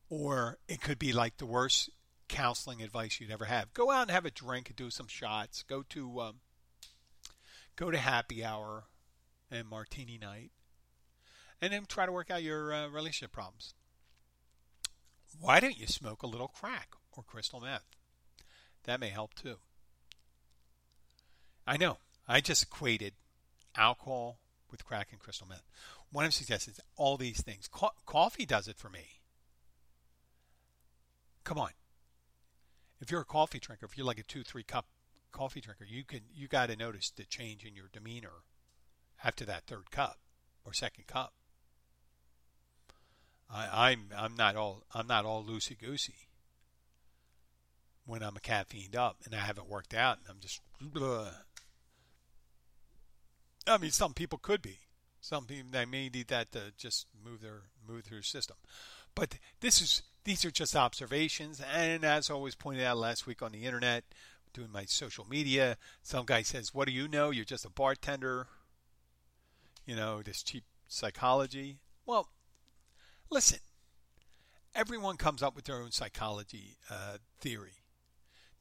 or 0.09 0.57
it 0.68 0.82
could 0.82 0.99
be 0.99 1.13
like 1.13 1.38
the 1.38 1.45
worst 1.45 1.89
counseling 2.28 2.82
advice 2.82 3.22
you'd 3.22 3.32
ever 3.32 3.45
have. 3.45 3.74
Go 3.74 3.89
out 3.89 4.01
and 4.01 4.11
have 4.11 4.26
a 4.26 4.32
drink 4.32 4.68
and 4.68 4.76
do 4.76 4.89
some 4.89 5.07
shots. 5.07 5.63
Go 5.63 5.82
to 5.91 6.20
um, 6.20 6.36
go 7.78 7.91
to 7.91 7.97
happy 7.97 8.43
hour 8.43 8.84
and 9.49 9.66
martini 9.66 10.18
night, 10.18 10.51
and 11.61 11.72
then 11.72 11.86
try 11.88 12.05
to 12.05 12.11
work 12.11 12.30
out 12.30 12.43
your 12.43 12.74
uh, 12.74 12.89
relationship 12.89 13.32
problems. 13.32 13.76
Why 15.39 15.61
don't 15.61 15.80
you 15.80 15.88
smoke 15.88 16.22
a 16.22 16.28
little 16.28 16.49
crack 16.49 16.89
or 17.13 17.24
crystal 17.24 17.61
meth? 17.61 17.95
That 18.86 19.00
may 19.00 19.10
help 19.10 19.34
too. 19.34 19.58
I 21.68 21.78
know. 21.78 21.98
I 22.28 22.42
just 22.42 22.64
equated 22.64 23.14
alcohol 23.76 24.40
with 24.72 24.86
crack 24.86 25.10
and 25.12 25.20
crystal 25.20 25.48
meth. 25.48 25.68
One 26.12 26.26
of 26.26 26.30
the 26.32 26.38
suggestions, 26.38 26.80
all 26.96 27.18
these 27.18 27.42
things. 27.42 27.68
Co- 27.68 27.92
coffee 28.06 28.46
does 28.46 28.68
it 28.68 28.78
for 28.78 28.90
me. 28.90 29.20
Come 31.44 31.58
on. 31.58 31.72
If 33.02 33.12
you're 33.12 33.22
a 33.22 33.26
coffee 33.26 33.60
drinker, 33.60 33.86
if 33.86 33.98
you're 33.98 34.06
like 34.08 34.20
a 34.20 34.24
two, 34.24 34.44
three 34.44 34.64
cup 34.64 34.86
coffee 35.32 35.62
drinker, 35.62 35.86
you 35.86 36.04
can 36.04 36.22
you 36.34 36.48
got 36.48 36.68
to 36.70 36.76
notice 36.76 37.10
the 37.10 37.26
change 37.26 37.66
in 37.66 37.76
your 37.76 37.90
demeanor 37.92 38.44
after 39.24 39.46
that 39.46 39.66
third 39.68 39.92
cup 39.92 40.20
or 40.64 40.74
second 40.74 41.08
cup. 41.08 41.34
I, 43.50 43.92
I'm 43.92 44.10
I'm 44.18 44.36
not 44.36 44.56
all 44.56 44.84
I'm 44.94 45.08
not 45.08 45.26
all 45.26 45.44
loosey 45.44 45.78
goosey 45.78 46.30
when 48.06 48.22
I'm 48.24 48.36
caffeined 48.36 48.95
up 48.95 49.18
and 49.26 49.36
I 49.36 49.39
haven't 49.39 49.70
worked 49.70 49.93
out 49.93 50.20
and 50.20 50.28
I'm 50.30 50.39
just. 50.39 50.62
Blah. 50.82 51.30
I 53.68 53.78
mean, 53.78 53.91
some 53.91 54.14
people 54.14 54.38
could 54.38 54.62
be. 54.62 54.80
Some 55.20 55.45
people 55.45 55.72
they 55.72 55.86
may 55.86 56.10
need 56.10 56.28
that 56.28 56.51
to 56.51 56.72
just 56.78 57.08
move 57.24 57.41
their 57.41 57.64
move 57.88 58.10
their 58.10 58.22
system. 58.22 58.58
But 59.16 59.39
this 59.60 59.82
is 59.82 60.03
these 60.24 60.45
are 60.45 60.51
just 60.51 60.76
observations, 60.76 61.62
and 61.74 62.03
as 62.03 62.30
always 62.30 62.56
pointed 62.56 62.84
out 62.84 62.97
last 62.97 63.26
week 63.26 63.41
on 63.41 63.51
the 63.51 63.66
internet, 63.66 64.03
doing 64.53 64.72
my 64.72 64.86
social 64.86 65.26
media, 65.28 65.78
some 66.03 66.26
guy 66.26 66.41
says, 66.41 66.74
"What 66.74 66.88
do 66.88 66.93
you 66.93 67.08
know? 67.08 67.32
You're 67.32 67.45
just 67.45 67.66
a 67.66 67.70
bartender." 67.70 68.47
You 69.86 69.95
know 69.95 70.22
this 70.22 70.43
cheap 70.43 70.64
psychology. 70.88 71.78
Well, 72.06 72.30
listen. 73.30 73.60
Everyone 74.76 75.16
comes 75.16 75.41
up 75.41 75.56
with 75.56 75.66
their 75.66 75.78
own 75.78 75.91
psychology 75.91 76.76
uh, 76.89 77.18
theory. 77.39 77.85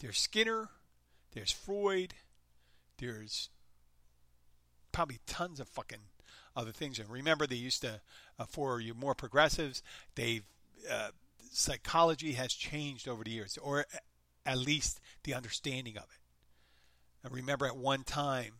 There's 0.05 0.18
Skinner, 0.18 0.68
there's 1.32 1.50
Freud, 1.50 2.12
there's 2.98 3.48
probably 4.92 5.18
tons 5.26 5.61
of 5.61 5.68
fucking 5.68 6.11
other 6.55 6.72
things. 6.72 6.98
And 6.98 7.09
remember, 7.09 7.46
they 7.46 7.57
used 7.57 7.80
to, 7.80 8.02
uh, 8.38 8.44
for 8.46 8.80
you 8.80 8.92
more 8.92 9.14
progressives, 9.14 9.82
they've 10.14 10.44
uh, 10.90 11.09
psychology 11.50 12.32
has 12.32 12.52
changed 12.52 13.09
over 13.09 13.24
the 13.24 13.30
years, 13.30 13.57
or 13.57 13.86
at 14.44 14.59
least 14.59 15.00
the 15.22 15.32
understanding 15.32 15.96
of 15.96 16.02
it. 16.02 16.20
And 17.24 17.32
remember, 17.32 17.64
at 17.64 17.78
one 17.78 18.05
time, 18.05 18.57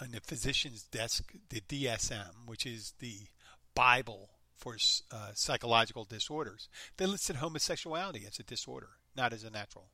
on 0.00 0.12
the 0.12 0.22
physician's 0.22 0.84
desk, 0.84 1.34
the 1.50 1.60
DSM, 1.60 2.46
which 2.46 2.64
is 2.64 2.94
the 2.98 3.26
Bible 3.74 4.30
for 4.56 4.78
uh, 5.10 5.32
psychological 5.34 6.04
disorders, 6.04 6.70
they 6.96 7.04
listed 7.04 7.36
homosexuality 7.36 8.24
as 8.26 8.38
a 8.38 8.42
disorder, 8.42 8.92
not 9.14 9.34
as 9.34 9.44
a 9.44 9.50
natural 9.50 9.90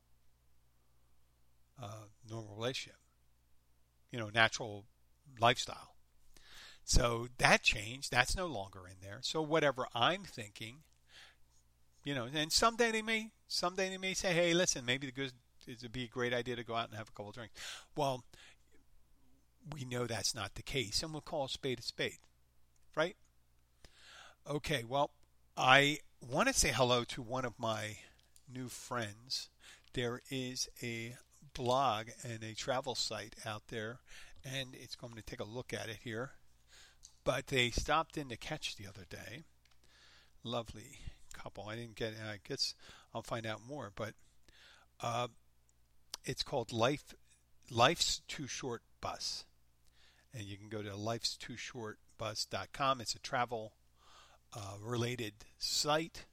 uh, 1.81 2.05
normal 2.29 2.55
relationship, 2.55 2.99
you 4.11 4.19
know, 4.19 4.29
natural 4.33 4.85
lifestyle. 5.39 5.95
So 6.83 7.27
that 7.37 7.61
changed. 7.61 8.11
That's 8.11 8.35
no 8.35 8.47
longer 8.47 8.87
in 8.87 8.95
there. 9.01 9.19
So 9.21 9.41
whatever 9.41 9.87
I'm 9.93 10.23
thinking, 10.23 10.77
you 12.03 12.15
know, 12.15 12.27
and 12.33 12.51
someday 12.51 12.91
they 12.91 13.01
may, 13.01 13.31
someday 13.47 13.89
they 13.89 13.97
may 13.97 14.13
say, 14.13 14.33
hey, 14.33 14.53
listen, 14.53 14.85
maybe 14.85 15.05
the 15.05 15.13
good 15.13 15.33
it'd 15.67 15.91
be 15.91 16.05
a 16.05 16.07
great 16.07 16.33
idea 16.33 16.55
to 16.55 16.63
go 16.63 16.75
out 16.75 16.89
and 16.89 16.97
have 16.97 17.09
a 17.09 17.11
couple 17.11 17.31
drinks. 17.31 17.53
Well, 17.95 18.23
we 19.73 19.85
know 19.85 20.07
that's 20.07 20.33
not 20.33 20.55
the 20.55 20.63
case, 20.63 21.03
and 21.03 21.11
we'll 21.11 21.21
call 21.21 21.45
a 21.45 21.49
spade 21.49 21.79
a 21.79 21.83
spade, 21.83 22.19
right? 22.95 23.15
Okay, 24.49 24.83
well, 24.87 25.11
I 25.55 25.99
want 26.27 26.47
to 26.47 26.53
say 26.53 26.71
hello 26.73 27.03
to 27.05 27.21
one 27.21 27.45
of 27.45 27.53
my 27.59 27.97
new 28.51 28.67
friends. 28.67 29.49
There 29.93 30.21
is 30.31 30.69
a 30.81 31.17
blog 31.59 32.07
and 32.23 32.41
a 32.41 32.53
travel 32.53 32.95
site 32.95 33.35
out 33.45 33.63
there, 33.67 33.99
and 34.45 34.69
it's 34.71 34.95
going 34.95 35.15
to 35.15 35.21
take 35.21 35.41
a 35.41 35.43
look 35.43 35.73
at 35.73 35.89
it 35.89 35.97
here. 36.01 36.31
But 37.25 37.47
they 37.47 37.69
stopped 37.69 38.15
in 38.17 38.29
to 38.29 38.37
catch 38.37 38.77
the 38.77 38.87
other 38.87 39.05
day. 39.09 39.43
Lovely 40.41 40.99
couple. 41.33 41.67
I 41.67 41.75
didn't 41.75 41.95
get. 41.95 42.13
I 42.13 42.37
guess 42.47 42.75
I'll 43.13 43.23
find 43.23 43.45
out 43.45 43.59
more. 43.67 43.91
But 43.93 44.13
uh, 45.03 45.27
it's 46.23 46.43
called 46.43 46.71
Life. 46.71 47.13
Life's 47.69 48.21
Too 48.29 48.47
Short 48.47 48.81
Bus, 49.01 49.43
and 50.33 50.45
you 50.45 50.55
can 50.55 50.69
go 50.69 50.81
to 50.81 50.95
life's 50.95 51.35
too 51.35 51.57
short 51.57 51.99
bus.com. 52.17 53.01
It's 53.01 53.15
a 53.15 53.19
travel 53.19 53.73
uh, 54.55 54.75
related 54.81 55.33
site 55.57 56.25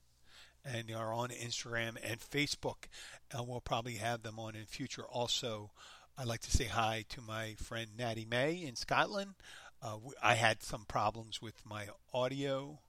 and 0.67 0.91
are 0.91 1.13
on 1.13 1.29
Instagram 1.29 1.97
and 2.03 2.21
Facebook, 2.21 2.87
and 3.31 3.47
we'll 3.47 3.61
probably 3.61 3.95
have 3.95 4.23
them 4.23 4.39
on 4.39 4.55
in 4.55 4.65
future. 4.65 5.05
Also, 5.05 5.71
I'd 6.19 6.27
like 6.27 6.41
to 6.41 6.51
say 6.51 6.65
hi 6.65 7.05
to 7.11 7.21
my 7.21 7.55
friend 7.55 7.91
Natty 7.97 8.27
May 8.29 8.55
in 8.55 8.75
Scotland. 8.75 9.35
Uh, 9.83 9.99
I 10.23 10.35
had 10.35 10.63
some 10.63 10.85
problems 10.89 11.41
with 11.41 11.65
my 11.65 11.89
audio 12.13 12.81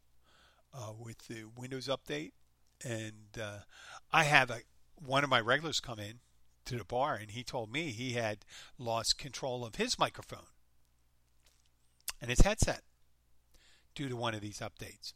uh, 0.74 0.94
with 0.98 1.28
the 1.28 1.46
Windows 1.58 1.88
update, 1.88 2.32
and 2.84 3.42
uh, 3.42 3.60
I 4.12 4.24
have 4.24 4.50
a 4.50 4.62
one 5.06 5.24
of 5.24 5.30
my 5.30 5.40
regulars 5.40 5.80
come 5.80 6.00
in 6.00 6.20
to 6.66 6.78
the 6.78 6.86
bar, 6.86 7.16
and 7.16 7.32
he 7.32 7.44
told 7.44 7.72
me 7.72 7.92
he 7.92 8.14
had 8.14 8.40
lost 8.80 9.18
control 9.18 9.64
of 9.64 9.76
his 9.76 10.00
microphone 10.00 10.48
and 12.20 12.30
his 12.30 12.42
headset 12.42 12.82
due 13.94 14.10
to 14.10 14.16
one 14.16 14.34
of 14.34 14.42
these 14.42 14.60
updates 14.60 15.14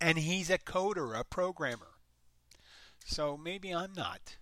and 0.00 0.18
he's 0.18 0.50
a 0.50 0.58
coder, 0.58 1.18
a 1.18 1.24
programmer. 1.24 1.96
So 3.04 3.36
maybe 3.36 3.72
I'm 3.74 3.92
not 3.94 4.36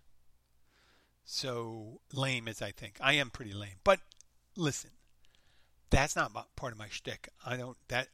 so 1.24 2.00
lame 2.12 2.48
as 2.48 2.62
I 2.62 2.70
think. 2.70 2.96
I 3.00 3.14
am 3.14 3.30
pretty 3.30 3.52
lame. 3.52 3.78
But 3.82 4.00
listen, 4.56 4.90
that's 5.90 6.16
not 6.16 6.32
part 6.56 6.72
of 6.72 6.78
my 6.78 6.88
shtick. 6.88 7.28
I 7.44 7.56
don't 7.56 7.76
that 7.88 8.08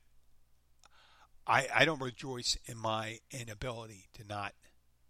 I 1.47 1.67
I 1.75 1.85
don't 1.85 2.03
rejoice 2.03 2.57
in 2.67 2.79
my 2.79 3.19
inability 3.31 4.09
to 4.15 4.25
not 4.25 4.55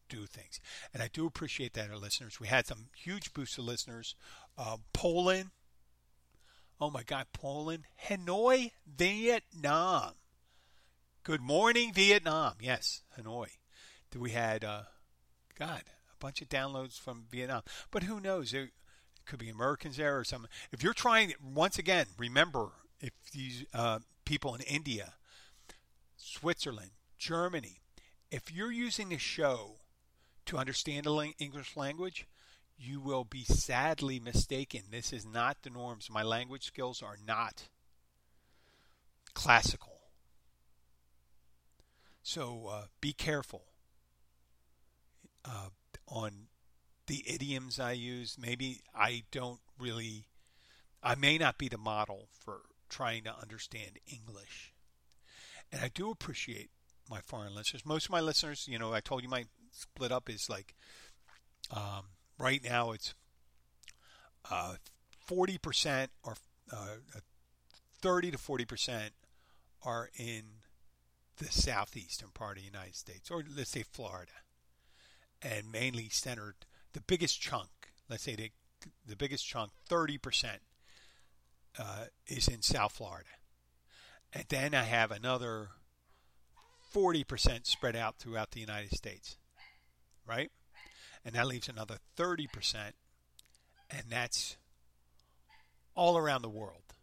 do 0.08 0.26
things, 0.26 0.60
and 0.92 1.02
I 1.02 1.08
do 1.12 1.26
appreciate 1.26 1.74
that 1.74 1.90
our 1.90 1.96
listeners. 1.96 2.40
We 2.40 2.48
had 2.48 2.66
some 2.66 2.88
huge 2.96 3.32
boosts 3.32 3.58
of 3.58 3.64
listeners. 3.64 4.14
Uh, 4.58 4.78
Poland. 4.92 5.50
Oh 6.82 6.90
my 6.90 7.02
God, 7.02 7.26
Poland, 7.34 7.84
Hanoi, 8.08 8.70
Vietnam. 8.86 10.12
Good 11.22 11.42
morning, 11.42 11.92
Vietnam. 11.92 12.54
Yes, 12.60 13.02
Hanoi. 13.18 13.48
We 14.16 14.30
had, 14.30 14.64
uh, 14.64 14.84
God, 15.58 15.82
a 15.86 16.16
bunch 16.18 16.40
of 16.40 16.48
downloads 16.48 16.98
from 16.98 17.26
Vietnam. 17.30 17.60
But 17.90 18.04
who 18.04 18.20
knows? 18.20 18.52
There 18.52 18.70
could 19.26 19.38
be 19.38 19.50
Americans 19.50 19.98
there 19.98 20.18
or 20.18 20.24
something. 20.24 20.50
If 20.72 20.82
you're 20.82 20.94
trying, 20.94 21.34
once 21.42 21.78
again, 21.78 22.06
remember 22.16 22.70
if 23.00 23.12
these 23.32 23.66
uh, 23.74 23.98
people 24.24 24.54
in 24.54 24.62
India, 24.62 25.12
Switzerland, 26.16 26.92
Germany, 27.18 27.82
if 28.30 28.50
you're 28.50 28.72
using 28.72 29.10
the 29.10 29.18
show 29.18 29.76
to 30.46 30.56
understand 30.56 31.04
the 31.04 31.32
English 31.38 31.76
language, 31.76 32.26
you 32.78 32.98
will 32.98 33.24
be 33.24 33.44
sadly 33.44 34.18
mistaken. 34.20 34.84
This 34.90 35.12
is 35.12 35.26
not 35.26 35.58
the 35.62 35.70
norms. 35.70 36.08
My 36.10 36.22
language 36.22 36.64
skills 36.64 37.02
are 37.02 37.18
not 37.26 37.68
classical. 39.34 39.99
So 42.22 42.68
uh, 42.70 42.84
be 43.00 43.12
careful 43.12 43.64
uh, 45.44 45.68
on 46.06 46.48
the 47.06 47.24
idioms 47.26 47.80
I 47.80 47.92
use. 47.92 48.36
Maybe 48.38 48.80
I 48.94 49.24
don't 49.30 49.60
really, 49.78 50.26
I 51.02 51.14
may 51.14 51.38
not 51.38 51.58
be 51.58 51.68
the 51.68 51.78
model 51.78 52.28
for 52.38 52.60
trying 52.88 53.24
to 53.24 53.34
understand 53.36 53.98
English. 54.06 54.74
And 55.72 55.82
I 55.82 55.88
do 55.88 56.10
appreciate 56.10 56.70
my 57.08 57.20
foreign 57.20 57.54
listeners. 57.54 57.84
Most 57.84 58.06
of 58.06 58.10
my 58.10 58.20
listeners, 58.20 58.66
you 58.68 58.78
know, 58.78 58.92
I 58.92 59.00
told 59.00 59.22
you 59.22 59.28
my 59.28 59.44
split 59.72 60.12
up 60.12 60.28
is 60.28 60.48
like, 60.48 60.74
um, 61.74 62.06
right 62.38 62.62
now 62.62 62.92
it's 62.92 63.14
uh, 64.50 64.74
40% 65.28 66.08
or 66.22 66.34
uh, 66.72 66.96
30 68.00 68.32
to 68.32 68.38
40% 68.38 69.10
are 69.84 70.10
in 70.18 70.42
the 71.40 71.50
southeastern 71.50 72.28
part 72.34 72.58
of 72.58 72.62
the 72.62 72.70
United 72.70 72.94
States, 72.94 73.30
or 73.30 73.42
let's 73.56 73.70
say 73.70 73.82
Florida, 73.82 74.32
and 75.42 75.72
mainly 75.72 76.08
centered 76.10 76.54
the 76.92 77.00
biggest 77.00 77.40
chunk, 77.40 77.70
let's 78.08 78.22
say 78.22 78.36
they 78.36 78.52
the 79.06 79.16
biggest 79.16 79.46
chunk, 79.46 79.72
30%, 79.90 80.18
uh, 81.78 82.04
is 82.26 82.48
in 82.48 82.62
South 82.62 82.92
Florida. 82.92 83.28
And 84.32 84.44
then 84.48 84.74
I 84.74 84.84
have 84.84 85.10
another 85.10 85.68
40% 86.94 87.66
spread 87.66 87.94
out 87.94 88.18
throughout 88.18 88.52
the 88.52 88.60
United 88.60 88.96
States, 88.96 89.36
right? 90.26 90.50
And 91.24 91.34
that 91.34 91.46
leaves 91.46 91.68
another 91.68 91.96
30%, 92.16 92.48
and 93.90 94.04
that's 94.08 94.56
all 95.94 96.16
around 96.16 96.40
the 96.40 96.48
world. 96.48 96.94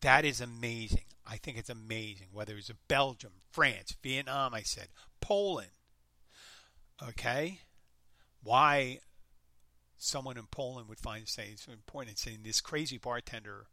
That 0.00 0.24
is 0.24 0.40
amazing. 0.40 1.07
I 1.28 1.36
think 1.36 1.58
it's 1.58 1.70
amazing. 1.70 2.28
Whether 2.32 2.56
it's 2.56 2.70
Belgium, 2.88 3.32
France, 3.50 3.94
Vietnam, 4.02 4.54
I 4.54 4.62
said, 4.62 4.88
Poland. 5.20 5.70
Okay? 7.06 7.60
Why 8.42 9.00
someone 9.98 10.38
in 10.38 10.46
Poland 10.50 10.88
would 10.88 11.00
find 11.00 11.28
say 11.28 11.50
it's 11.52 11.66
important 11.68 12.18
saying 12.18 12.38
this 12.44 12.60
crazy 12.60 12.98
bartender 12.98 13.66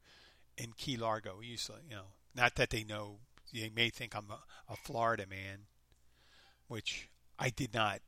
in 0.58 0.74
Key 0.78 0.98
Largo 0.98 1.40
to, 1.40 1.74
you 1.88 1.96
know, 1.96 2.08
not 2.36 2.56
that 2.56 2.72
they 2.72 2.84
know 2.84 3.20
they 3.54 3.70
may 3.74 3.90
think 3.90 4.16
I'm 4.16 4.30
a, 4.30 4.74
a 4.74 4.76
Florida 4.76 5.26
man, 5.30 5.68
which 6.68 7.10
I 7.40 7.50
did 7.50 7.74
not. 7.74 8.02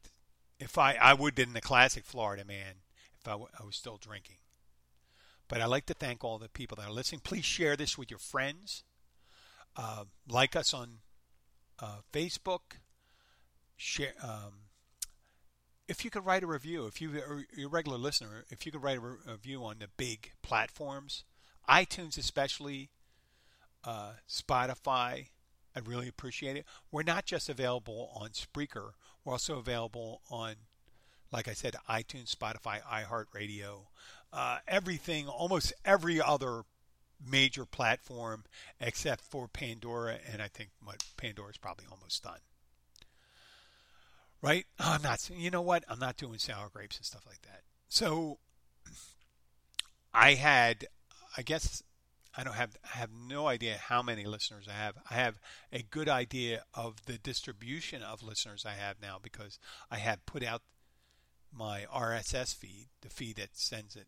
If 0.59 0.77
I 0.77 0.95
I 0.95 1.13
would 1.13 1.37
have 1.37 1.45
been 1.45 1.53
the 1.53 1.61
classic 1.61 2.03
Florida 2.03 2.43
man 2.43 2.81
if 3.19 3.27
I, 3.27 3.31
w- 3.31 3.49
I 3.59 3.63
was 3.63 3.75
still 3.75 3.97
drinking. 3.97 4.37
But 5.47 5.61
I'd 5.61 5.65
like 5.65 5.85
to 5.85 5.93
thank 5.93 6.23
all 6.23 6.39
the 6.39 6.49
people 6.49 6.75
that 6.77 6.87
are 6.87 6.91
listening. 6.91 7.21
Please 7.23 7.45
share 7.45 7.77
this 7.77 7.97
with 7.97 8.09
your 8.09 8.19
friends. 8.19 8.83
Uh, 9.77 10.05
like 10.27 10.55
us 10.55 10.73
on 10.73 10.99
uh, 11.79 11.99
Facebook. 12.11 12.79
Share. 13.79 14.13
Um, 14.23 14.67
if 15.87 16.03
you 16.03 16.09
could 16.09 16.25
write 16.25 16.43
a 16.43 16.47
review, 16.47 16.87
if 16.87 16.99
you 16.99 17.11
are 17.19 17.45
a 17.57 17.65
regular 17.67 17.97
listener, 17.97 18.43
if 18.49 18.65
you 18.65 18.71
could 18.71 18.83
write 18.83 18.97
a 18.97 18.99
re- 18.99 19.17
review 19.25 19.63
on 19.63 19.75
the 19.79 19.87
big 19.97 20.33
platforms, 20.41 21.23
iTunes 21.69 22.17
especially, 22.17 22.89
uh, 23.83 24.13
Spotify, 24.27 25.27
I'd 25.75 25.87
really 25.87 26.07
appreciate 26.07 26.57
it. 26.57 26.65
We're 26.91 27.03
not 27.03 27.25
just 27.25 27.49
available 27.49 28.11
on 28.15 28.29
Spreaker, 28.29 28.93
we're 29.23 29.33
also 29.33 29.59
available 29.59 30.21
on, 30.29 30.55
like 31.31 31.47
I 31.47 31.53
said, 31.53 31.75
iTunes, 31.87 32.35
Spotify, 32.35 32.81
iHeartRadio, 32.81 33.85
uh, 34.33 34.57
everything, 34.67 35.27
almost 35.27 35.71
every 35.85 36.19
other 36.19 36.63
major 37.25 37.65
platform 37.65 38.43
except 38.79 39.21
for 39.23 39.47
Pandora, 39.47 40.17
and 40.31 40.41
I 40.41 40.47
think 40.47 40.69
Pandora 41.17 41.49
is 41.49 41.57
probably 41.57 41.85
almost 41.91 42.23
done. 42.23 42.39
Right? 44.41 44.65
I'm 44.79 45.01
not. 45.01 45.29
You 45.33 45.49
know 45.49 45.61
what? 45.61 45.83
I'm 45.89 45.99
not 45.99 46.17
doing 46.17 46.37
sour 46.37 46.69
grapes 46.69 46.97
and 46.97 47.05
stuff 47.05 47.25
like 47.25 47.41
that. 47.43 47.61
So 47.89 48.37
I 50.13 50.35
had, 50.35 50.85
I 51.35 51.41
guess, 51.41 51.81
I 52.35 52.43
don't 52.43 52.55
have, 52.55 52.77
I 52.83 52.97
have 52.97 53.09
no 53.11 53.47
idea 53.47 53.77
how 53.77 54.03
many 54.03 54.25
listeners 54.25 54.67
I 54.69 54.73
have. 54.73 54.95
I 55.09 55.15
have 55.15 55.39
a 55.73 55.81
good 55.81 56.07
idea 56.07 56.63
of 56.73 57.05
the 57.05 57.17
distribution 57.17 58.03
of 58.03 58.21
listeners 58.21 58.65
I 58.65 58.73
have 58.73 59.01
now 59.01 59.17
because 59.21 59.57
I 59.89 59.97
have 59.97 60.25
put 60.25 60.43
out 60.43 60.61
my 61.51 61.85
RSS 61.91 62.55
feed, 62.55 62.89
the 63.01 63.09
feed 63.09 63.37
that 63.37 63.57
sends 63.57 63.95
it 63.95 64.07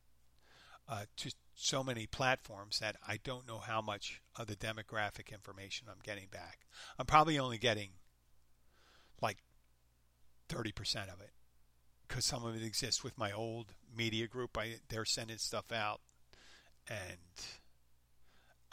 uh, 0.88 1.06
to 1.18 1.32
so 1.62 1.84
many 1.84 2.06
platforms 2.06 2.80
that 2.80 2.96
I 3.06 3.20
don't 3.22 3.46
know 3.46 3.58
how 3.58 3.82
much 3.82 4.22
of 4.38 4.48
the 4.48 4.56
demographic 4.56 5.32
information 5.34 5.88
I'm 5.90 6.00
getting 6.02 6.28
back. 6.32 6.60
I'm 6.98 7.06
probably 7.06 7.38
only 7.38 7.58
getting 7.58 7.90
like 9.22 9.40
30% 10.48 11.14
of 11.14 11.20
it 11.20 11.32
because 12.08 12.24
some 12.24 12.46
of 12.46 12.56
it 12.56 12.64
exists 12.64 13.04
with 13.04 13.18
my 13.18 13.34
old 13.34 13.74
media 13.96 14.26
group. 14.26 14.58
I 14.58 14.76
they're 14.88 15.04
sending 15.04 15.38
stuff 15.38 15.70
out, 15.74 16.00
and 16.88 17.46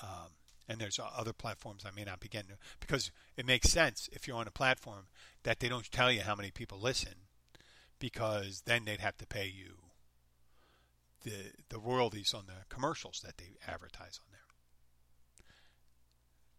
um, 0.00 0.30
and 0.68 0.78
there's 0.78 1.00
other 1.00 1.32
platforms 1.32 1.84
I 1.84 1.94
may 1.94 2.04
not 2.04 2.20
be 2.20 2.28
getting 2.28 2.52
because 2.78 3.10
it 3.36 3.46
makes 3.46 3.68
sense 3.68 4.08
if 4.12 4.28
you're 4.28 4.36
on 4.36 4.46
a 4.46 4.52
platform 4.52 5.08
that 5.42 5.58
they 5.58 5.68
don't 5.68 5.90
tell 5.90 6.12
you 6.12 6.20
how 6.20 6.36
many 6.36 6.52
people 6.52 6.78
listen 6.80 7.14
because 7.98 8.62
then 8.64 8.84
they'd 8.84 9.00
have 9.00 9.16
to 9.16 9.26
pay 9.26 9.46
you 9.46 9.85
the 11.26 11.50
the 11.68 11.78
royalties 11.78 12.32
on 12.32 12.46
the 12.46 12.64
commercials 12.68 13.20
that 13.24 13.36
they 13.36 13.56
advertise 13.66 14.20
on 14.22 14.28
there. 14.30 14.40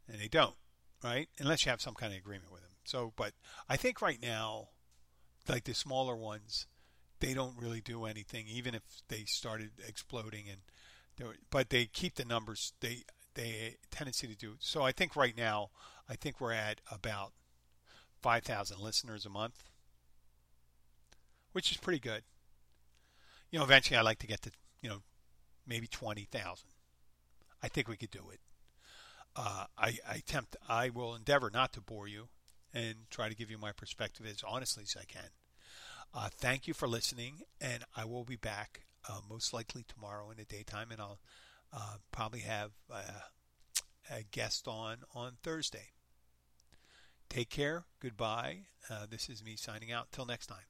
And 0.09 0.21
they 0.21 0.27
don't, 0.27 0.55
right? 1.03 1.29
Unless 1.39 1.65
you 1.65 1.69
have 1.71 1.81
some 1.81 1.95
kind 1.95 2.13
of 2.13 2.19
agreement 2.19 2.51
with 2.51 2.61
them. 2.61 2.71
So, 2.83 3.13
but 3.15 3.31
I 3.67 3.77
think 3.77 4.01
right 4.01 4.21
now, 4.21 4.69
like 5.47 5.63
the 5.63 5.73
smaller 5.73 6.15
ones, 6.15 6.67
they 7.19 7.33
don't 7.33 7.57
really 7.57 7.81
do 7.81 8.05
anything, 8.05 8.45
even 8.47 8.75
if 8.75 8.83
they 9.07 9.23
started 9.25 9.71
exploding 9.87 10.45
and. 10.49 10.61
But 11.49 11.71
they 11.71 11.85
keep 11.85 12.13
the 12.13 12.25
numbers. 12.25 12.73
They 12.79 13.03
they 13.33 13.77
tendency 13.89 14.27
to 14.27 14.35
do. 14.35 14.57
So 14.59 14.83
I 14.83 14.91
think 14.91 15.15
right 15.15 15.35
now, 15.35 15.71
I 16.07 16.15
think 16.15 16.39
we're 16.39 16.51
at 16.51 16.79
about 16.91 17.33
5,000 18.21 18.79
listeners 18.79 19.25
a 19.25 19.29
month, 19.29 19.63
which 21.53 21.71
is 21.71 21.77
pretty 21.77 21.99
good 21.99 22.21
you 23.51 23.59
know, 23.59 23.65
eventually 23.65 23.97
I'd 23.97 24.05
like 24.05 24.19
to 24.19 24.27
get 24.27 24.41
to, 24.43 24.51
you 24.81 24.89
know, 24.89 25.01
maybe 25.65 25.87
20,000. 25.87 26.69
I 27.61 27.67
think 27.67 27.87
we 27.87 27.97
could 27.97 28.11
do 28.11 28.29
it. 28.31 28.39
Uh, 29.35 29.65
I, 29.77 29.97
I 30.09 30.15
attempt, 30.15 30.55
I 30.67 30.89
will 30.89 31.15
endeavor 31.15 31.51
not 31.53 31.73
to 31.73 31.81
bore 31.81 32.07
you 32.07 32.29
and 32.73 32.95
try 33.09 33.29
to 33.29 33.35
give 33.35 33.51
you 33.51 33.57
my 33.57 33.71
perspective 33.71 34.25
as 34.25 34.43
honestly 34.47 34.83
as 34.83 34.95
I 34.99 35.05
can. 35.05 35.29
Uh, 36.13 36.29
thank 36.31 36.67
you 36.67 36.73
for 36.73 36.87
listening, 36.87 37.41
and 37.61 37.83
I 37.95 38.05
will 38.05 38.23
be 38.23 38.37
back 38.37 38.81
uh, 39.09 39.19
most 39.29 39.53
likely 39.53 39.83
tomorrow 39.87 40.29
in 40.31 40.37
the 40.37 40.45
daytime, 40.45 40.91
and 40.91 40.99
I'll 41.01 41.19
uh, 41.73 41.97
probably 42.11 42.39
have 42.41 42.71
uh, 42.91 43.01
a 44.09 44.23
guest 44.31 44.67
on 44.67 44.97
on 45.13 45.33
Thursday. 45.43 45.91
Take 47.29 47.49
care. 47.49 47.85
Goodbye. 48.01 48.67
Uh, 48.89 49.05
this 49.09 49.29
is 49.29 49.43
me 49.43 49.55
signing 49.57 49.91
out. 49.91 50.11
Till 50.11 50.25
next 50.25 50.47
time. 50.47 50.63